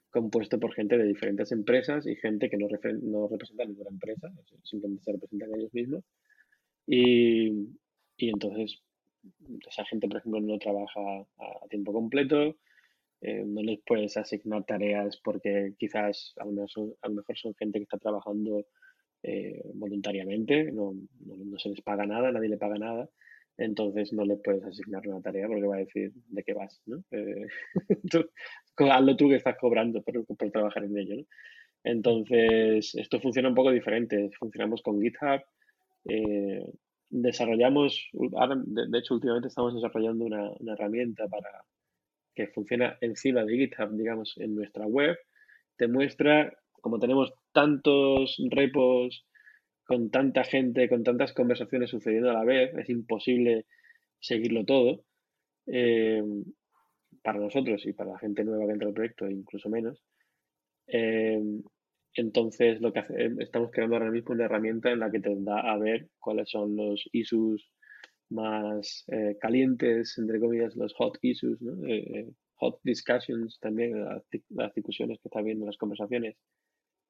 compuesto 0.09 0.59
por 0.59 0.73
gente 0.73 0.97
de 0.97 1.05
diferentes 1.05 1.51
empresas 1.51 2.07
y 2.07 2.15
gente 2.15 2.49
que 2.49 2.57
no, 2.57 2.67
no 3.03 3.27
representa 3.27 3.63
ninguna 3.63 3.91
empresa, 3.91 4.31
simplemente 4.63 5.03
se 5.03 5.11
representan 5.11 5.53
ellos 5.53 5.71
mismos. 5.71 6.03
Y, 6.87 7.77
y 8.17 8.29
entonces, 8.29 8.81
esa 9.67 9.85
gente, 9.85 10.07
por 10.07 10.17
ejemplo, 10.17 10.41
no 10.41 10.57
trabaja 10.57 10.99
a, 11.39 11.67
tiempo 11.69 11.93
completo, 11.93 12.55
eh, 13.21 13.43
no 13.45 13.61
les 13.61 13.79
puedes 13.85 14.17
asignar 14.17 14.65
tareas 14.65 15.19
porque 15.23 15.73
quizás 15.77 16.33
a 16.37 16.45
lo 16.45 16.51
mejor 16.51 17.37
son, 17.37 17.55
gente 17.55 17.79
que 17.79 17.83
está 17.83 17.97
trabajando 17.97 18.65
eh, 19.23 19.61
voluntariamente, 19.73 20.71
no, 20.71 20.93
no, 21.25 21.59
se 21.59 21.69
les 21.69 21.81
paga 21.81 22.05
nada, 22.05 22.31
nadie 22.31 22.49
le 22.49 22.57
paga 22.57 22.77
nada, 22.77 23.09
entonces 23.57 24.13
no 24.13 24.23
le 24.25 24.37
puedes 24.37 24.63
asignar 24.63 25.07
una 25.07 25.21
tarea 25.21 25.47
porque 25.47 25.65
va 25.65 25.75
a 25.75 25.79
decir 25.79 26.11
de 26.13 26.43
qué 26.43 26.53
vas, 26.53 26.81
¿no? 26.85 27.03
Eh, 27.11 27.47
hazlo 28.77 29.17
tú 29.17 29.29
que 29.29 29.35
estás 29.35 29.57
cobrando 29.57 30.01
por, 30.01 30.51
trabajar 30.51 30.83
en 30.83 30.97
ello, 30.97 31.15
¿no? 31.17 31.23
Entonces, 31.83 32.95
esto 32.95 33.21
funciona 33.21 33.47
un 33.47 33.55
poco 33.55 33.71
diferente. 33.71 34.29
Funcionamos 34.37 34.81
con 34.81 34.99
GitHub, 35.01 35.41
desarrollamos, 37.09 38.09
de, 38.13 38.99
hecho 38.99 39.15
últimamente 39.15 39.47
estamos 39.47 39.73
desarrollando 39.73 40.25
una, 40.25 40.73
herramienta 40.73 41.27
para 41.27 41.63
que 42.35 42.47
funciona 42.47 42.97
encima 43.01 43.43
de 43.43 43.57
GitHub, 43.57 43.91
digamos, 43.97 44.35
en 44.37 44.55
nuestra 44.55 44.85
web. 44.85 45.17
Te 45.75 45.87
muestra, 45.87 46.53
como 46.81 46.99
tenemos 46.99 47.33
tantos 47.51 48.37
repos 48.49 49.25
con 49.85 50.11
tanta 50.11 50.43
gente, 50.43 50.89
con 50.89 51.03
tantas 51.03 51.33
conversaciones 51.33 51.89
sucediendo 51.89 52.29
a 52.29 52.33
la 52.33 52.43
vez, 52.43 52.75
es 52.77 52.89
imposible 52.89 53.65
seguirlo 54.19 54.65
todo. 54.65 55.03
Eh, 55.65 56.21
para 57.23 57.39
nosotros 57.39 57.85
y 57.85 57.93
para 57.93 58.11
la 58.11 58.19
gente 58.19 58.43
nueva 58.43 58.65
que 58.65 58.71
entra 58.71 58.87
al 58.87 58.93
proyecto, 58.93 59.29
incluso 59.29 59.69
menos. 59.69 60.01
Eh, 60.87 61.41
entonces, 62.17 62.81
lo 62.81 62.91
que 62.93 62.99
hace, 62.99 63.29
estamos 63.39 63.71
creando 63.71 63.95
ahora 63.95 64.11
mismo 64.11 64.33
una 64.33 64.45
herramienta 64.45 64.91
en 64.91 64.99
la 64.99 65.11
que 65.11 65.19
te 65.19 65.35
da 65.39 65.59
a 65.59 65.77
ver 65.77 66.09
cuáles 66.19 66.49
son 66.49 66.75
los 66.75 67.07
issues 67.11 67.71
más 68.29 69.05
eh, 69.07 69.37
calientes, 69.39 70.17
entre 70.17 70.39
comillas, 70.39 70.75
los 70.75 70.93
hot 70.95 71.17
issues, 71.21 71.61
¿no? 71.61 71.87
Eh, 71.87 72.19
eh, 72.19 72.29
hot 72.55 72.79
discussions 72.83 73.59
también, 73.59 74.03
las, 74.03 74.73
discusiones 74.75 75.19
que 75.19 75.29
está 75.29 75.41
viendo, 75.41 75.65
las 75.65 75.77
conversaciones 75.77 76.35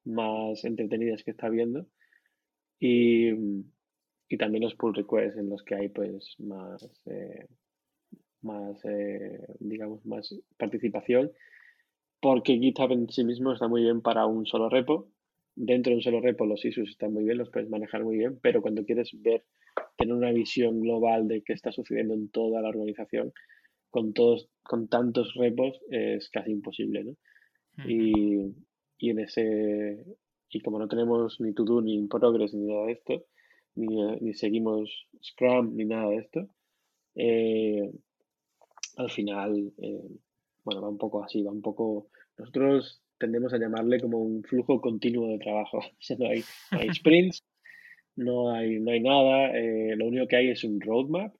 más 0.04 0.64
entretenidas 0.64 1.24
que 1.24 1.32
está 1.32 1.48
viendo. 1.48 1.86
Y, 2.80 3.30
y 4.28 4.36
también 4.38 4.62
los 4.64 4.74
pull 4.76 4.94
requests 4.94 5.38
en 5.38 5.48
los 5.48 5.62
que 5.64 5.74
hay 5.74 5.88
pues 5.88 6.36
más 6.38 6.86
más 8.42 8.84
eh, 8.84 9.38
digamos, 9.58 10.04
más 10.06 10.34
participación, 10.56 11.30
porque 12.20 12.58
GitHub 12.58 12.92
en 12.92 13.08
sí 13.08 13.24
mismo 13.24 13.52
está 13.52 13.68
muy 13.68 13.82
bien 13.82 14.00
para 14.00 14.26
un 14.26 14.46
solo 14.46 14.68
repo. 14.68 15.08
Dentro 15.54 15.90
de 15.90 15.96
un 15.96 16.02
solo 16.02 16.20
repo 16.20 16.46
los 16.46 16.64
issues 16.64 16.90
están 16.90 17.12
muy 17.12 17.24
bien, 17.24 17.38
los 17.38 17.50
puedes 17.50 17.68
manejar 17.68 18.04
muy 18.04 18.16
bien, 18.16 18.38
pero 18.40 18.62
cuando 18.62 18.84
quieres 18.84 19.10
ver, 19.20 19.44
tener 19.96 20.14
una 20.14 20.32
visión 20.32 20.80
global 20.80 21.26
de 21.26 21.42
qué 21.42 21.52
está 21.52 21.72
sucediendo 21.72 22.14
en 22.14 22.28
toda 22.28 22.62
la 22.62 22.68
organización, 22.68 23.32
con 23.90 24.12
todos, 24.12 24.48
con 24.62 24.88
tantos 24.88 25.34
repos, 25.34 25.80
es 25.90 26.28
casi 26.30 26.52
imposible, 26.52 27.04
¿no? 27.04 27.16
Y, 27.86 28.54
y 28.98 29.10
en 29.10 29.20
ese, 29.20 30.04
y 30.50 30.60
como 30.60 30.78
no 30.78 30.88
tenemos 30.88 31.40
ni 31.40 31.54
to-do, 31.54 31.80
ni 31.80 32.06
progress, 32.08 32.54
ni 32.54 32.66
nada 32.66 32.86
de 32.86 32.92
esto, 32.92 33.24
ni, 33.76 33.86
ni, 34.20 34.34
seguimos 34.34 35.06
Scrum, 35.22 35.76
ni 35.76 35.84
nada 35.84 36.10
de 36.10 36.16
esto, 36.16 36.48
eh, 37.14 37.90
al 38.96 39.10
final, 39.10 39.72
eh, 39.78 40.08
bueno, 40.68 40.82
va 40.82 40.88
un 40.90 40.98
poco 40.98 41.24
así, 41.24 41.42
va 41.42 41.50
un 41.50 41.62
poco, 41.62 42.10
nosotros 42.36 43.02
tendemos 43.16 43.54
a 43.54 43.58
llamarle 43.58 44.00
como 44.00 44.18
un 44.18 44.42
flujo 44.42 44.82
continuo 44.82 45.28
de 45.28 45.38
trabajo. 45.38 45.80
no, 46.18 46.26
hay, 46.28 46.44
no 46.70 46.78
hay 46.78 46.94
sprints, 46.94 47.42
no 48.16 48.52
hay, 48.52 48.78
no 48.78 48.90
hay 48.90 49.00
nada, 49.00 49.52
lo 49.96 50.06
único 50.06 50.26
que 50.26 50.36
hay 50.36 50.50
es 50.50 50.62
un 50.64 50.78
roadmap 50.78 51.34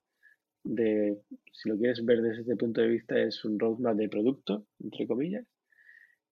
de, 0.65 1.19
si 1.53 1.69
lo 1.69 1.77
quieres 1.77 2.03
ver 2.07 2.23
desde 2.23 2.41
este 2.41 2.57
punto 2.57 2.81
de 2.81 2.89
vista, 2.89 3.21
es 3.21 3.45
un 3.45 3.59
roadmap 3.59 3.97
de 3.97 4.09
producto, 4.09 4.65
entre 4.81 5.07
comillas, 5.07 5.47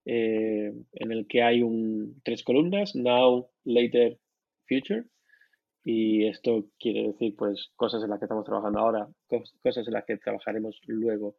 eh, 0.06 0.72
en 0.92 1.12
el 1.12 1.26
que 1.26 1.42
hay 1.42 1.62
un, 1.62 2.22
tres 2.24 2.42
columnas, 2.42 2.94
now, 2.96 3.50
later, 3.64 4.18
future. 4.66 5.04
Y 5.84 6.26
esto 6.26 6.70
quiere 6.80 7.08
decir, 7.08 7.36
pues, 7.36 7.72
cosas 7.76 8.02
en 8.02 8.08
las 8.10 8.18
que 8.18 8.24
estamos 8.24 8.46
trabajando 8.46 8.78
ahora, 8.80 9.08
cosas 9.62 9.86
en 9.86 9.92
las 9.92 10.04
que 10.06 10.16
trabajaremos 10.16 10.80
luego 10.86 11.36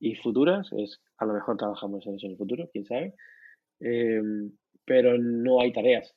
y 0.00 0.16
futuras. 0.16 0.72
Es, 0.72 1.00
a 1.18 1.26
lo 1.26 1.34
mejor 1.34 1.56
trabajamos 1.56 2.06
en 2.06 2.16
eso 2.16 2.26
en 2.26 2.32
el 2.32 2.38
futuro, 2.38 2.68
quién 2.72 2.86
sabe. 2.86 3.14
Em, 3.80 4.52
pero 4.84 5.18
no 5.18 5.60
hay 5.60 5.72
tareas. 5.72 6.14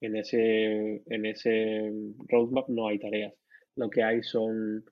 En 0.00 0.16
ese, 0.16 1.02
en 1.06 1.26
ese 1.26 1.92
roadmap 2.28 2.68
no 2.68 2.88
hay 2.88 2.98
tareas. 2.98 3.34
Lo 3.76 3.90
que 3.90 4.02
hay 4.02 4.22
son 4.22 4.84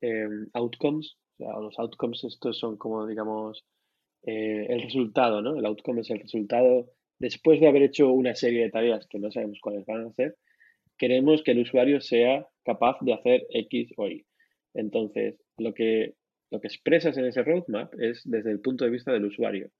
em, 0.00 0.48
outcomes. 0.54 1.16
los 1.38 1.78
outcomes 1.78 2.24
estos 2.24 2.58
son 2.58 2.76
como, 2.76 3.06
digamos, 3.06 3.64
eh, 4.24 4.66
el 4.68 4.82
resultado, 4.82 5.42
¿no? 5.42 5.56
El 5.56 5.66
outcome 5.66 6.00
es 6.00 6.10
el 6.10 6.20
resultado. 6.20 6.90
Después 7.18 7.60
de 7.60 7.68
haber 7.68 7.82
hecho 7.82 8.10
una 8.10 8.34
serie 8.34 8.64
de 8.64 8.70
tareas 8.70 9.06
que 9.06 9.18
no 9.18 9.30
sabemos 9.30 9.58
cuáles 9.60 9.86
van 9.86 10.06
a 10.06 10.12
ser, 10.12 10.36
queremos 10.98 11.42
que 11.42 11.52
el 11.52 11.60
usuario 11.60 12.00
sea 12.00 12.46
capaz 12.64 12.96
de 13.00 13.14
hacer 13.14 13.46
X 13.50 13.92
o 13.96 14.08
Y. 14.08 14.26
Entonces, 14.74 15.36
lo 15.58 15.72
que, 15.74 16.14
lo 16.50 16.60
que 16.60 16.68
expresas 16.68 17.16
en 17.16 17.26
ese 17.26 17.42
roadmap 17.42 17.92
es 18.00 18.22
desde 18.24 18.50
el 18.50 18.60
punto 18.60 18.84
de 18.84 18.90
vista 18.90 19.12
del 19.12 19.24
usuario. 19.24 19.70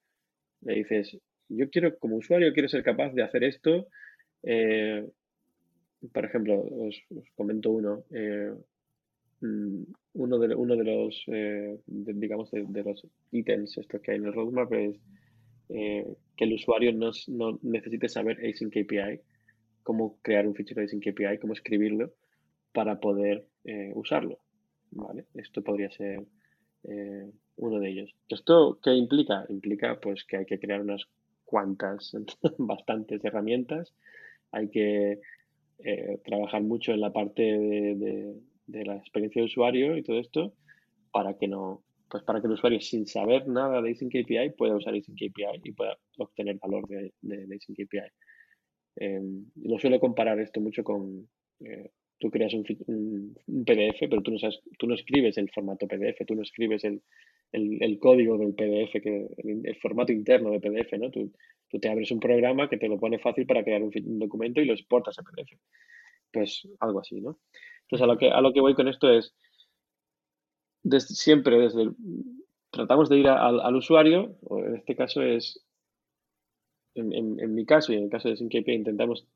Le 0.62 0.75
dices, 0.75 1.17
yo 1.49 1.71
quiero, 1.71 1.99
como 1.99 2.17
usuario, 2.17 2.53
quiero 2.53 2.69
ser 2.69 2.83
capaz 2.83 3.12
de 3.12 3.23
hacer 3.23 3.45
esto. 3.45 3.87
Eh, 4.43 5.07
por 6.12 6.25
ejemplo, 6.25 6.61
os, 6.61 7.01
comento 7.37 7.71
uno. 7.71 8.05
Eh, 8.11 8.53
mm, 9.41 9.83
uno 10.14 10.39
de, 10.39 10.55
uno 10.55 10.77
de 10.77 10.85
los, 10.85 11.25
eh, 11.29 11.79
digamos, 11.87 12.51
de, 12.51 12.83
los 12.83 13.07
ítems 13.31 13.79
estos 13.79 14.01
que 14.01 14.12
hay 14.12 14.19
en 14.19 14.27
el 14.27 14.33
roadmap 14.33 14.73
es 14.73 14.97
que 15.69 16.45
el 16.45 16.53
usuario 16.53 16.93
no, 16.93 17.11
no, 17.27 17.59
necesite 17.62 18.09
saber 18.09 18.39
Async 18.39 18.77
API, 18.77 19.21
cómo 19.83 20.19
crear 20.23 20.47
un 20.47 20.55
fichero 20.55 20.81
Async 20.81 21.09
API, 21.09 21.39
cómo 21.39 21.55
escribirlo 21.55 22.12
para 22.73 23.01
poder 23.01 23.45
usarlo. 23.95 24.39
¿vale? 24.93 25.25
Esto 25.35 25.62
podría 25.62 25.91
ser 25.91 26.23
uno 27.57 27.78
de 27.80 27.89
ellos. 27.89 28.14
¿Esto 28.28 28.78
qué 28.82 28.95
implica? 28.95 29.45
Implica 29.49 29.99
pues 30.01 30.24
que 30.24 30.39
hay 30.39 30.47
que 30.47 30.59
crear 30.59 30.80
unas 30.80 31.05
cuantas, 31.45 32.16
bastantes 32.59 33.24
herramientas, 33.24 33.95
hay 34.53 34.68
que 34.68 35.20
trabajar 36.24 36.62
mucho 36.62 36.93
en 36.93 37.01
la 37.01 37.12
parte 37.12 37.43
de 37.43 38.84
la 38.84 38.97
experiencia 38.97 39.43
de 39.43 39.47
usuario 39.47 39.97
y 39.97 40.03
todo 40.03 40.18
esto 40.18 40.55
para 41.11 41.37
que 41.37 41.49
no, 41.49 41.82
pues 42.09 42.22
para 42.22 42.41
que 42.41 42.47
el 42.47 42.53
usuario 42.53 42.80
sin 42.80 43.07
saber 43.07 43.49
nada 43.49 43.82
de 43.82 43.91
Async 43.91 44.14
API 44.14 44.51
pueda 44.51 44.76
usar 44.76 44.95
Async 44.95 45.16
API 45.16 45.61
y 45.64 45.72
pueda 45.72 45.97
obtener 46.18 46.59
valor 46.59 46.87
de, 46.89 47.12
Async 47.57 47.80
API. 47.80 48.11
Eh, 48.97 49.20
lo 49.62 49.78
suelo 49.78 49.99
comparar 49.99 50.39
esto 50.41 50.61
mucho 50.61 50.84
con, 50.84 51.28
eh, 51.61 51.91
tú 52.19 52.31
creas 52.31 52.55
un, 52.55 52.64
PDF, 52.64 53.99
pero 54.09 54.23
tú 54.23 54.33
no, 54.33 54.39
sabes, 54.39 54.61
tú 54.79 54.87
no 54.87 54.95
escribes 54.95 55.37
el 55.39 55.51
formato 55.51 55.87
PDF, 55.87 56.25
tú 56.27 56.35
no 56.35 56.43
escribes 56.43 56.85
el, 56.85 57.03
el, 57.53 57.99
código 57.99 58.39
del 58.39 58.55
PDF, 58.55 58.93
que, 59.03 59.29
el, 59.39 59.77
formato 59.77 60.12
interno 60.12 60.51
de 60.51 60.61
PDF, 60.61 60.93
¿no? 60.99 61.11
Tú, 61.11 61.33
tú, 61.69 61.79
te 61.79 61.89
abres 61.89 62.11
un 62.11 62.21
programa 62.21 62.69
que 62.69 62.79
te 62.79 62.89
lo 62.89 62.99
pone 62.99 63.19
fácil 63.19 63.47
para 63.47 63.64
crear 63.64 63.83
un, 63.83 63.91
documento 64.19 64.61
y 64.61 64.64
lo 64.64 64.73
exportas 64.73 65.19
a 65.19 65.23
PDF. 65.23 65.59
Pues 66.33 66.69
algo 66.81 67.01
así, 67.01 67.21
¿no? 67.21 67.39
Entonces, 67.83 68.03
a 68.03 68.07
lo 68.07 68.19
que, 68.19 68.31
a 68.31 68.41
lo 68.41 68.53
que 68.53 68.61
voy 68.61 68.75
con 68.75 68.89
esto 68.89 69.11
es, 69.11 69.35
siempre 70.99 71.59
desde 71.59 71.91
tratamos 72.71 73.09
de 73.09 73.19
ir 73.19 73.29
al 73.29 73.75
usuario, 73.75 74.37
o 74.43 74.59
en 74.59 74.77
este 74.77 74.97
caso 74.97 75.23
es, 75.23 75.64
en, 76.95 77.55
mi 77.55 77.64
caso 77.64 77.93
y 77.93 77.97
en 77.97 78.05
el 78.05 78.11
caso 78.11 78.29
de 78.29 78.37
SyncAPI, 78.37 78.73
intentamos 78.73 79.27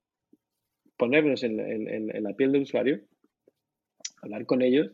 ponernos 1.00 1.42
en, 1.42 2.22
la 2.22 2.34
piel 2.34 2.52
del 2.52 2.62
usuario, 2.62 3.00
hablar 4.20 4.44
con 4.44 4.60
ellos, 4.60 4.92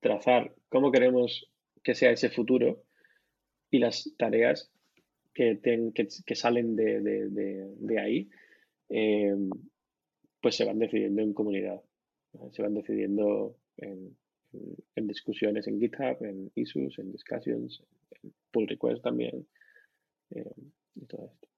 trazar 0.00 0.54
cómo 0.70 0.90
queremos 0.90 1.52
que 1.84 1.94
sea 1.94 2.10
ese 2.10 2.30
futuro 2.30 2.84
y 3.70 3.78
las 3.78 4.14
tareas 4.16 4.72
que, 5.34 5.60
salen 6.34 6.74
de, 6.74 7.02
de, 7.02 8.00
ahí, 8.00 8.30
eh, 8.88 9.36
pues 10.40 10.56
se 10.56 10.64
van 10.64 10.78
decidiendo 10.78 11.20
en 11.20 11.34
comunidad 11.34 11.82
se 12.52 12.62
van 12.62 12.72
decidiendo 12.72 13.58
en, 13.76 14.16
discusiones 15.06 15.66
en 15.66 15.78
GitHub, 15.78 16.24
en 16.24 16.50
issues, 16.54 16.98
en 16.98 17.12
discussions, 17.12 17.82
en 18.22 18.32
pull 18.50 18.66
requests 18.66 19.02
también, 19.02 19.46
eh, 20.30 20.54
y 20.94 21.04
todo 21.04 21.26
esto. 21.26 21.48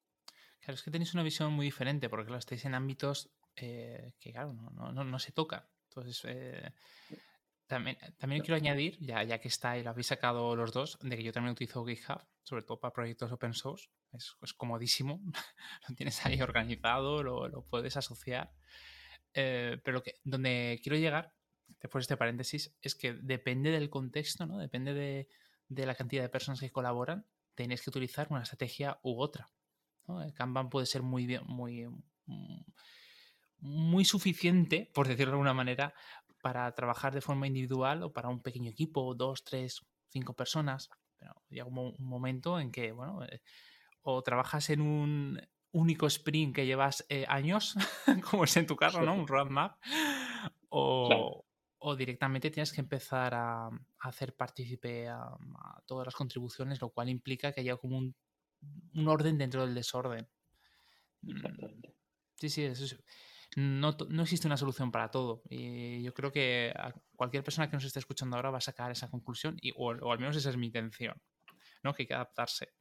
Claro, 0.58 0.74
es 0.74 0.82
que 0.82 0.90
tenéis 0.90 1.14
una 1.14 1.22
visión 1.22 1.52
muy 1.52 1.66
diferente 1.66 2.08
porque 2.08 2.32
lo 2.32 2.38
estáis 2.38 2.64
en 2.64 2.74
ámbitos 2.74 3.30
eh, 3.56 4.14
que, 4.18 4.32
claro, 4.32 4.52
no, 4.52 4.92
no, 4.92 5.04
no, 5.04 5.18
se 5.18 5.32
tocan. 5.32 5.64
Entonces, 5.88 6.22
eh, 6.26 6.72
también, 7.66 7.96
también 8.18 8.42
quiero 8.42 8.56
añadir, 8.56 8.98
ya, 9.00 9.22
ya 9.22 9.38
que 9.38 9.48
está 9.48 9.78
y 9.78 9.82
lo 9.82 9.90
habéis 9.90 10.08
sacado 10.08 10.54
los 10.56 10.72
dos, 10.72 10.98
de 11.00 11.16
que 11.16 11.22
yo 11.22 11.32
también 11.32 11.52
utilizo 11.52 11.84
GitHub, 11.84 12.22
sobre 12.42 12.62
todo 12.62 12.80
para 12.80 12.92
proyectos 12.92 13.32
open 13.32 13.54
source. 13.54 13.88
Es, 14.12 14.36
es 14.42 14.52
comodísimo, 14.52 15.20
lo 15.88 15.94
tienes 15.94 16.24
ahí 16.24 16.40
organizado, 16.40 17.22
lo, 17.22 17.48
lo 17.48 17.62
puedes 17.64 17.96
asociar. 17.96 18.52
Eh, 19.34 19.80
pero 19.84 20.02
que, 20.02 20.14
donde 20.22 20.80
quiero 20.82 20.96
llegar, 20.96 21.34
después 21.80 22.02
de 22.02 22.04
este 22.04 22.16
paréntesis, 22.16 22.74
es 22.80 22.94
que 22.94 23.14
depende 23.14 23.70
del 23.70 23.90
contexto, 23.90 24.46
¿no? 24.46 24.58
Depende 24.58 24.94
de, 24.94 25.86
la 25.86 25.96
cantidad 25.96 26.22
de 26.22 26.28
personas 26.28 26.60
que 26.60 26.70
colaboran, 26.70 27.26
tenéis 27.54 27.82
que 27.82 27.90
utilizar 27.90 28.28
una 28.30 28.42
estrategia 28.42 28.98
u 29.02 29.20
otra. 29.20 29.50
El 30.06 30.32
Kanban 30.34 30.70
puede 30.70 30.86
ser 30.86 31.02
muy 31.02 31.26
bien, 31.26 31.42
muy, 31.46 31.86
mm, 32.26 32.60
muy 33.64 34.04
suficiente, 34.04 34.90
por 34.94 35.08
decirlo 35.08 35.32
de 35.32 35.36
alguna 35.36 35.54
manera, 35.54 35.94
para 36.42 36.72
trabajar 36.74 37.14
de 37.14 37.20
forma 37.20 37.46
individual 37.46 38.02
o 38.02 38.12
para 38.12 38.28
un 38.28 38.42
pequeño 38.42 38.70
equipo, 38.70 39.14
dos, 39.14 39.42
tres, 39.42 39.82
cinco 40.08 40.34
personas. 40.34 40.90
Pero 41.16 41.34
llega 41.48 41.66
un, 41.66 41.94
momento 41.98 42.60
en 42.60 42.70
que, 42.70 42.92
bueno, 42.92 43.24
eh, 43.24 43.40
o 44.02 44.22
trabajas 44.22 44.68
en 44.70 44.82
un, 44.82 45.40
único 45.74 46.06
sprint 46.06 46.54
que 46.54 46.66
llevas 46.66 47.04
eh, 47.08 47.24
años, 47.28 47.74
como 48.30 48.44
es 48.44 48.56
en 48.56 48.66
tu 48.66 48.76
caso, 48.76 49.02
¿no? 49.02 49.14
Un 49.14 49.26
roadmap. 49.26 49.76
O, 50.68 51.44
o 51.78 51.96
directamente 51.96 52.50
tienes 52.50 52.72
que 52.72 52.80
empezar 52.80 53.34
a, 53.34 53.68
hacer 53.98 54.34
partícipe 54.34 55.08
a, 55.08 55.36
todas 55.84 56.06
las 56.06 56.14
contribuciones, 56.14 56.80
lo 56.80 56.90
cual 56.90 57.08
implica 57.08 57.52
que 57.52 57.60
haya 57.60 57.76
como 57.76 57.98
un, 57.98 58.14
un 58.94 59.08
orden 59.08 59.36
dentro 59.36 59.66
del 59.66 59.74
desorden. 59.74 60.28
Mm, 61.22 61.42
sí, 62.36 62.48
sí, 62.48 62.64
eso 62.64 62.96
no, 63.56 63.96
no, 64.08 64.22
existe 64.22 64.46
una 64.46 64.56
solución 64.56 64.90
para 64.90 65.10
todo. 65.10 65.42
Y 65.48 66.02
yo 66.02 66.12
creo 66.14 66.32
que 66.32 66.74
cualquier 67.16 67.44
persona 67.44 67.68
que 67.68 67.76
nos 67.76 67.84
esté 67.84 67.98
escuchando 67.98 68.36
ahora 68.36 68.50
va 68.50 68.58
a 68.58 68.62
sacar 68.62 68.90
esa 68.90 69.10
conclusión, 69.10 69.56
o, 69.76 70.12
al 70.12 70.18
menos 70.18 70.36
esa 70.36 70.50
es 70.50 70.56
mi 70.56 70.66
intención, 70.66 71.20
¿no? 71.82 71.94
Que 71.94 72.02
hay 72.02 72.06
que 72.06 72.14
adaptarse. 72.14 72.72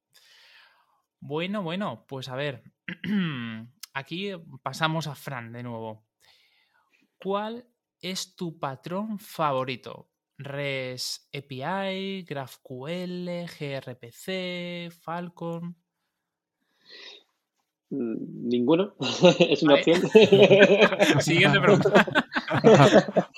Bueno, 1.20 1.64
bueno, 1.64 2.06
pues 2.08 2.28
a 2.30 2.36
ver, 2.36 2.64
aquí 3.94 4.32
pasamos 4.62 5.08
a 5.08 5.16
Fran 5.16 5.52
de 5.52 5.64
nuevo. 5.64 6.06
¿Cuál 7.18 7.68
es 8.02 8.36
tu 8.36 8.60
patrón 8.60 9.20
favorito? 9.20 10.10
REST 10.38 11.34
API, 11.36 12.24
GraphQL, 12.24 13.46
gRPC, 13.46 14.92
Falcon. 14.92 15.83
Mm, 17.94 18.50
ninguno, 18.50 18.96
es 19.40 19.62
una 19.62 19.76
opción. 19.76 20.02
Siguiente 21.20 21.60
pregunta. 21.60 22.08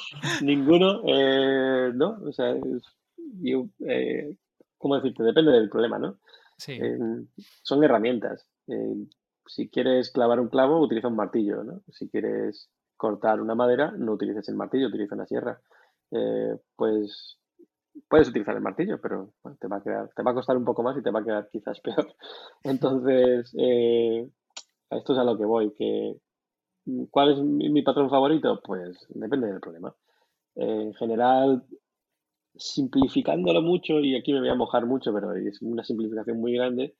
Ninguno, 0.41 1.01
eh, 1.05 1.91
no, 1.93 2.17
o 2.25 2.31
sea, 2.31 2.55
eh, 2.55 4.37
¿cómo 4.77 4.95
decirte? 4.95 5.23
Depende 5.23 5.51
del 5.51 5.69
problema, 5.69 5.99
¿no? 5.99 6.19
Sí. 6.57 6.71
Eh, 6.71 6.97
son 7.63 7.83
herramientas. 7.83 8.47
Eh, 8.67 8.95
si 9.45 9.67
quieres 9.67 10.09
clavar 10.11 10.39
un 10.39 10.47
clavo, 10.47 10.79
utiliza 10.79 11.09
un 11.09 11.17
martillo, 11.17 11.61
¿no? 11.65 11.81
Si 11.91 12.07
quieres 12.07 12.69
cortar 12.95 13.41
una 13.41 13.55
madera, 13.55 13.91
no 13.91 14.13
utilices 14.13 14.47
el 14.47 14.55
martillo, 14.55 14.87
utiliza 14.87 15.15
una 15.15 15.25
sierra. 15.25 15.59
Eh, 16.11 16.55
pues 16.77 17.39
puedes 18.07 18.29
utilizar 18.29 18.55
el 18.55 18.61
martillo, 18.61 19.01
pero 19.01 19.33
bueno, 19.43 19.57
te 19.59 19.67
va 19.67 19.77
a 19.77 19.83
quedar, 19.83 20.09
te 20.15 20.23
va 20.23 20.31
a 20.31 20.33
costar 20.33 20.55
un 20.55 20.63
poco 20.63 20.81
más 20.81 20.97
y 20.97 21.03
te 21.03 21.11
va 21.11 21.19
a 21.19 21.25
quedar 21.25 21.49
quizás 21.51 21.81
peor. 21.81 22.07
Entonces, 22.63 23.53
eh, 23.57 24.29
esto 24.89 25.13
es 25.13 25.19
a 25.19 25.23
lo 25.23 25.37
que 25.37 25.45
voy, 25.45 25.73
que 25.73 26.15
¿cuál 27.11 27.33
es 27.33 27.39
mi, 27.39 27.81
patrón 27.81 28.09
favorito? 28.09 28.61
Pues 28.63 29.05
depende 29.09 29.47
del 29.47 29.59
problema. 29.59 29.95
en 30.55 30.93
general, 30.93 31.65
simplificándolo 32.55 33.61
mucho, 33.61 33.99
y 33.99 34.15
aquí 34.15 34.33
me 34.33 34.39
voy 34.39 34.49
a 34.49 34.55
mojar 34.55 34.85
mucho, 34.85 35.13
pero 35.13 35.33
es 35.33 35.61
una 35.61 35.83
simplificación 35.83 36.39
muy 36.39 36.53
grande, 36.53 36.95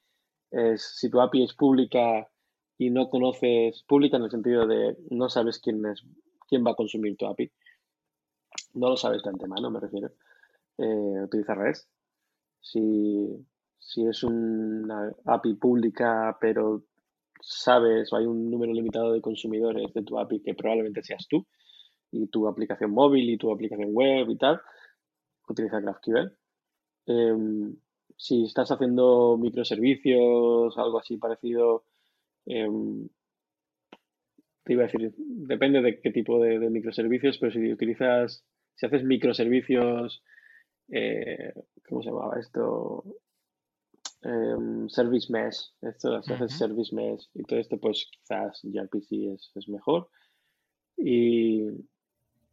es 0.51 0.83
si 0.99 1.09
tu 1.09 1.21
API 1.21 1.43
es 1.43 1.53
pública 1.53 2.29
y 2.77 2.89
no 2.89 3.09
conoces, 3.09 3.83
pública 3.83 4.17
en 4.17 4.23
el 4.23 4.31
sentido 4.31 4.67
de 4.67 4.97
no 5.09 5.29
sabes 5.29 5.59
quién 5.59 5.85
es, 5.85 6.03
quién 6.49 6.65
va 6.65 6.71
a 6.71 6.75
consumir 6.75 7.15
tu 7.17 7.25
API, 7.27 7.51
no 8.73 8.89
lo 8.89 8.97
sabes 8.97 9.23
de 9.23 9.29
antemano, 9.29 9.71
me 9.71 9.79
refiero, 9.79 10.11
eh, 10.77 11.21
utiliza 11.23 11.55
REST. 11.55 11.89
Si, 12.59 13.45
si 13.77 14.05
es 14.05 14.23
una 14.23 15.13
API 15.25 15.53
pública, 15.53 16.37
pero 16.41 16.83
sabes 17.41 18.11
o 18.11 18.17
hay 18.17 18.25
un 18.25 18.49
número 18.49 18.73
limitado 18.73 19.13
de 19.13 19.21
consumidores 19.21 19.93
de 19.93 20.03
tu 20.03 20.19
API 20.19 20.41
que 20.41 20.53
probablemente 20.53 21.03
seas 21.03 21.27
tú, 21.27 21.45
y 22.11 22.27
tu 22.27 22.47
aplicación 22.47 22.91
móvil 22.91 23.29
y 23.29 23.37
tu 23.37 23.51
aplicación 23.51 23.89
web 23.93 24.29
y 24.29 24.37
tal, 24.37 24.61
utiliza 25.47 25.79
GraphQL. 25.79 26.31
Em, 27.07 27.75
si 28.17 28.45
estás 28.45 28.71
haciendo 28.71 29.37
microservicios, 29.37 30.77
algo 30.77 30.99
así 30.99 31.17
parecido, 31.17 31.85
em, 32.45 33.07
te 34.63 34.73
iba 34.73 34.83
a 34.83 34.87
decir, 34.87 35.13
depende 35.17 35.81
de 35.81 35.99
qué 36.01 36.11
tipo 36.11 36.41
de, 36.41 36.59
microservicios, 36.69 37.37
pero 37.37 37.51
si 37.51 37.71
utilizas, 37.71 38.43
si 38.75 38.85
haces 38.85 39.03
microservicios, 39.03 40.23
eh, 40.89 41.53
¿cómo 41.87 42.01
se 42.01 42.09
llamaba 42.09 42.39
esto? 42.39 43.03
Em, 44.25 44.89
service 44.89 45.31
mesh, 45.31 45.71
esto, 45.81 46.17
Ujú. 46.17 46.49
service 46.49 46.95
mesh 46.95 47.29
y 47.35 47.43
todo 47.43 47.59
esto, 47.59 47.77
pues 47.77 48.09
quizás 48.11 48.59
gRPC 48.63 49.35
es, 49.35 49.51
es 49.53 49.69
mejor. 49.69 50.09
Y, 50.97 51.61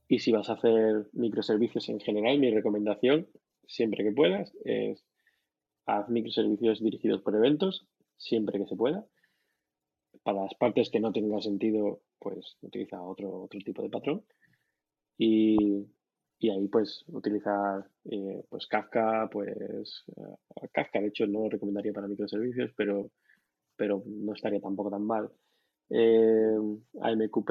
y 0.06 0.18
si 0.18 0.32
vas 0.32 0.50
a 0.50 0.54
hacer 0.54 1.08
microservicios 1.14 1.88
en 1.88 1.98
general, 2.00 2.38
mi 2.38 2.50
recomendación, 2.50 3.26
siempre 3.66 4.04
que 4.04 4.12
puedas, 4.12 4.52
es 4.66 5.02
haz 5.86 6.10
microservicios 6.10 6.82
dirigidos 6.82 7.22
por 7.22 7.34
eventos, 7.36 7.86
siempre 8.18 8.58
que 8.58 8.66
se 8.66 8.76
pueda. 8.76 9.06
Para 10.22 10.42
las 10.42 10.54
partes 10.56 10.90
que 10.90 11.00
no 11.00 11.10
tenga 11.10 11.40
sentido, 11.40 12.02
pues 12.18 12.58
utiliza 12.60 13.00
otro, 13.00 13.44
otro 13.44 13.60
tipo 13.64 13.82
de 13.82 13.88
patrón. 13.88 14.24
Y, 15.16 15.86
y 16.42 16.50
ahí 16.50 16.66
pues 16.68 17.04
utilizar 17.08 17.86
eh, 18.10 18.44
pues 18.48 18.66
Kafka, 18.66 19.28
pues 19.30 20.04
eh, 20.16 20.68
Kafka 20.72 21.00
de 21.00 21.06
hecho 21.06 21.26
no 21.26 21.42
lo 21.44 21.48
recomendaría 21.50 21.92
para 21.92 22.08
microservicios, 22.08 22.72
pero, 22.76 23.10
pero 23.76 24.02
no 24.06 24.34
estaría 24.34 24.60
tampoco 24.60 24.90
tan 24.90 25.04
mal. 25.04 25.30
Eh, 25.90 26.56
AMQP, 27.00 27.50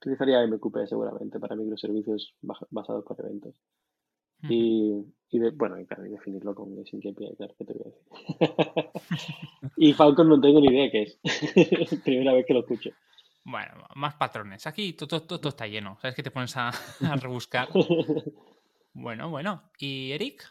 utilizaría 0.00 0.40
AMQP 0.40 0.86
seguramente 0.88 1.38
para 1.38 1.56
microservicios 1.56 2.34
basados 2.70 3.04
por 3.04 3.20
eventos. 3.20 3.54
Y, 4.48 5.04
y 5.30 5.38
de- 5.38 5.50
bueno, 5.50 5.78
y 5.80 5.86
claro, 5.86 6.06
y 6.06 6.10
definirlo 6.10 6.54
con 6.54 6.78
Async 6.78 7.04
API, 7.06 7.36
claro, 7.36 7.54
¿qué 7.58 7.64
te 7.64 7.72
voy 7.74 7.82
a 7.82 7.90
decir? 7.90 8.90
y 9.76 9.92
Falcon 9.92 10.28
no 10.28 10.40
tengo 10.40 10.60
ni 10.60 10.68
idea 10.68 10.90
qué 10.90 11.02
es. 11.02 11.18
Primera 12.04 12.32
vez 12.32 12.46
que 12.46 12.54
lo 12.54 12.60
escucho. 12.60 12.90
Bueno, 13.46 13.86
más 13.94 14.14
patrones. 14.14 14.66
Aquí 14.66 14.92
todo, 14.94 15.22
todo, 15.22 15.38
todo 15.38 15.50
está 15.50 15.68
lleno. 15.68 15.96
¿Sabes 16.02 16.16
que 16.16 16.22
te 16.24 16.32
pones 16.32 16.56
a, 16.56 16.70
a 16.70 17.16
rebuscar? 17.16 17.68
Bueno, 18.92 19.30
bueno. 19.30 19.62
¿Y 19.78 20.10
Eric? 20.10 20.50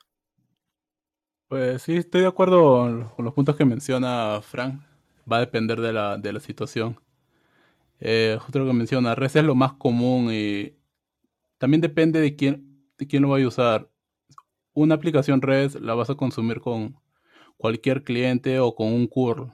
Pues 1.50 1.82
sí, 1.82 1.98
estoy 1.98 2.22
de 2.22 2.28
acuerdo 2.28 3.12
con 3.14 3.26
los 3.26 3.34
puntos 3.34 3.58
que 3.58 3.66
menciona 3.66 4.40
Frank. 4.42 4.82
Va 5.30 5.38
a 5.38 5.40
depender 5.42 5.82
de 5.82 5.92
la, 5.92 6.18
de 6.18 6.32
la 6.32 6.40
situación. 6.40 6.98
Eh, 8.00 8.38
justo 8.40 8.60
lo 8.60 8.68
que 8.68 8.74
menciona, 8.74 9.14
REST 9.14 9.38
es 9.38 9.44
lo 9.44 9.56
más 9.56 9.74
común 9.74 10.30
y 10.32 10.78
también 11.58 11.82
depende 11.82 12.22
de 12.22 12.38
quién, 12.38 12.88
de 12.98 13.08
quién 13.08 13.24
lo 13.24 13.30
vaya 13.30 13.44
a 13.44 13.50
usar. 13.50 13.92
Una 14.74 14.96
aplicación 14.96 15.42
REST 15.42 15.82
la 15.82 15.96
vas 15.96 16.10
a 16.10 16.16
consumir 16.16 16.62
con 16.62 16.98
cualquier 17.58 18.06
cliente 18.06 18.62
o 18.62 18.74
con 18.74 18.94
un 18.94 19.08
curl. 19.08 19.52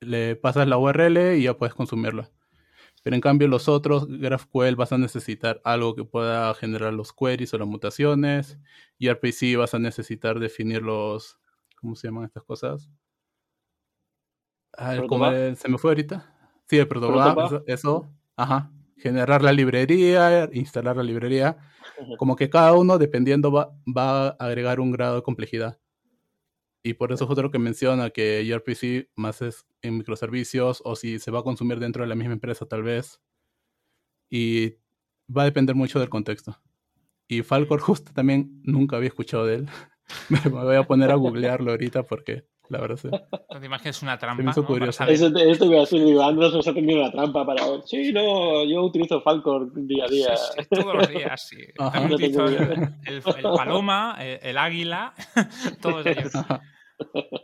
Le 0.00 0.36
pasas 0.36 0.66
la 0.66 0.78
URL 0.78 1.36
y 1.36 1.44
ya 1.44 1.56
puedes 1.56 1.74
consumirla. 1.74 2.30
Pero 3.02 3.16
en 3.16 3.22
cambio 3.22 3.48
los 3.48 3.68
otros, 3.68 4.06
GraphQL, 4.08 4.76
vas 4.76 4.92
a 4.92 4.98
necesitar 4.98 5.60
algo 5.64 5.94
que 5.94 6.04
pueda 6.04 6.52
generar 6.54 6.92
los 6.92 7.12
queries 7.12 7.54
o 7.54 7.58
las 7.58 7.68
mutaciones. 7.68 8.58
Y 8.98 9.08
RPC 9.08 9.56
vas 9.56 9.74
a 9.74 9.78
necesitar 9.78 10.38
definir 10.38 10.82
los... 10.82 11.38
¿Cómo 11.80 11.96
se 11.96 12.08
llaman 12.08 12.24
estas 12.24 12.44
cosas? 12.44 12.90
Ah, 14.76 14.96
se 15.56 15.68
me 15.68 15.78
fue 15.78 15.90
ahorita. 15.92 16.34
Sí, 16.68 16.78
el 16.78 16.86
¿Protobuf? 16.88 17.46
eso, 17.46 17.64
eso. 17.66 18.12
Ajá. 18.36 18.70
Generar 18.96 19.42
la 19.42 19.52
librería, 19.52 20.48
instalar 20.52 20.96
la 20.96 21.02
librería. 21.02 21.56
Como 22.18 22.36
que 22.36 22.50
cada 22.50 22.74
uno, 22.74 22.98
dependiendo, 22.98 23.50
va, 23.50 23.70
va 23.86 24.28
a 24.28 24.36
agregar 24.38 24.78
un 24.78 24.92
grado 24.92 25.16
de 25.16 25.22
complejidad. 25.22 25.78
Y 26.82 26.94
por 26.94 27.12
eso 27.12 27.24
es 27.24 27.30
otro 27.30 27.50
que 27.50 27.58
menciona 27.58 28.10
que 28.10 28.42
gRPC 28.44 29.10
más 29.14 29.42
es 29.42 29.66
en 29.82 29.98
microservicios 29.98 30.80
o 30.84 30.96
si 30.96 31.18
se 31.18 31.30
va 31.30 31.40
a 31.40 31.42
consumir 31.42 31.78
dentro 31.78 32.02
de 32.02 32.08
la 32.08 32.14
misma 32.14 32.32
empresa 32.34 32.66
tal 32.66 32.82
vez. 32.82 33.20
Y 34.30 34.76
va 35.28 35.42
a 35.42 35.44
depender 35.46 35.74
mucho 35.74 36.00
del 36.00 36.08
contexto. 36.08 36.58
Y 37.28 37.42
Falcor 37.42 37.80
justo 37.80 38.12
también 38.12 38.60
nunca 38.64 38.96
había 38.96 39.08
escuchado 39.08 39.46
de 39.46 39.56
él. 39.56 39.68
Me 40.28 40.50
voy 40.50 40.76
a 40.76 40.86
poner 40.86 41.10
a 41.10 41.16
googlearlo 41.16 41.70
ahorita 41.70 42.04
porque 42.04 42.44
la 42.70 42.80
verdad 42.80 42.96
sí. 42.96 43.08
No 43.10 43.60
te 43.60 43.66
imaginas 43.66 44.02
una 44.02 44.18
trampa. 44.18 44.42
saber. 44.92 45.14
Eso, 45.14 45.26
esto 45.36 45.66
voy 45.66 45.76
a 45.76 45.80
decir, 45.80 46.04
digo, 46.04 46.22
Andros 46.22 46.54
nos 46.54 46.66
ha 46.66 46.72
tendido 46.72 47.00
la 47.02 47.10
trampa 47.12 47.44
para 47.44 47.68
ver. 47.68 47.82
Sí, 47.84 48.12
no, 48.12 48.64
yo 48.64 48.82
utilizo 48.82 49.20
Falcon 49.20 49.72
día 49.86 50.04
a 50.04 50.08
día. 50.08 50.36
sí, 50.36 50.62
todos 50.70 50.94
los 50.94 51.08
días, 51.10 51.46
sí. 51.48 51.58
Ajá. 51.78 51.92
También 51.92 52.14
utilizo 52.14 52.46
el, 52.46 52.54
idea. 52.54 52.98
el- 53.06 53.14
el 53.16 53.22
paloma, 53.42 54.16
el, 54.20 54.38
el 54.42 54.56
águila, 54.58 55.14
todos 55.82 56.06
ellos. 56.06 56.32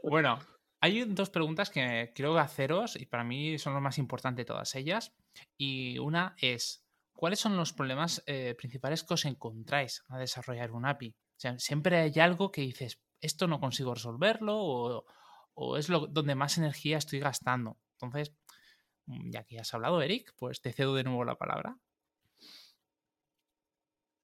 Bueno, 0.09 0.39
hay 0.81 1.05
dos 1.05 1.31
preguntas 1.31 1.71
que 1.71 2.13
quiero 2.15 2.39
haceros 2.39 2.97
y 2.97 3.07
para 3.07 3.25
mí 3.25 3.59
son 3.59 3.75
lo 3.75 3.81
más 3.81 3.99
importante 3.99 4.43
de 4.43 4.47
todas 4.47 4.75
ellas. 4.75 5.15
Y 5.59 5.99
una 5.99 6.35
es, 6.41 6.85
¿cuáles 7.15 7.41
son 7.41 7.57
los 7.57 7.73
problemas 7.73 8.23
eh, 8.27 8.55
principales 8.57 9.03
que 9.03 9.15
os 9.15 9.25
encontráis 9.25 10.05
a 10.09 10.19
desarrollar 10.19 10.71
un 10.73 10.87
API? 10.87 11.09
O 11.11 11.39
sea, 11.39 11.59
siempre 11.59 11.97
hay 11.99 12.19
algo 12.21 12.51
que 12.51 12.63
dices, 12.63 13.01
esto 13.21 13.47
no 13.47 13.61
consigo 13.61 13.95
resolverlo 13.95 15.05
o, 15.55 15.77
es 15.77 15.89
lo, 15.89 16.07
donde 16.07 16.35
más 16.35 16.59
energía 16.59 16.99
estoy 16.99 17.19
gastando. 17.19 17.79
Entonces, 17.93 18.35
mm, 19.07 19.31
ya 19.31 19.45
que 19.45 19.59
has 19.59 19.73
hablado, 19.75 20.03
Eric, 20.03 20.35
pues 20.37 20.61
te 20.61 20.73
cedo 20.73 20.95
de 20.95 21.05
nuevo 21.05 21.25
la 21.25 21.37
palabra. 21.37 21.79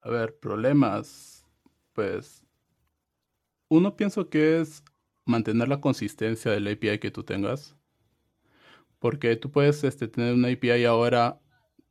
A 0.03 0.11
ver, 0.11 0.39
problemas. 0.39 1.47
Pues 1.93 2.45
uno 3.69 3.97
pienso 3.97 4.29
que 4.29 4.61
es 4.61 4.83
mantener 5.25 5.69
la 5.69 5.81
consistencia 5.81 6.51
del 6.51 6.69
API 6.69 6.99
que 6.99 7.11
tú 7.11 7.25
tengas. 7.25 7.77
Porque 8.99 9.37
tú 9.37 9.51
puedes 9.51 9.83
este, 9.85 10.09
tener 10.09 10.35
una 10.35 10.49
API 10.49 10.85
ahora 10.85 11.41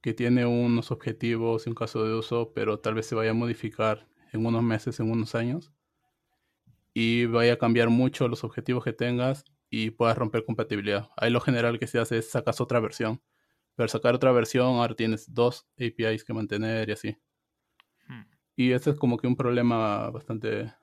que 0.02 0.14
tiene 0.14 0.45
unos 0.45 0.91
objetivos 0.91 1.66
y 1.66 1.70
un 1.70 1.76
caso 1.76 2.06
de 2.06 2.14
uso, 2.16 2.54
pero 2.54 2.80
tal 2.80 2.95
vez 2.95 3.06
se 3.06 3.16
vaya 3.16 3.32
a 3.32 3.36
modificar 3.36 4.08
en 4.32 4.45
unos 4.45 4.64
meses, 4.64 4.99
en 4.99 5.12
unos 5.12 5.36
años. 5.36 5.72
Y 6.94 7.26
vaya 7.26 7.54
a 7.54 7.58
cambiar 7.58 7.89
mucho 7.89 8.28
los 8.28 8.44
objetivos 8.44 8.84
que 8.84 8.94
tengas 8.94 9.46
y 9.70 9.92
puedas 9.92 10.18
romper 10.18 10.44
compatibilidad. 10.46 11.10
Ahí 11.16 11.32
lo 11.32 11.39
general 11.39 11.80
que 11.80 11.88
se 11.88 12.00
hace 12.00 12.18
es 12.18 12.30
sacas 12.30 12.60
otra 12.60 12.80
versión. 12.80 13.22
Pero 13.76 13.88
sacar 13.88 14.14
otra 14.14 14.32
versión, 14.34 14.68
ahora 14.76 14.96
tienes 14.96 15.34
dos 15.34 15.68
APIs 15.78 16.26
que 16.26 16.34
mantener 16.34 16.89
y 16.89 16.92
así. 16.92 17.18
Hmm. 18.08 18.24
Y 18.58 18.72
ese 18.74 18.89
es 18.89 18.98
como 18.98 19.18
que 19.18 19.28
un 19.28 19.38
problema 19.38 20.10
bastante, 20.10 20.74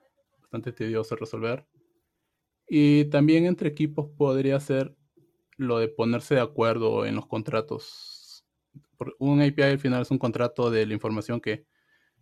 bastante 0.41 0.71
tedioso 0.71 1.13
de 1.15 1.19
resolver. 1.19 1.67
Y 2.67 3.05
también 3.05 3.45
entre 3.45 3.69
equipos 3.69 4.09
podría 4.17 4.59
ser 4.59 4.95
lo 5.57 5.77
de 5.77 5.87
ponerse 5.89 6.35
de 6.35 6.41
acuerdo 6.41 7.05
en 7.05 7.15
los 7.15 7.27
contratos. 7.27 8.45
Por- 8.97 9.15
Un 9.19 9.41
API 9.41 9.61
al 9.63 9.79
final 9.79 10.01
es 10.01 10.11
un 10.11 10.17
contrato 10.17 10.71
de 10.71 10.85
la 10.85 10.93
información 10.93 11.39
que 11.39 11.65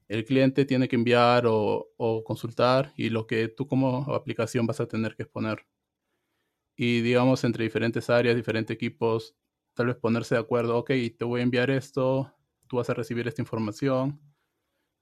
el 0.08 0.26
cliente 0.26 0.66
tiene 0.66 0.88
que 0.88 0.96
enviar 0.96 1.46
o, 1.48 1.90
o 1.98 2.24
consultar 2.24 2.94
y 2.96 3.10
lo 3.10 3.28
que 3.28 3.48
tú 3.48 3.68
como 3.68 4.14
aplicación 4.14 4.66
vas 4.66 4.80
a 4.80 4.88
tener 4.88 5.16
que 5.16 5.24
exponer. 5.24 5.66
Y 6.76 7.02
digamos 7.02 7.44
entre 7.44 7.64
diferentes 7.64 8.10
áreas, 8.10 8.36
diferentes 8.36 8.74
equipos, 8.74 9.36
tal 9.74 9.88
vez 9.88 9.96
ponerse 9.98 10.36
de 10.36 10.42
acuerdo, 10.42 10.78
ok, 10.78 10.92
te 11.18 11.26
voy 11.26 11.42
a 11.42 11.44
enviar 11.44 11.70
esto, 11.70 12.34
tú 12.68 12.78
vas 12.78 12.90
a 12.90 12.94
recibir 12.94 13.28
esta 13.28 13.42
información. 13.42 14.20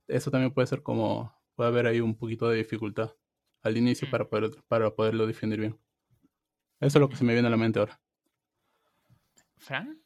Eso 0.08 0.32
también 0.32 0.54
puede 0.54 0.68
ser 0.68 0.84
como 0.84 1.34
puede 1.56 1.70
haber 1.70 1.88
ahí 1.88 2.02
un 2.02 2.16
poquito 2.16 2.50
de 2.50 2.58
dificultad 2.58 3.16
al 3.64 3.78
inicio 3.78 4.08
Mm. 4.08 4.12
para, 4.12 4.30
poder, 4.30 4.52
para 4.68 4.94
poderlo 4.94 5.26
definir 5.26 5.60
bien. 5.60 5.80
Eso 6.80 6.98
es 6.98 7.02
lo 7.02 7.10
que 7.10 7.16
se 7.16 7.24
me 7.24 7.34
viene 7.34 7.48
a 7.48 7.52
la 7.52 7.58
mente 7.58 7.80
ahora. 7.80 8.00
¿Fran? 9.58 10.02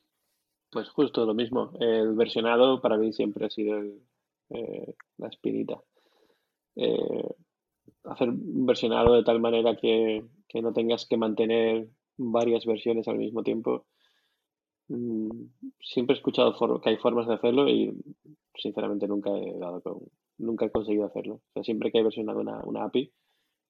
Pues 0.69 0.89
justo 0.89 1.25
lo 1.25 1.33
mismo. 1.33 1.73
El 1.79 2.13
versionado 2.13 2.81
para 2.81 2.97
mí 2.97 3.11
siempre 3.11 3.47
ha 3.47 3.49
sido 3.49 3.79
el, 3.79 4.01
eh, 4.49 4.95
la 5.17 5.27
espinita. 5.27 5.81
Eh, 6.75 7.29
hacer 8.05 8.29
un 8.29 8.65
versionado 8.65 9.13
de 9.13 9.23
tal 9.23 9.39
manera 9.39 9.75
que, 9.75 10.25
que 10.47 10.61
no 10.61 10.73
tengas 10.73 11.05
que 11.07 11.17
mantener 11.17 11.89
varias 12.17 12.65
versiones 12.65 13.07
al 13.07 13.17
mismo 13.17 13.43
tiempo. 13.43 13.85
Mm, 14.87 15.29
siempre 15.79 16.15
he 16.15 16.17
escuchado 16.17 16.53
for- 16.55 16.81
que 16.81 16.89
hay 16.89 16.97
formas 16.97 17.27
de 17.27 17.35
hacerlo 17.35 17.67
y 17.69 17.93
sinceramente 18.55 19.07
nunca 19.07 19.29
he 19.37 19.57
dado 19.59 19.81
con, 19.81 19.99
nunca 20.37 20.65
he 20.65 20.71
conseguido 20.71 21.05
hacerlo. 21.05 21.35
O 21.35 21.51
sea, 21.53 21.63
siempre 21.63 21.91
que 21.91 21.99
he 21.99 22.03
versionado 22.03 22.39
una, 22.39 22.63
una 22.63 22.85
API, 22.85 23.11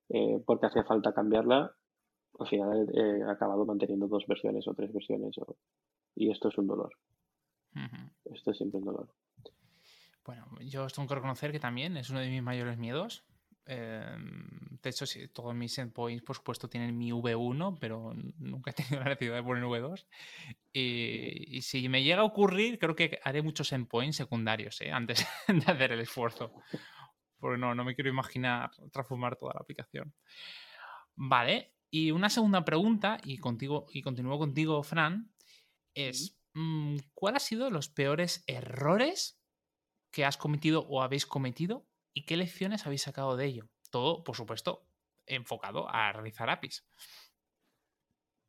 eh, 0.09 0.41
porque 0.45 0.67
hacía 0.67 0.84
falta 0.86 1.13
cambiarla, 1.13 1.75
al 2.39 2.47
final 2.47 2.88
he, 2.93 3.19
he 3.19 3.23
acabado 3.23 3.65
manteniendo 3.65 4.07
dos 4.07 4.25
versiones 4.27 4.67
o 4.67 4.73
tres 4.73 4.93
versiones 4.93 5.38
o- 5.39 5.57
y 6.15 6.30
esto 6.32 6.47
es 6.49 6.57
un 6.57 6.67
dolor. 6.67 6.91
Esto 8.25 8.51
es 8.51 8.57
siempre 8.57 8.80
un 8.80 8.86
dolor. 8.86 9.09
Bueno, 10.26 10.47
yo 10.61 10.84
os 10.84 10.93
tengo 10.93 11.07
que 11.07 11.15
reconocer 11.15 11.51
que 11.51 11.59
también 11.59 11.97
es 11.97 12.09
uno 12.09 12.20
de 12.20 12.30
mis 12.30 12.43
mayores 12.43 12.78
miedos. 12.78 13.24
Em, 13.65 14.80
de 14.82 14.89
hecho, 14.89 15.05
sí, 15.05 15.28
todos 15.28 15.53
mis 15.53 15.78
endpoints, 15.78 16.24
por 16.24 16.36
supuesto, 16.36 16.67
tienen 16.67 16.97
mi 16.97 17.11
V1, 17.11 17.78
pero 17.80 18.13
nunca 18.38 18.72
he 18.72 18.74
tenido 18.74 18.99
la 19.03 19.09
necesidad 19.09 19.36
de 19.36 19.43
poner 19.43 19.63
V2. 19.63 20.07
Y, 20.74 21.57
y 21.57 21.61
si 21.61 21.88
me 21.88 22.03
llega 22.03 22.22
a 22.22 22.26
ocurrir, 22.26 22.80
creo 22.80 22.95
que 22.95 23.20
haré 23.24 23.41
muchos 23.41 23.72
endpoints 23.72 24.17
secundarios 24.17 24.82
¿eh? 24.82 24.91
antes 24.91 25.26
de 25.47 25.72
hacer 25.72 25.91
el 25.91 25.99
esfuerzo. 25.99 26.51
Porque 27.38 27.59
no, 27.59 27.76
no 27.76 27.84
me 27.84 27.95
quiero 27.95 28.09
imaginar 28.09 28.72
transformar 28.91 29.36
toda 29.36 29.53
la 29.53 29.61
aplicación. 29.61 30.13
Vale, 31.15 31.74
y 31.91 32.11
una 32.11 32.30
segunda 32.30 32.65
pregunta, 32.65 33.20
y, 33.24 33.38
contigo, 33.38 33.86
y 33.91 34.01
continúo 34.01 34.38
contigo, 34.38 34.82
Fran, 34.84 35.32
es, 35.93 36.38
mm, 36.53 36.97
¿cuál 37.13 37.36
ha 37.36 37.39
sido 37.39 37.70
los 37.70 37.89
peores 37.89 38.43
errores 38.47 39.38
que 40.12 40.26
has 40.26 40.38
cometido 40.38 40.86
o 40.88 41.01
habéis 41.01 41.26
cometido 41.26 41.86
y 42.14 42.26
qué 42.26 42.38
lecciones 42.38 42.86
habéis 42.86 43.03
sacado 43.03 43.36
de 43.38 43.45
ello? 43.45 43.70
Todo, 43.91 44.24
por 44.24 44.36
supuesto, 44.36 44.84
enfocado 45.26 45.88
a 45.89 46.12
realizar 46.12 46.49
APIs. 46.49 46.86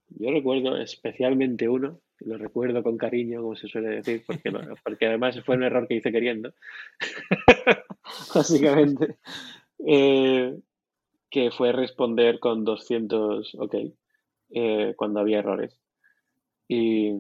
Yo 0.09 0.31
recuerdo 0.31 0.77
especialmente 0.77 1.69
uno, 1.69 2.01
lo 2.19 2.37
recuerdo 2.37 2.83
con 2.83 2.97
cariño, 2.99 3.43
como 3.43 3.57
se 3.57 3.69
suele 3.69 3.89
decir, 4.03 4.25
porque, 4.27 4.51
no- 4.51 4.61
porque 4.85 5.07
además 5.07 5.41
fue 5.45 5.57
un 5.57 5.63
error 5.63 5.87
que 5.87 5.95
hice 5.95 6.11
queriendo, 6.13 6.53
básicamente, 8.35 9.17
eh, 9.87 10.59
que 11.31 11.51
fue 11.53 11.73
responder 11.73 12.41
con 12.41 12.65
200 12.65 13.55
OK 13.55 13.75
eh, 14.51 14.95
cuando 14.97 15.21
había 15.21 15.39
errores. 15.39 15.79
Y, 16.69 17.13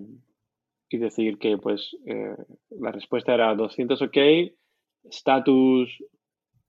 y 0.90 0.98
decir 0.98 1.38
que 1.38 1.56
pues 1.56 1.96
eh, 2.06 2.34
la 2.70 2.90
respuesta 2.92 3.32
era 3.32 3.54
200 3.54 4.02
OK, 4.02 4.16
status 5.04 5.88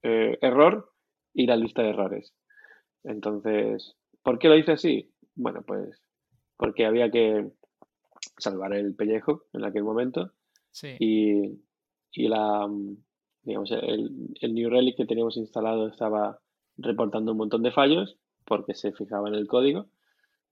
eh, 0.03 0.37
error 0.41 0.91
y 1.33 1.47
la 1.47 1.55
lista 1.55 1.81
de 1.81 1.89
errores. 1.89 2.33
Entonces, 3.03 3.95
¿por 4.23 4.37
qué 4.39 4.47
lo 4.47 4.57
hice 4.57 4.73
así? 4.73 5.11
Bueno, 5.35 5.63
pues 5.65 6.01
porque 6.57 6.85
había 6.85 7.09
que 7.09 7.49
salvar 8.37 8.73
el 8.73 8.95
pellejo 8.95 9.45
en 9.53 9.65
aquel 9.65 9.83
momento 9.83 10.31
Sí. 10.73 10.95
y, 10.99 11.59
y 12.13 12.27
la, 12.29 12.65
digamos, 13.41 13.71
el, 13.71 14.29
el 14.39 14.53
New 14.53 14.69
Relic 14.69 14.95
que 14.95 15.05
teníamos 15.05 15.35
instalado 15.35 15.87
estaba 15.87 16.39
reportando 16.77 17.31
un 17.33 17.39
montón 17.39 17.61
de 17.63 17.71
fallos 17.71 18.17
porque 18.45 18.73
se 18.75 18.93
fijaba 18.93 19.27
en 19.27 19.35
el 19.35 19.47
código, 19.47 19.87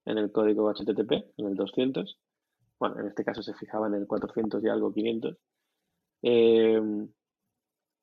en 0.06 0.18
el 0.18 0.32
código 0.32 0.70
HTTP, 0.74 1.12
en 1.38 1.46
el 1.48 1.56
200. 1.56 2.20
Bueno, 2.80 3.00
en 3.00 3.08
este 3.08 3.26
caso 3.26 3.44
se 3.44 3.54
fijaba 3.54 3.88
en 3.88 3.96
el 3.96 4.08
400 4.08 4.64
y 4.64 4.70
algo, 4.70 4.94
500. 4.94 5.38
Eh, 6.22 6.82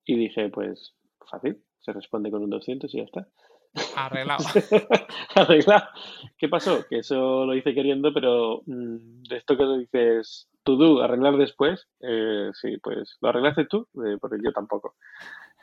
y 0.04 0.16
dije, 0.16 0.48
pues 0.50 0.94
fácil, 1.28 1.62
se 1.80 1.92
responde 1.92 2.30
con 2.30 2.42
un 2.42 2.50
200 2.50 2.92
y 2.94 2.98
ya 2.98 3.04
está. 3.04 3.28
Arreglado. 3.96 4.44
Arreglado. 5.34 5.88
¿Qué 6.38 6.48
pasó? 6.48 6.86
Que 6.88 6.98
eso 6.98 7.44
lo 7.44 7.54
hice 7.54 7.74
queriendo, 7.74 8.12
pero 8.12 8.62
mm, 8.66 9.22
de 9.28 9.36
esto 9.36 9.56
que 9.56 9.64
dices, 9.78 10.48
to 10.62 10.76
do, 10.76 11.02
arreglar 11.02 11.36
después, 11.36 11.86
eh, 12.00 12.50
sí, 12.54 12.78
pues 12.82 13.16
lo 13.20 13.28
arreglaste 13.28 13.66
tú, 13.66 13.88
eh, 14.04 14.16
porque 14.20 14.38
yo 14.42 14.52
tampoco. 14.52 14.94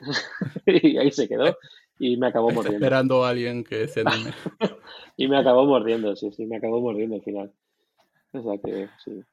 y 0.66 0.98
ahí 0.98 1.10
se 1.10 1.28
quedó 1.28 1.56
y 1.98 2.16
me 2.16 2.28
acabó 2.28 2.50
mordiendo. 2.50 2.78
Esperando 2.78 3.24
a 3.24 3.30
alguien 3.30 3.64
que 3.64 3.88
se 3.88 4.00
anime. 4.00 4.32
Y 5.16 5.28
me 5.28 5.38
acabó 5.38 5.64
mordiendo, 5.64 6.16
sí, 6.16 6.32
sí, 6.32 6.44
me 6.44 6.56
acabó 6.56 6.80
mordiendo 6.80 7.14
al 7.14 7.22
final. 7.22 7.52
O 8.34 8.42
sea 8.42 8.58
que 8.58 8.88
sí. 9.04 9.24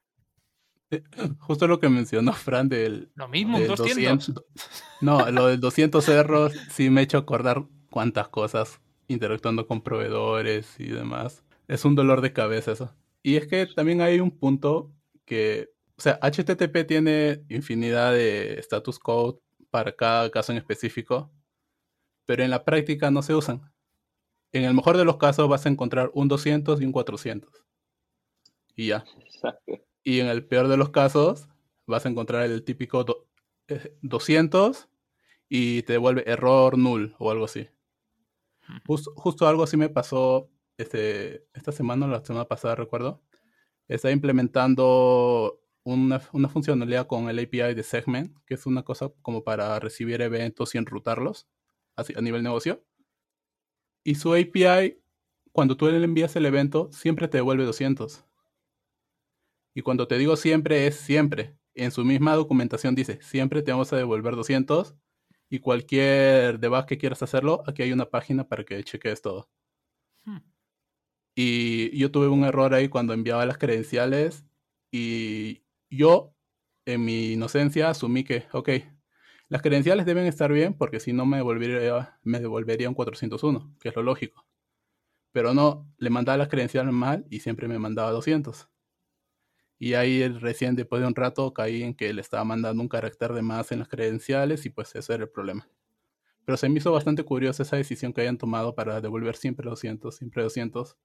Justo 1.40 1.68
lo 1.68 1.80
que 1.80 1.90
mencionó 1.90 2.34
Fran 2.34 2.70
del, 2.70 3.12
Lo 3.16 3.28
mismo, 3.28 3.58
un 3.58 3.64
del 3.64 3.76
200. 3.76 4.34
No, 5.02 5.30
lo 5.32 5.48
del 5.48 5.60
200 5.60 6.08
errors 6.10 6.56
sí 6.70 6.90
me 6.90 7.02
ha 7.02 7.04
hecho 7.04 7.18
acordar 7.18 7.64
cuántas 7.90 8.30
cosas 8.30 8.80
interactuando 9.08 9.68
con 9.68 9.82
proveedores 9.82 10.80
y 10.80 10.88
demás. 10.88 11.44
Es 11.68 11.86
un 11.86 11.96
dolor 11.96 12.22
de 12.22 12.34
cabeza 12.34 12.72
eso. 12.72 12.96
Y 13.24 13.36
es 13.36 13.48
que 13.48 13.66
también 13.66 14.02
hay 14.02 14.20
un 14.20 14.32
punto 14.32 14.92
que, 15.26 15.70
o 15.98 16.02
sea, 16.02 16.20
HTTP 16.22 16.88
tiene 16.88 17.44
infinidad 17.50 18.14
de 18.14 18.60
status 18.60 19.00
code 19.00 19.40
para 19.70 19.96
cada 19.96 20.30
caso 20.30 20.52
en 20.52 20.58
específico, 20.58 21.32
pero 22.26 22.44
en 22.44 22.50
la 22.50 22.64
práctica 22.64 23.12
no 23.12 23.22
se 23.22 23.36
usan. 23.36 23.72
En 24.54 24.66
el 24.66 24.74
mejor 24.74 24.98
de 24.98 25.06
los 25.06 25.18
casos 25.18 25.48
vas 25.48 25.66
a 25.66 25.70
encontrar 25.70 26.12
un 26.14 26.28
200 26.28 26.82
y 26.82 26.86
un 26.86 26.92
400. 26.92 27.64
Y 28.76 28.88
ya. 28.88 29.04
Exacto. 29.20 29.74
Y 30.04 30.20
en 30.20 30.28
el 30.28 30.46
peor 30.46 30.68
de 30.68 30.78
los 30.78 30.90
casos, 30.90 31.48
vas 31.88 32.06
a 32.06 32.10
encontrar 32.10 32.44
el 32.46 32.64
típico 32.64 33.04
do- 33.04 33.28
eh, 33.68 33.96
200 34.02 34.90
y 35.50 35.84
te 35.84 35.94
devuelve 35.94 36.24
error 36.30 36.78
null 36.78 37.16
o 37.20 37.32
algo 37.32 37.46
así. 37.46 37.70
Jus- 38.88 39.10
justo 39.16 39.48
algo 39.48 39.64
así 39.64 39.78
me 39.78 39.90
pasó 39.90 40.50
este, 40.78 41.46
esta 41.54 41.72
semana 41.72 42.06
o 42.06 42.10
la 42.10 42.24
semana 42.24 42.46
pasada, 42.48 42.76
recuerdo. 42.76 43.22
Estaba 43.90 44.14
implementando 44.14 45.62
una, 45.84 46.22
una 46.34 46.50
funcionalidad 46.50 47.08
con 47.08 47.30
el 47.30 47.40
API 47.40 47.76
de 47.76 47.84
Segment, 47.84 48.38
que 48.46 48.56
es 48.56 48.66
una 48.68 48.84
cosa 48.84 49.12
como 49.22 49.44
para 49.44 49.80
recibir 49.80 50.22
eventos 50.22 50.76
y 50.76 50.80
enrutarlos 50.80 51.48
así, 51.98 52.14
a 52.18 52.22
nivel 52.22 52.44
negocio. 52.44 52.84
Y 54.04 54.14
su 54.16 54.34
API, 54.36 55.02
cuando 55.52 55.76
tú 55.76 55.88
le 55.88 56.04
envías 56.04 56.36
el 56.36 56.46
evento, 56.46 56.90
siempre 56.92 57.28
te 57.28 57.38
devuelve 57.40 57.66
200. 57.66 58.24
Y 59.74 59.82
cuando 59.82 60.08
te 60.08 60.18
digo 60.18 60.36
siempre, 60.36 60.88
es 60.88 60.96
siempre. 60.96 61.58
En 61.74 61.92
su 61.92 62.04
misma 62.04 62.36
documentación 62.36 62.96
dice, 62.96 63.20
siempre 63.22 63.62
te 63.62 63.72
vamos 63.72 63.92
a 63.94 63.98
devolver 63.98 64.36
200. 64.36 64.96
Y 65.50 65.60
cualquier 65.60 66.60
debug 66.60 66.86
que 66.86 66.98
quieras 66.98 67.24
hacerlo, 67.24 67.64
aquí 67.68 67.84
hay 67.84 67.92
una 67.92 68.10
página 68.10 68.48
para 68.48 68.64
que 68.64 68.84
cheques 68.84 69.22
todo. 69.22 69.50
Hmm. 70.26 70.40
Y 71.36 71.98
yo 71.98 72.12
tuve 72.12 72.28
un 72.28 72.44
error 72.44 72.74
ahí 72.74 72.90
cuando 72.90 73.14
enviaba 73.14 73.46
las 73.46 73.58
credenciales. 73.58 74.46
Y 74.92 75.64
yo, 75.90 76.34
en 76.86 77.06
mi 77.06 77.34
inocencia, 77.34 77.90
asumí 77.90 78.24
que, 78.24 78.46
ok, 78.54 78.70
las 79.52 79.62
credenciales 79.62 80.06
deben 80.06 80.26
estar 80.26 80.52
bien 80.52 80.74
porque 80.74 81.02
si 81.02 81.12
no 81.14 81.26
me 81.26 81.38
devolvería, 81.38 82.18
me 82.24 82.40
devolvería 82.40 82.90
un 82.90 82.96
401, 82.96 83.76
que 83.80 83.90
es 83.90 83.96
lo 83.96 84.04
lógico. 84.04 84.46
Pero 85.34 85.54
no, 85.54 85.94
le 85.98 86.10
mandaba 86.10 86.38
las 86.38 86.50
credenciales 86.50 86.94
mal 86.94 87.26
y 87.30 87.42
siempre 87.42 87.68
me 87.68 87.80
mandaba 87.80 88.12
200. 88.12 88.70
Y 89.82 89.96
ahí 89.96 90.28
recién 90.28 90.76
después 90.76 91.02
de 91.02 91.08
un 91.08 91.16
rato 91.16 91.56
caí 91.56 91.82
en 91.82 91.96
que 91.96 92.14
le 92.14 92.22
estaba 92.22 92.44
mandando 92.44 92.84
un 92.84 92.88
carácter 92.88 93.34
de 93.34 93.42
más 93.42 93.72
en 93.72 93.80
las 93.80 93.88
credenciales 93.88 94.64
y 94.68 94.70
pues 94.70 94.94
ese 94.94 95.12
era 95.12 95.24
el 95.24 95.30
problema. 95.32 95.68
Pero 96.46 96.56
se 96.56 96.70
me 96.70 96.78
hizo 96.78 96.92
bastante 96.92 97.24
curiosa 97.24 97.64
esa 97.64 97.78
decisión 97.78 98.14
que 98.14 98.22
hayan 98.22 98.38
tomado 98.38 98.76
para 98.76 99.02
devolver 99.02 99.36
siempre 99.36 99.68
200, 99.68 100.16
siempre 100.16 100.44
200. 100.44 100.96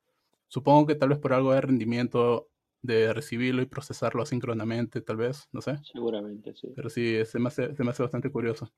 Supongo 0.49 0.89
que 0.89 0.95
tal 0.95 1.09
vez 1.09 1.19
por 1.19 1.33
algo 1.33 1.55
de 1.55 1.63
rendimiento 1.63 2.51
de 2.83 3.15
recibirlo 3.15 3.63
y 3.63 3.65
procesarlo 3.65 4.23
asíncronamente, 4.23 5.01
tal 5.01 5.17
vez, 5.17 5.49
no 5.53 5.63
sé. 5.63 5.79
Seguramente, 5.91 6.55
sí. 6.55 6.71
Pero 6.77 6.91
sí, 6.91 7.25
se 7.25 7.39
me 7.39 7.49
hace, 7.49 7.75
se 7.75 7.83
me 7.83 7.93
hace 7.93 8.03
bastante 8.03 8.31
curioso. 8.31 8.71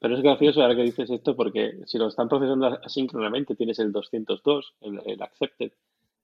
Pero 0.00 0.16
es 0.16 0.22
gracioso 0.22 0.62
ahora 0.62 0.76
que 0.76 0.82
dices 0.82 1.10
esto 1.10 1.36
porque 1.36 1.78
si 1.84 1.98
lo 1.98 2.08
están 2.08 2.30
procesando 2.30 2.68
asíncronamente 2.82 3.54
tienes 3.54 3.78
el 3.80 3.92
202, 3.92 4.76
el, 4.80 5.02
el 5.04 5.20
accepted, 5.20 5.72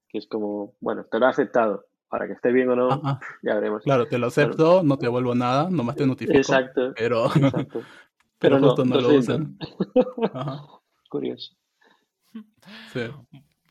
que 0.09 0.17
es 0.17 0.27
como, 0.27 0.77
bueno, 0.81 1.05
te 1.05 1.19
lo 1.19 1.27
he 1.27 1.29
aceptado. 1.29 1.90
Para 2.11 2.27
que 2.27 2.33
esté 2.35 2.51
bien 2.53 2.69
o 2.69 2.77
no, 2.77 2.89
ya 3.43 3.55
veremos. 3.55 3.83
claro, 3.85 4.07
te 4.07 4.19
lo 4.19 4.27
acepto, 4.27 4.83
no 4.83 4.99
te 4.99 5.07
devuelvo 5.07 5.35
nada, 5.35 5.71
nomás 5.71 5.95
te 5.97 6.05
notifico. 6.07 6.37
Exacto, 6.37 6.93
Pero, 6.97 7.27
exacto. 7.37 7.83
pero 8.39 8.59
justo 8.59 8.85
no 8.85 8.97
lo 8.97 9.13
200. 9.13 9.19
usan. 9.19 9.59
Ajá, 10.35 10.65
Curioso. 11.09 11.55
sí. 12.93 13.01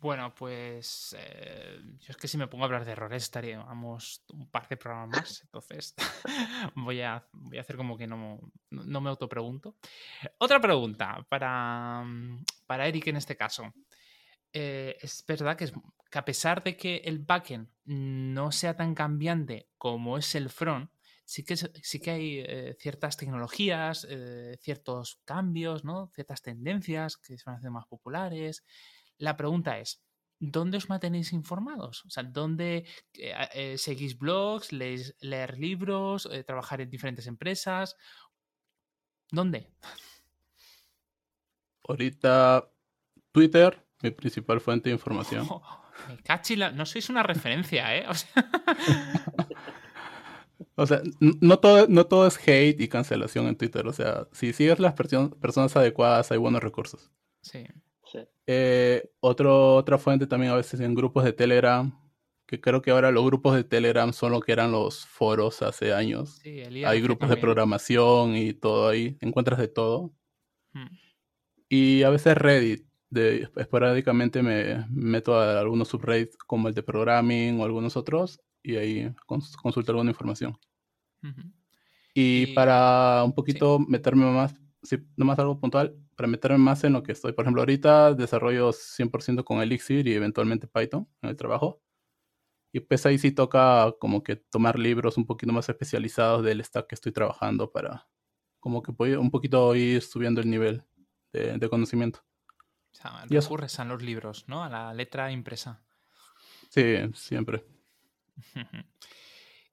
Bueno, 0.01 0.33
pues 0.33 1.13
eh, 1.19 1.77
yo 1.99 2.11
es 2.11 2.15
que 2.15 2.29
si 2.29 2.37
me 2.37 2.47
pongo 2.47 2.63
a 2.63 2.67
hablar 2.67 2.85
de 2.85 2.93
errores 2.93 3.23
estaríamos 3.23 4.23
un 4.31 4.49
par 4.49 4.69
de 4.69 4.77
programas 4.77 5.09
más, 5.09 5.41
entonces 5.43 5.93
voy, 6.75 7.01
a, 7.01 7.27
voy 7.33 7.57
a 7.57 7.61
hacer 7.61 7.75
como 7.75 7.97
que 7.97 8.07
no, 8.07 8.39
no 8.69 9.01
me 9.01 9.09
autopregunto. 9.09 9.75
Otra 10.37 10.61
pregunta 10.61 11.25
para, 11.27 12.05
para 12.65 12.87
Eric 12.87 13.07
en 13.07 13.17
este 13.17 13.35
caso. 13.35 13.73
Eh, 14.53 14.97
es 15.01 15.23
verdad 15.27 15.57
que, 15.57 15.65
es, 15.65 15.73
que 16.09 16.19
a 16.19 16.25
pesar 16.25 16.63
de 16.63 16.75
que 16.75 16.97
el 17.05 17.19
backend 17.19 17.69
no 17.85 18.51
sea 18.51 18.75
tan 18.75 18.95
cambiante 18.95 19.69
como 19.77 20.17
es 20.17 20.35
el 20.35 20.49
front, 20.49 20.91
sí 21.25 21.43
que, 21.43 21.55
sí 21.57 21.99
que 21.99 22.11
hay 22.11 22.39
eh, 22.39 22.75
ciertas 22.79 23.17
tecnologías, 23.17 24.07
ciertos 24.59 25.21
cambios, 25.25 25.85
¿no? 25.85 26.11
ciertas 26.15 26.41
tendencias 26.41 27.17
que 27.17 27.37
se 27.37 27.43
van 27.45 27.57
hacer 27.57 27.71
más 27.71 27.85
populares. 27.87 28.63
La 29.17 29.37
pregunta 29.37 29.79
es, 29.79 30.01
¿dónde 30.39 30.77
os 30.77 30.89
mantenéis 30.89 31.33
informados? 31.33 32.05
O 32.05 32.09
sea, 32.09 32.23
¿dónde 32.23 32.85
eh, 33.13 33.33
eh, 33.53 33.77
seguís 33.77 34.17
blogs, 34.17 34.71
leéis, 34.71 35.15
leer 35.19 35.57
libros, 35.57 36.27
eh, 36.31 36.43
trabajar 36.43 36.81
en 36.81 36.89
diferentes 36.89 37.27
empresas? 37.27 37.95
¿Dónde? 39.31 39.69
Ahorita 41.87 42.71
Twitter, 43.31 43.85
mi 44.01 44.11
principal 44.11 44.61
fuente 44.61 44.89
de 44.89 44.95
información. 44.95 45.47
me 46.07 46.71
no 46.71 46.85
sois 46.85 47.09
una 47.09 47.23
referencia, 47.23 47.95
¿eh? 47.95 48.05
O 50.75 50.85
sea, 50.85 51.01
no 51.19 51.59
todo, 51.59 51.87
no 51.87 52.05
todo 52.05 52.27
es 52.27 52.37
hate 52.37 52.79
y 52.79 52.87
cancelación 52.87 53.47
en 53.47 53.55
Twitter. 53.55 53.85
O 53.87 53.93
sea, 53.93 54.27
si 54.31 54.53
sigues 54.53 54.79
las 54.79 54.93
personas 54.93 55.75
adecuadas, 55.75 56.31
hay 56.31 56.37
buenos 56.37 56.63
recursos. 56.63 57.11
Sí. 57.41 57.65
Eh, 58.47 59.11
otro, 59.19 59.75
otra 59.75 59.97
fuente 59.97 60.25
también 60.25 60.51
a 60.51 60.55
veces 60.55 60.79
en 60.79 60.95
grupos 60.95 61.23
de 61.23 61.33
Telegram, 61.33 61.95
que 62.47 62.59
creo 62.59 62.81
que 62.81 62.89
ahora 62.89 63.11
los 63.11 63.23
grupos 63.23 63.55
de 63.55 63.63
Telegram 63.63 64.11
son 64.11 64.31
lo 64.31 64.39
que 64.39 64.51
eran 64.51 64.71
los 64.71 65.05
foros 65.05 65.61
hace 65.61 65.93
años. 65.93 66.41
Hay 66.43 67.01
grupos 67.01 67.29
de 67.29 67.37
programación 67.37 68.35
y 68.35 68.53
todo 68.53 68.89
ahí, 68.89 69.17
encuentras 69.21 69.59
de 69.59 69.67
todo. 69.67 70.11
Hmm. 70.73 70.87
Y 71.69 72.01
a 72.01 72.09
veces 72.09 72.35
Reddit, 72.35 72.88
de, 73.09 73.49
esporádicamente 73.55 74.41
me 74.41 74.85
meto 74.89 75.35
a 75.35 75.59
algunos 75.59 75.87
subreddits 75.87 76.37
como 76.37 76.67
el 76.67 76.73
de 76.73 76.83
programming 76.83 77.59
o 77.59 77.65
algunos 77.65 77.97
otros 77.97 78.39
y 78.61 78.75
ahí 78.75 79.13
consulto 79.25 79.91
alguna 79.91 80.11
información. 80.11 80.57
y, 82.13 82.47
para 82.53 83.23
un 83.23 83.33
poquito 83.33 83.79
meterme 83.79 84.25
más, 84.25 84.55
sí, 84.83 84.97
nomás 85.15 85.39
algo 85.39 85.59
puntual, 85.59 85.95
para 86.15 86.27
meterme 86.27 86.57
más 86.57 86.83
en 86.83 86.93
lo 86.93 87.03
que 87.03 87.13
estoy. 87.13 87.33
Por 87.33 87.45
ejemplo, 87.45 87.61
ahorita 87.61 88.13
desarrollo 88.13 88.71
100% 88.71 89.43
con 89.43 89.61
Elixir 89.61 90.07
y 90.07 90.13
eventualmente 90.13 90.67
Python 90.67 91.07
en 91.21 91.29
el 91.29 91.35
trabajo. 91.35 91.81
Y 92.71 92.81
pues 92.81 93.05
ahí 93.05 93.17
sí 93.17 93.31
toca 93.31 93.93
como 93.99 94.21
que 94.23 94.35
tomar 94.35 94.77
libros 94.77 95.17
un 95.17 95.25
poquito 95.25 95.51
más 95.51 95.69
especializados 95.69 96.43
del 96.43 96.63
stack 96.63 96.87
que 96.87 96.95
estoy 96.95 97.11
trabajando 97.11 97.71
para 97.71 98.07
como 98.59 98.83
que 98.83 98.91
un 99.17 99.31
poquito 99.31 99.73
ir 99.75 100.01
subiendo 100.01 100.41
el 100.41 100.49
nivel 100.49 100.83
de, 101.31 101.69
conocimiento. 101.69 102.19
O 102.91 102.95
sea, 102.95 103.25
recurres 103.29 103.79
a 103.79 103.85
los 103.85 104.01
libros, 104.01 104.45
¿no? 104.47 104.63
A 104.63 104.69
la 104.69 104.93
letra 104.93 105.31
impresa. 105.31 105.81
Sí, 106.69 106.95
siempre. 107.13 107.63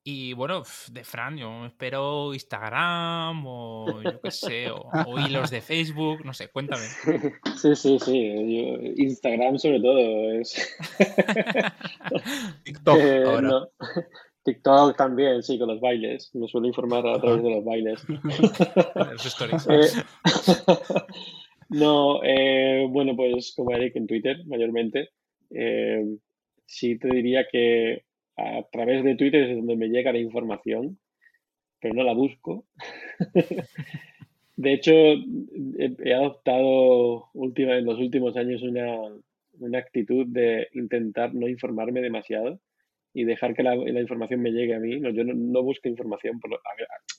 Y 0.09 0.35
bueno, 0.35 0.63
de 0.93 1.03
Fran, 1.03 1.37
yo 1.37 1.67
espero 1.67 2.33
Instagram 2.33 3.45
o 3.45 4.01
yo 4.03 4.21
qué 4.21 4.31
sé, 4.31 4.71
o, 4.71 4.89
hilos 5.19 5.51
de 5.51 5.61
Facebook, 5.61 6.25
no 6.25 6.33
sé, 6.33 6.47
cuéntame. 6.47 6.85
Sí, 7.57 7.75
sí, 7.75 7.99
sí. 7.99 8.95
Instagram 8.99 9.59
sobre 9.59 9.81
todo 9.81 10.33
es. 10.35 10.77
TikTok. 12.63 12.99
Eh, 13.01 13.25
ahora. 13.27 13.69
TikTok 14.45 14.97
también, 14.97 15.43
sí, 15.43 15.59
con 15.59 15.67
los 15.71 15.81
bailes. 15.81 16.31
Me 16.35 16.47
suelo 16.47 16.69
informar 16.69 17.05
a 17.05 17.21
través 17.21 17.43
de 17.43 17.51
los 17.51 17.65
bailes. 17.65 18.07
Eh, 19.69 19.89
no, 21.69 22.23
eh, 22.23 22.87
bueno, 22.89 23.17
pues 23.17 23.53
como 23.57 23.73
Eric 23.73 23.97
en 23.97 24.07
Twitter, 24.07 24.45
mayormente. 24.47 25.11
sí 26.67 26.99
te 26.99 27.09
diría 27.09 27.47
que 27.51 28.05
a 28.37 28.63
través 28.71 29.03
de 29.05 29.17
Twitter 29.17 29.51
es 29.51 29.57
donde 29.57 29.77
me 29.77 29.89
llega 29.89 30.13
la 30.13 30.19
información, 30.19 30.99
pero 31.81 31.95
no 31.95 32.03
la 32.03 32.13
busco. 32.13 32.67
de 34.57 34.73
hecho, 34.73 34.93
he, 34.93 36.15
adoptado 36.15 37.31
última, 37.35 37.77
en 37.77 37.85
los 37.85 37.99
últimos 37.99 38.37
años 38.37 38.63
una, 38.63 38.97
una, 39.59 39.79
actitud 39.79 40.27
de 40.27 40.69
intentar 40.73 41.35
no 41.35 41.49
informarme 41.49 42.01
demasiado 42.01 42.61
y 43.15 43.25
dejar 43.25 43.55
que 43.55 43.63
la, 43.63 43.75
información 43.75 44.43
me 44.43 44.53
llegue 44.53 44.75
a 44.75 44.81
mí. 44.81 45.01
No, 45.01 45.11
yo 45.11 45.25
no, 45.25 45.63
busco 45.63 45.89
información, 45.89 46.39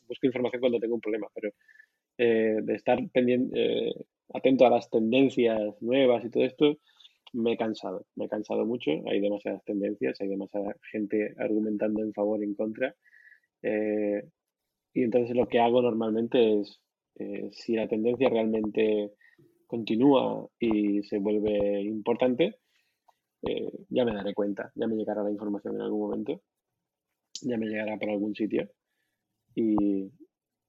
busco 0.07 0.27
información 0.27 0.59
cuando 0.59 0.79
tengo 0.79 0.95
un 0.95 1.01
problema, 1.01 1.27
pero 1.33 1.51
eh, 2.17 2.57
de 2.63 2.75
estar 2.75 2.97
pendiente, 3.09 3.51
eh, 3.55 3.93
atento 4.33 4.65
a 4.65 4.69
las 4.69 4.89
tendencias 4.89 5.81
nuevas 5.81 6.25
y 6.25 6.29
todo 6.29 6.43
esto, 6.43 6.77
me 7.33 7.53
he 7.53 7.57
cansado, 7.57 8.05
me 8.15 8.25
he 8.25 8.29
cansado 8.29 8.65
mucho, 8.65 8.91
hay 9.05 9.19
demasiadas 9.19 9.63
tendencias, 9.65 10.19
hay 10.19 10.27
demasiada 10.27 10.75
gente 10.91 11.35
argumentando 11.37 12.01
en 12.01 12.13
favor 12.13 12.41
y 12.41 12.45
en 12.45 12.55
contra. 12.55 12.95
Eh, 13.61 14.23
y 14.93 15.03
entonces 15.03 15.35
lo 15.35 15.47
que 15.47 15.59
hago 15.59 15.81
normalmente 15.81 16.59
es, 16.59 16.81
si 17.51 17.75
la 17.75 17.87
tendencia 17.87 18.29
realmente 18.29 19.11
continúa 19.67 20.47
y 20.59 21.03
se 21.03 21.17
vuelve 21.19 21.81
importante, 21.81 22.59
ya 23.89 24.05
me 24.05 24.13
daré 24.13 24.33
cuenta, 24.33 24.71
ya 24.75 24.87
me 24.87 24.95
llegará 24.95 25.23
la 25.23 25.31
información 25.31 25.75
en 25.75 25.81
algún 25.81 26.01
momento, 26.01 26.41
ya 27.43 27.57
me 27.57 27.67
llegará 27.67 27.97
por 27.97 28.09
algún 28.09 28.33
sitio. 28.35 28.69
Y, 29.53 30.11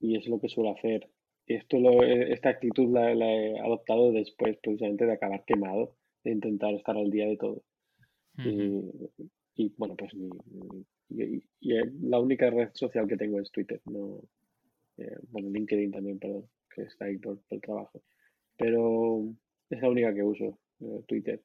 y 0.00 0.16
es 0.16 0.26
lo 0.28 0.38
que 0.40 0.48
suelo 0.48 0.70
hacer. 0.70 1.08
Esto 1.48 1.78
esta 2.02 2.50
actitud 2.50 2.92
la, 2.92 3.10
he 3.12 3.58
adoptado 3.58 4.12
después 4.12 4.58
precisamente 4.62 5.06
de 5.06 5.12
acabar 5.12 5.44
quemado 5.46 5.96
intentar 6.24 6.74
estar 6.74 6.96
al 6.96 7.10
día 7.10 7.26
de 7.26 7.36
todo. 7.36 7.62
y, 9.56 9.74
bueno, 9.76 9.96
pues 9.96 10.12
y, 11.08 11.42
la 11.60 12.20
única 12.20 12.50
red 12.50 12.70
social 12.74 13.08
que 13.08 13.16
tengo 13.16 13.40
es 13.40 13.50
Twitter, 13.50 13.80
no, 13.86 14.20
eh, 14.98 15.16
bueno, 15.30 15.48
LinkedIn 15.50 15.90
también, 15.90 16.18
perdón, 16.18 16.48
que 16.74 16.82
está 16.82 17.06
ahí 17.06 17.18
por, 17.18 17.40
el 17.50 17.60
trabajo. 17.60 18.02
Pero 18.56 19.24
es 19.70 19.80
la 19.80 19.88
única 19.88 20.14
que 20.14 20.22
uso, 20.22 20.58
eh, 20.80 21.02
Twitter. 21.06 21.42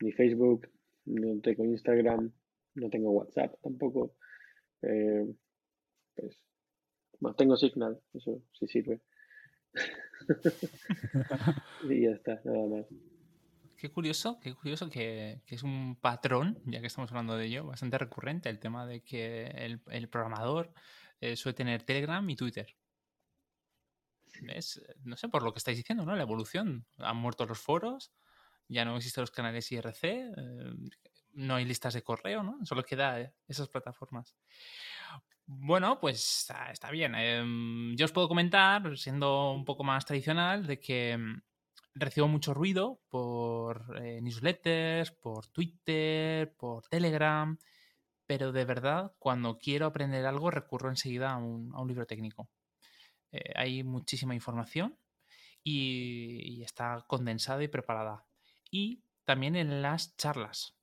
Ni 0.00 0.12
Facebook, 0.12 0.68
no 1.04 1.40
tengo 1.40 1.64
Instagram, 1.64 2.32
no 2.74 2.90
tengo 2.90 3.10
WhatsApp 3.10 3.54
tampoco. 3.62 4.14
Eh, 4.82 5.26
pues, 6.14 6.36
no 7.20 7.34
tengo 7.34 7.56
Signal, 7.56 8.00
eso 8.14 8.42
sí 8.52 8.66
sirve. 8.66 9.00
y 11.90 12.02
ya 12.02 12.10
está, 12.10 12.40
nada 12.44 12.66
más. 12.66 12.86
Qué 13.76 13.90
curioso, 13.90 14.40
qué 14.40 14.54
curioso 14.54 14.88
que, 14.88 15.42
es 15.46 15.62
un 15.62 15.96
patrón, 15.96 16.58
ya 16.64 16.80
que 16.80 16.86
estamos 16.86 17.10
hablando 17.10 17.36
de 17.36 17.46
ello, 17.46 17.66
bastante 17.66 17.98
recurrente, 17.98 18.48
el 18.48 18.58
tema 18.58 18.86
de 18.86 19.02
que 19.02 19.46
el, 19.86 20.08
programador 20.08 20.72
eh, 21.20 21.36
suele 21.36 21.54
tener 21.54 21.82
Telegram 21.82 22.28
y 22.28 22.36
Twitter. 22.36 22.74
Es, 24.48 24.82
no 25.04 25.16
sé, 25.16 25.28
por 25.28 25.42
lo 25.42 25.52
que 25.52 25.58
estáis 25.58 25.76
diciendo, 25.76 26.04
¿no? 26.04 26.16
La 26.16 26.22
evolución. 26.22 26.86
Han 26.98 27.16
muerto 27.18 27.46
los 27.46 27.58
foros, 27.58 28.12
ya 28.68 28.84
no 28.84 28.96
existen 28.96 29.22
los 29.22 29.30
canales 29.30 29.70
IRC, 29.70 30.04
eh, 30.04 30.32
no 31.34 31.56
hay 31.56 31.66
listas 31.66 31.94
de 31.94 32.02
correo, 32.02 32.42
¿no? 32.42 32.58
Solo 32.64 32.82
queda 32.82 33.32
esas 33.46 33.68
plataformas. 33.68 34.34
Bueno, 35.48 36.00
pues 36.00 36.50
está, 36.72 36.90
bien. 36.90 37.14
Em, 37.14 37.94
yo 37.96 38.04
os 38.06 38.12
puedo 38.12 38.26
comentar, 38.28 38.96
siendo 38.98 39.52
un 39.52 39.64
poco 39.64 39.84
más 39.84 40.04
tradicional, 40.04 40.66
de 40.66 40.80
que 40.80 41.12
em, 41.12 41.40
recibo 41.94 42.26
mucho 42.28 42.52
ruido 42.52 43.00
por 43.08 43.96
eh, 44.02 44.20
newsletters, 44.22 45.12
por 45.12 45.46
Twitter, 45.48 46.52
por 46.56 46.88
Telegram, 46.88 47.56
pero 48.26 48.52
de 48.52 48.64
verdad, 48.64 49.14
cuando 49.18 49.58
quiero 49.58 49.86
aprender 49.86 50.26
algo, 50.26 50.50
recurro 50.50 50.90
enseguida 50.90 51.32
a 51.32 51.36
un, 51.38 51.72
libro 51.88 52.06
técnico. 52.06 52.48
Eh, 53.32 53.52
hay 53.56 53.84
muchísima 53.84 54.34
información 54.34 54.98
y, 55.62 56.62
está 56.62 57.04
condensada 57.08 57.62
y 57.62 57.68
preparada. 57.68 58.26
Y 58.70 59.02
también 59.24 59.56
en 59.56 59.82
las 59.82 60.16
charlas, 60.16 60.76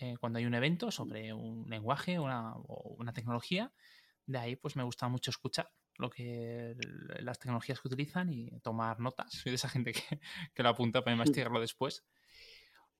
eh, 0.00 0.16
cuando 0.20 0.38
hay 0.38 0.46
un 0.46 0.54
evento 0.54 0.90
sobre 0.90 1.32
un 1.32 1.68
lenguaje 1.70 2.18
una, 2.18 2.54
o 2.56 2.96
una 2.98 3.12
tecnología, 3.12 3.72
de 4.26 4.38
ahí 4.38 4.56
pues 4.56 4.76
me 4.76 4.82
gusta 4.84 5.08
mucho 5.08 5.30
escuchar 5.30 5.70
lo 5.96 6.08
que 6.08 6.76
las 7.20 7.38
tecnologías 7.38 7.80
que 7.80 7.88
utilizan 7.88 8.32
y 8.32 8.48
tomar 8.60 9.00
notas. 9.00 9.32
Soy 9.32 9.50
de 9.50 9.56
esa 9.56 9.68
gente 9.68 9.92
que, 9.92 10.00
que 10.54 10.62
lo 10.62 10.70
apunta 10.70 11.02
para 11.02 11.14
investigarlo 11.16 11.60
después. 11.60 12.04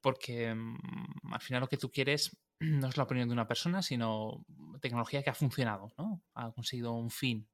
Porque 0.00 0.54
mm, 0.54 1.32
al 1.32 1.40
final 1.40 1.60
lo 1.62 1.68
que 1.68 1.76
tú 1.76 1.90
quieres 1.90 2.36
no 2.60 2.88
es 2.88 2.96
la 2.96 3.04
opinión 3.04 3.28
de 3.28 3.32
una 3.34 3.46
persona, 3.48 3.82
sino 3.82 4.44
tecnología 4.80 5.22
que 5.22 5.30
ha 5.30 5.34
funcionado, 5.34 5.92
¿no? 5.96 6.22
Ha 6.34 6.52
conseguido 6.52 6.92
un 6.92 7.10
fin. 7.10 7.48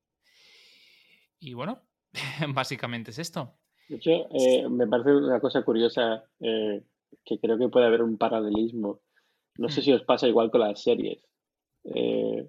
Y 1.39 1.55
bueno, 1.55 1.83
básicamente 2.55 3.11
es 3.11 3.19
esto. 3.19 3.59
De 3.89 3.97
hecho, 3.97 4.11
eh, 4.33 4.69
me 4.69 4.87
parece 4.87 5.15
una 5.15 5.39
cosa 5.41 5.63
curiosa. 5.63 6.25
Eh, 6.41 6.83
que 7.25 7.39
creo 7.39 7.57
que 7.57 7.69
puede 7.69 7.87
haber 7.87 8.03
un 8.03 8.19
paralelismo. 8.19 9.01
No 9.59 9.69
sé 9.69 9.81
Mm. 9.81 9.85
si 9.85 9.93
os 9.93 10.03
pasa 10.03 10.27
igual 10.29 10.51
con 10.51 10.61
las 10.61 10.83
series. 10.83 11.25
Eh, 11.85 12.49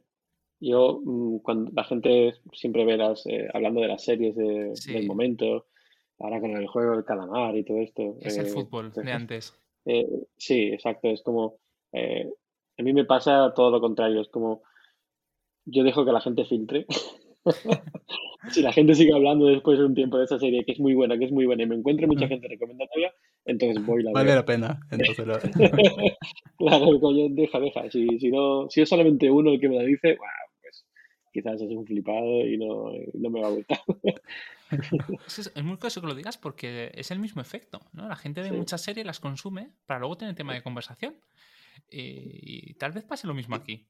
yo, 0.60 1.00
mm, 1.04 1.38
cuando 1.40 1.72
la 1.74 1.84
gente 1.84 2.34
siempre 2.54 2.86
ve 2.86 2.98
las, 2.98 3.26
eh, 3.28 3.48
hablando 3.54 3.82
de 3.82 3.88
las 3.88 4.04
series 4.04 4.36
de- 4.36 4.76
Sí. 4.76 4.94
del 4.94 5.06
momento, 5.08 5.68
ahora 6.20 6.40
con 6.40 6.52
el 6.56 6.68
juego 6.68 6.94
del 6.94 7.06
calamar 7.06 7.56
y 7.56 7.64
todo 7.64 7.78
esto. 7.80 8.16
Es 8.22 8.38
el 8.38 8.46
eh, 8.48 8.50
fútbol 8.50 8.92
de 8.92 9.02
pues, 9.04 9.14
antes. 9.16 9.54
eh, 9.86 10.08
sí, 10.38 10.64
exacto. 10.74 11.10
Es 11.10 11.22
como, 11.22 11.56
eh, 11.94 12.28
a 12.78 12.84
mí 12.84 12.94
me 12.94 13.06
pasa 13.06 13.54
todo 13.56 13.70
lo 13.72 13.80
contrario. 13.82 14.22
Es 14.22 14.30
como, 14.30 14.62
yo 15.66 15.84
dejo 15.84 16.06
que 16.06 16.12
la 16.12 16.22
gente 16.22 16.46
filtre. 16.46 16.86
Si 18.50 18.62
la 18.62 18.72
gente 18.72 18.96
sigue 18.96 19.14
hablando 19.14 19.46
después 19.48 19.78
de 19.78 19.84
un 19.86 19.94
tiempo 19.94 20.18
de 20.18 20.24
esa 20.24 20.40
serie, 20.40 20.64
que 20.64 20.72
es 20.72 20.80
muy 20.80 20.94
buena, 20.94 21.18
que 21.18 21.26
es 21.26 21.32
muy 21.32 21.46
buena, 21.46 21.64
y 21.64 21.66
me 21.66 21.76
encuentro 21.76 22.08
mucha 22.08 22.26
Mm. 22.26 22.30
gente 22.30 22.48
recomendatoria, 22.48 23.14
entonces 23.46 23.86
voy 23.86 24.04
la 24.04 24.12
Vale 24.14 24.28
veo. 24.28 24.36
la 24.36 24.46
pena. 24.46 24.80
Entonces, 24.92 25.28
la- 25.28 25.40
Claro, 26.58 27.00
coño, 27.02 27.26
deja, 27.30 27.60
deja. 27.60 27.90
Si, 27.92 28.08
si 28.20 28.30
no, 28.30 28.70
si 28.70 28.82
es 28.82 28.90
solamente 28.90 29.30
uno 29.30 29.52
el 29.52 29.60
que 29.60 29.68
me 29.70 29.80
lo 29.80 29.86
dice, 29.86 30.16
guau, 30.16 30.30
pues 30.46 30.47
quizás 31.42 31.62
es 31.62 31.70
un 31.72 31.86
flipado 31.86 32.46
y 32.46 32.58
no, 32.58 32.92
y 32.94 33.10
no 33.16 33.30
me 33.30 33.42
va 33.42 33.48
a 33.48 33.52
gustar. 33.52 33.80
Es, 35.28 35.40
es- 35.40 35.52
es 35.56 35.64
muy 35.64 35.76
curioso 35.78 36.02
que 36.02 36.08
lo 36.08 36.16
digas 36.16 36.38
porque 36.38 36.92
es 36.94 37.10
el 37.12 37.20
mismo 37.20 37.42
efecto, 37.42 37.80
¿no? 37.94 38.08
La 38.10 38.18
gente 38.18 38.42
ve 38.42 38.50
Sí. 38.50 38.56
muchas 38.56 38.82
series, 38.82 39.06
las 39.06 39.20
consume 39.22 39.72
para 39.86 40.00
luego 40.02 40.18
tener 40.18 40.36
tema 40.36 40.54
de 40.54 40.62
conversación. 40.62 41.16
Y, 41.90 42.70
y 42.70 42.74
tal 42.74 42.92
vez 42.92 43.04
pase 43.06 43.28
lo 43.28 43.34
mismo 43.34 43.56
aquí. 43.56 43.88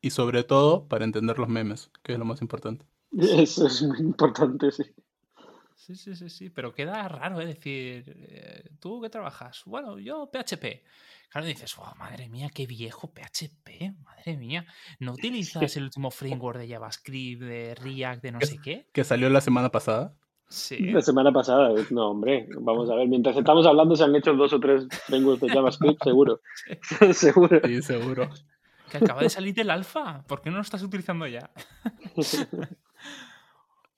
y 0.00 0.10
sobre 0.10 0.42
todo 0.44 0.88
para 0.88 1.04
entender 1.04 1.38
los 1.38 1.48
memes, 1.48 1.90
que 2.02 2.14
es 2.14 2.18
lo 2.18 2.24
más 2.24 2.40
importante. 2.42 2.84
Eso 3.18 3.66
es 3.68 3.82
muy 3.82 3.98
importante, 4.00 4.72
sí. 4.72 4.82
Sí, 5.78 5.94
sí, 5.94 6.16
sí, 6.16 6.28
sí, 6.28 6.50
pero 6.50 6.74
queda 6.74 7.06
raro, 7.06 7.40
¿eh? 7.40 7.46
Decir, 7.46 8.02
eh, 8.28 8.64
¿tú 8.80 9.00
qué 9.00 9.08
trabajas? 9.08 9.62
Bueno, 9.64 9.98
yo 10.00 10.28
PHP. 10.30 10.82
Claro, 11.30 11.46
dices, 11.46 11.74
"Wow, 11.76 11.94
madre 11.96 12.28
mía, 12.28 12.50
qué 12.52 12.66
viejo 12.66 13.12
PHP, 13.14 13.94
madre 14.02 14.36
mía. 14.36 14.66
¿No 14.98 15.12
utilizas 15.32 15.76
el 15.76 15.84
último 15.84 16.10
framework 16.10 16.58
de 16.58 16.68
JavaScript, 16.68 17.42
de 17.42 17.74
React, 17.76 18.22
de 18.22 18.32
no 18.32 18.40
sé 18.40 18.58
qué? 18.62 18.88
Que 18.92 19.04
salió 19.04 19.30
la 19.30 19.40
semana 19.40 19.70
pasada. 19.70 20.14
Sí. 20.48 20.78
La 20.90 21.00
semana 21.00 21.30
pasada, 21.30 21.70
no, 21.90 22.10
hombre, 22.10 22.48
vamos 22.60 22.90
a 22.90 22.96
ver, 22.96 23.06
mientras 23.06 23.36
estamos 23.36 23.64
hablando 23.64 23.94
se 23.94 24.02
han 24.02 24.16
hecho 24.16 24.34
dos 24.34 24.52
o 24.52 24.58
tres 24.58 24.88
frameworks 25.06 25.42
de 25.42 25.48
JavaScript, 25.48 26.02
seguro. 26.02 26.40
seguro. 27.12 27.60
Sí, 27.64 27.82
seguro. 27.82 28.28
Que 28.90 28.96
acaba 28.96 29.22
de 29.22 29.30
salir 29.30 29.54
del 29.54 29.70
alfa. 29.70 30.24
¿Por 30.26 30.42
qué 30.42 30.50
no 30.50 30.56
lo 30.56 30.62
estás 30.62 30.82
utilizando 30.82 31.26
ya? 31.26 31.50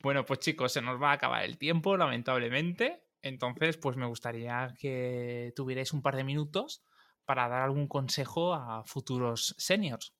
Bueno, 0.02 0.24
pues 0.24 0.40
chicos, 0.40 0.72
se 0.72 0.80
nos 0.80 1.00
va 1.00 1.10
a 1.10 1.14
acabar 1.14 1.44
el 1.44 1.58
tiempo, 1.58 1.96
lamentablemente. 1.96 3.04
Entonces, 3.22 3.76
pues 3.76 3.96
me 3.96 4.06
gustaría 4.06 4.74
que 4.78 5.52
tuvierais 5.54 5.92
un 5.92 6.00
par 6.00 6.16
de 6.16 6.24
minutos 6.24 6.84
para 7.26 7.48
dar 7.48 7.62
algún 7.62 7.86
consejo 7.86 8.54
a 8.54 8.82
futuros 8.84 9.54
seniors. 9.58 10.14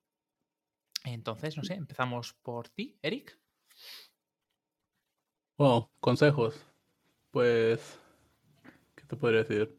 Entonces, 1.04 1.56
no 1.56 1.64
sé, 1.64 1.74
empezamos 1.74 2.34
por 2.34 2.68
ti, 2.68 2.98
Eric. 3.00 3.38
Bueno, 5.56 5.90
consejos. 6.00 6.66
Pues, 7.30 7.98
¿qué 8.94 9.04
te 9.04 9.16
podría 9.16 9.44
decir? 9.44 9.78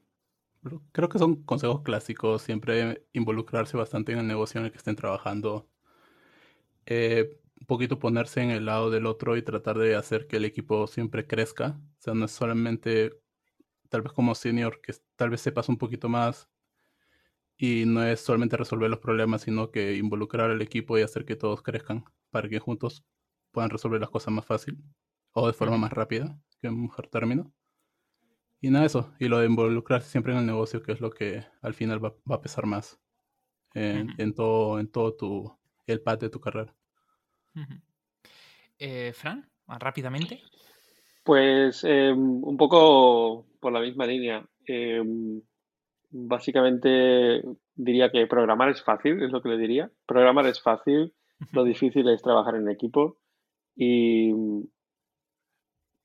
Creo 0.91 1.09
que 1.09 1.19
son 1.19 1.43
consejos 1.43 1.81
clásicos, 1.81 2.41
siempre 2.43 3.07
involucrarse 3.13 3.77
bastante 3.77 4.11
en 4.13 4.19
el 4.19 4.27
negocio 4.27 4.59
en 4.59 4.65
el 4.65 4.71
que 4.71 4.77
estén 4.77 4.95
trabajando. 4.95 5.67
Eh, 6.85 7.40
un 7.61 7.67
poquito 7.67 7.99
ponerse 7.99 8.41
en 8.41 8.51
el 8.51 8.65
lado 8.65 8.89
del 8.89 9.05
otro 9.05 9.37
y 9.37 9.43
tratar 9.43 9.77
de 9.77 9.95
hacer 9.95 10.27
que 10.27 10.37
el 10.37 10.45
equipo 10.45 10.87
siempre 10.87 11.27
crezca. 11.27 11.79
O 11.99 12.01
sea, 12.01 12.13
no 12.15 12.25
es 12.25 12.31
solamente, 12.31 13.11
tal 13.89 14.01
vez 14.01 14.13
como 14.13 14.35
senior, 14.35 14.81
que 14.81 14.93
tal 15.15 15.29
vez 15.29 15.41
sepas 15.41 15.69
un 15.69 15.77
poquito 15.77 16.09
más 16.09 16.49
y 17.57 17.85
no 17.85 18.03
es 18.03 18.19
solamente 18.21 18.57
resolver 18.57 18.89
los 18.89 18.99
problemas, 18.99 19.43
sino 19.43 19.71
que 19.71 19.95
involucrar 19.95 20.49
al 20.49 20.61
equipo 20.61 20.97
y 20.97 21.03
hacer 21.03 21.25
que 21.25 21.35
todos 21.35 21.61
crezcan 21.61 22.03
para 22.31 22.49
que 22.49 22.59
juntos 22.59 23.05
puedan 23.51 23.69
resolver 23.69 24.01
las 24.01 24.09
cosas 24.09 24.33
más 24.33 24.45
fácil 24.45 24.79
o 25.33 25.47
de 25.47 25.53
forma 25.53 25.77
más 25.77 25.93
rápida, 25.93 26.39
que 26.59 26.67
en 26.67 26.81
mejor 26.81 27.07
término. 27.07 27.53
Y 28.59 28.71
nada, 28.71 28.85
eso. 28.85 29.13
Y 29.19 29.27
lo 29.27 29.39
de 29.39 29.47
involucrarse 29.47 30.09
siempre 30.09 30.33
en 30.33 30.39
el 30.39 30.45
negocio, 30.47 30.81
que 30.81 30.91
es 30.93 31.01
lo 31.01 31.11
que 31.11 31.45
al 31.61 31.73
final 31.75 32.03
va, 32.03 32.15
va 32.29 32.35
a 32.37 32.41
pesar 32.41 32.65
más 32.65 32.99
en, 33.73 34.33
todo, 34.33 34.79
en 34.79 34.87
todo 34.87 35.15
tu, 35.15 35.59
el 35.85 36.01
path 36.01 36.21
de 36.21 36.29
tu 36.29 36.39
carrera. 36.39 36.75
Eh, 38.79 39.13
Fran, 39.13 39.47
rápidamente. 39.67 40.41
Pues 41.23 41.83
eh, 41.83 42.11
un 42.11 42.57
poco 42.57 43.45
por 43.59 43.71
la 43.71 43.79
misma 43.79 44.05
línea. 44.07 44.43
Eh, 44.67 45.03
básicamente 46.09 47.41
diría 47.75 48.11
que 48.11 48.27
programar 48.27 48.69
es 48.69 48.83
fácil, 48.83 49.21
es 49.21 49.31
lo 49.31 49.41
que 49.41 49.49
le 49.49 49.57
diría. 49.57 49.91
Programar 50.05 50.47
es 50.47 50.61
fácil, 50.61 51.13
lo 51.51 51.63
difícil 51.63 52.07
es 52.09 52.21
trabajar 52.21 52.55
en 52.55 52.69
equipo 52.69 53.17
y, 53.75 54.31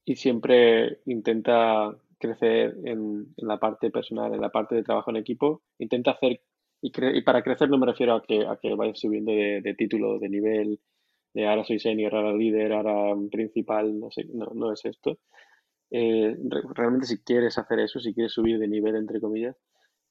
y 0.05 0.17
siempre 0.17 1.01
intenta 1.07 1.97
crecer 2.19 2.77
en, 2.85 3.35
en 3.37 3.49
la 3.49 3.59
parte 3.59 3.91
personal, 3.91 4.33
en 4.35 4.41
la 4.41 4.51
parte 4.51 4.75
de 4.75 4.83
trabajo 4.83 5.11
en 5.11 5.17
equipo. 5.17 5.63
Intenta 5.79 6.13
hacer, 6.13 6.41
y, 6.81 6.93
cre- 6.93 7.17
y 7.17 7.23
para 7.23 7.43
crecer 7.43 7.69
no 7.69 7.79
me 7.79 7.87
refiero 7.87 8.15
a 8.15 8.23
que, 8.23 8.47
a 8.47 8.57
que 8.57 8.75
vayas 8.75 9.01
subiendo 9.01 9.33
de, 9.33 9.61
de 9.63 9.75
título, 9.75 10.19
de 10.19 10.29
nivel, 10.29 10.81
de 11.37 11.47
ahora 11.47 11.65
soy 11.65 11.79
senior, 11.79 12.15
ahora 12.15 12.33
líder, 12.33 12.73
ahora 12.73 13.15
principal, 13.31 13.99
no 14.01 14.11
sé, 14.11 14.25
no, 14.33 14.47
no 14.55 14.73
es 14.73 14.85
esto. 14.85 15.19
Eh, 15.91 16.35
re- 16.49 16.63
realmente 16.75 17.07
si 17.07 17.23
quieres 17.23 17.59
hacer 17.59 17.79
eso, 17.81 18.01
si 18.01 18.15
quieres 18.15 18.33
subir 18.33 18.59
de 18.59 18.67
nivel, 18.69 18.97
entre 18.97 19.21
comillas, 19.21 19.57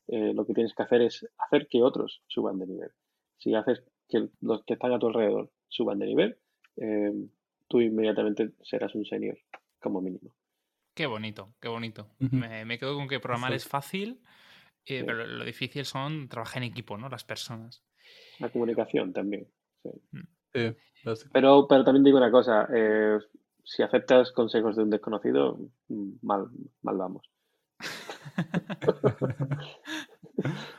eh, 0.08 0.34
lo 0.34 0.46
que 0.46 0.54
tienes 0.54 0.74
que 0.76 0.84
hacer 0.84 1.02
es 1.02 1.28
hacer 1.38 1.68
que 1.68 1.82
otros 1.82 2.22
suban 2.28 2.60
de 2.60 2.68
nivel. 2.68 2.92
Si 3.40 3.56
haces 3.56 3.84
que 4.08 4.30
los 4.42 4.64
que 4.66 4.74
están 4.76 4.94
a 4.94 5.00
tu 5.00 5.08
alrededor 5.08 5.52
suban 5.68 5.98
de 6.00 6.06
nivel, 6.06 6.38
eh, 6.78 7.12
tú 7.68 7.82
inmediatamente 7.82 8.52
serás 8.62 8.94
un 8.94 9.04
senior, 9.06 9.38
como 9.80 10.02
mínimo. 10.02 10.32
Qué 10.94 11.08
bonito, 11.08 11.56
qué 11.60 11.68
bonito. 11.70 12.08
Me, 12.20 12.64
me 12.66 12.78
quedo 12.78 12.96
con 12.96 13.08
que 13.08 13.20
programar 13.20 13.52
es 13.54 13.68
fácil, 13.68 14.22
eh, 14.86 15.00
Sí. 15.00 15.04
pero 15.04 15.26
lo 15.26 15.44
difícil 15.44 15.84
son 15.86 16.30
trabajar 16.30 16.62
en 16.62 16.70
equipo, 16.70 16.98
¿no? 16.98 17.10
Las 17.10 17.24
personas. 17.26 17.84
La 18.40 18.50
comunicación 18.52 19.12
también. 19.12 19.48
sí. 19.84 19.90
Sí. 20.56 20.74
Pero, 21.32 21.68
pero 21.68 21.84
también 21.84 22.03
digo 22.03 22.18
una 22.18 22.32
cosa, 22.32 22.68
eh, 22.74 23.20
si 23.64 23.84
aceptas 23.84 24.32
consejos 24.32 24.76
de 24.76 24.84
un 24.84 24.89
desconocido, 24.89 25.60
mal, 26.22 26.47
mal 26.82 26.97
vamos. 26.97 27.30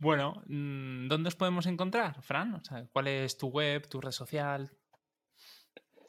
Bueno, 0.00 0.42
mm, 0.46 1.08
¿dónde 1.08 1.28
os 1.28 1.34
podemos 1.34 1.66
encontrar, 1.66 2.22
Fran? 2.22 2.54
O 2.54 2.62
sea, 2.62 2.86
¿cuál 2.92 3.08
es 3.08 3.36
tu 3.36 3.48
web, 3.48 3.88
tu 3.88 4.00
red 4.00 4.12
social? 4.12 4.70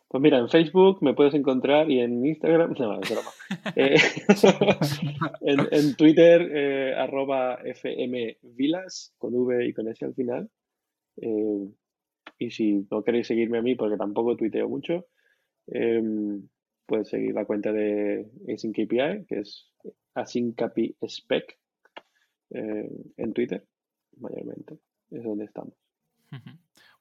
Pues 0.08 0.22
mira, 0.22 0.38
en 0.38 0.50
Facebook 0.50 1.00
me 1.02 1.16
puedes 1.16 1.34
encontrar 1.34 1.90
y 1.90 2.00
en 2.00 2.24
Instagram, 2.24 2.74
no, 2.80 3.00
es 3.00 3.10
broma. 3.10 3.32
Eh, 3.76 3.96
en, 5.42 5.68
en 5.72 5.96
Twitter, 5.96 6.52
eh, 6.54 6.96
arroba 6.96 7.58
fmvilas, 7.76 9.16
con 9.18 9.34
V 9.34 9.68
y 9.68 9.74
con 9.74 9.88
S 9.88 10.06
al 10.06 10.14
final. 10.14 10.52
Eh, 11.18 11.70
y 12.40 12.52
si 12.52 12.88
no 12.90 13.04
queréis 13.04 13.28
seguirme 13.28 13.60
a 13.60 13.62
mí, 13.62 13.76
porque 13.76 13.98
tampoco 13.98 14.36
tuiteo 14.38 14.68
mucho, 14.68 15.06
em, 15.68 16.48
puedes 16.86 17.10
seguir 17.10 17.34
la 17.34 17.46
cuenta 17.46 17.72
de 17.72 18.26
AsyncAPI, 18.52 19.26
que 19.28 19.40
es 19.40 19.72
AsyncAPISpec, 20.16 21.60
eh, 22.52 22.90
en 23.18 23.34
Twitter, 23.34 23.68
mayormente. 24.18 24.80
Es 25.12 25.24
donde 25.24 25.46
estamos. 25.46 25.74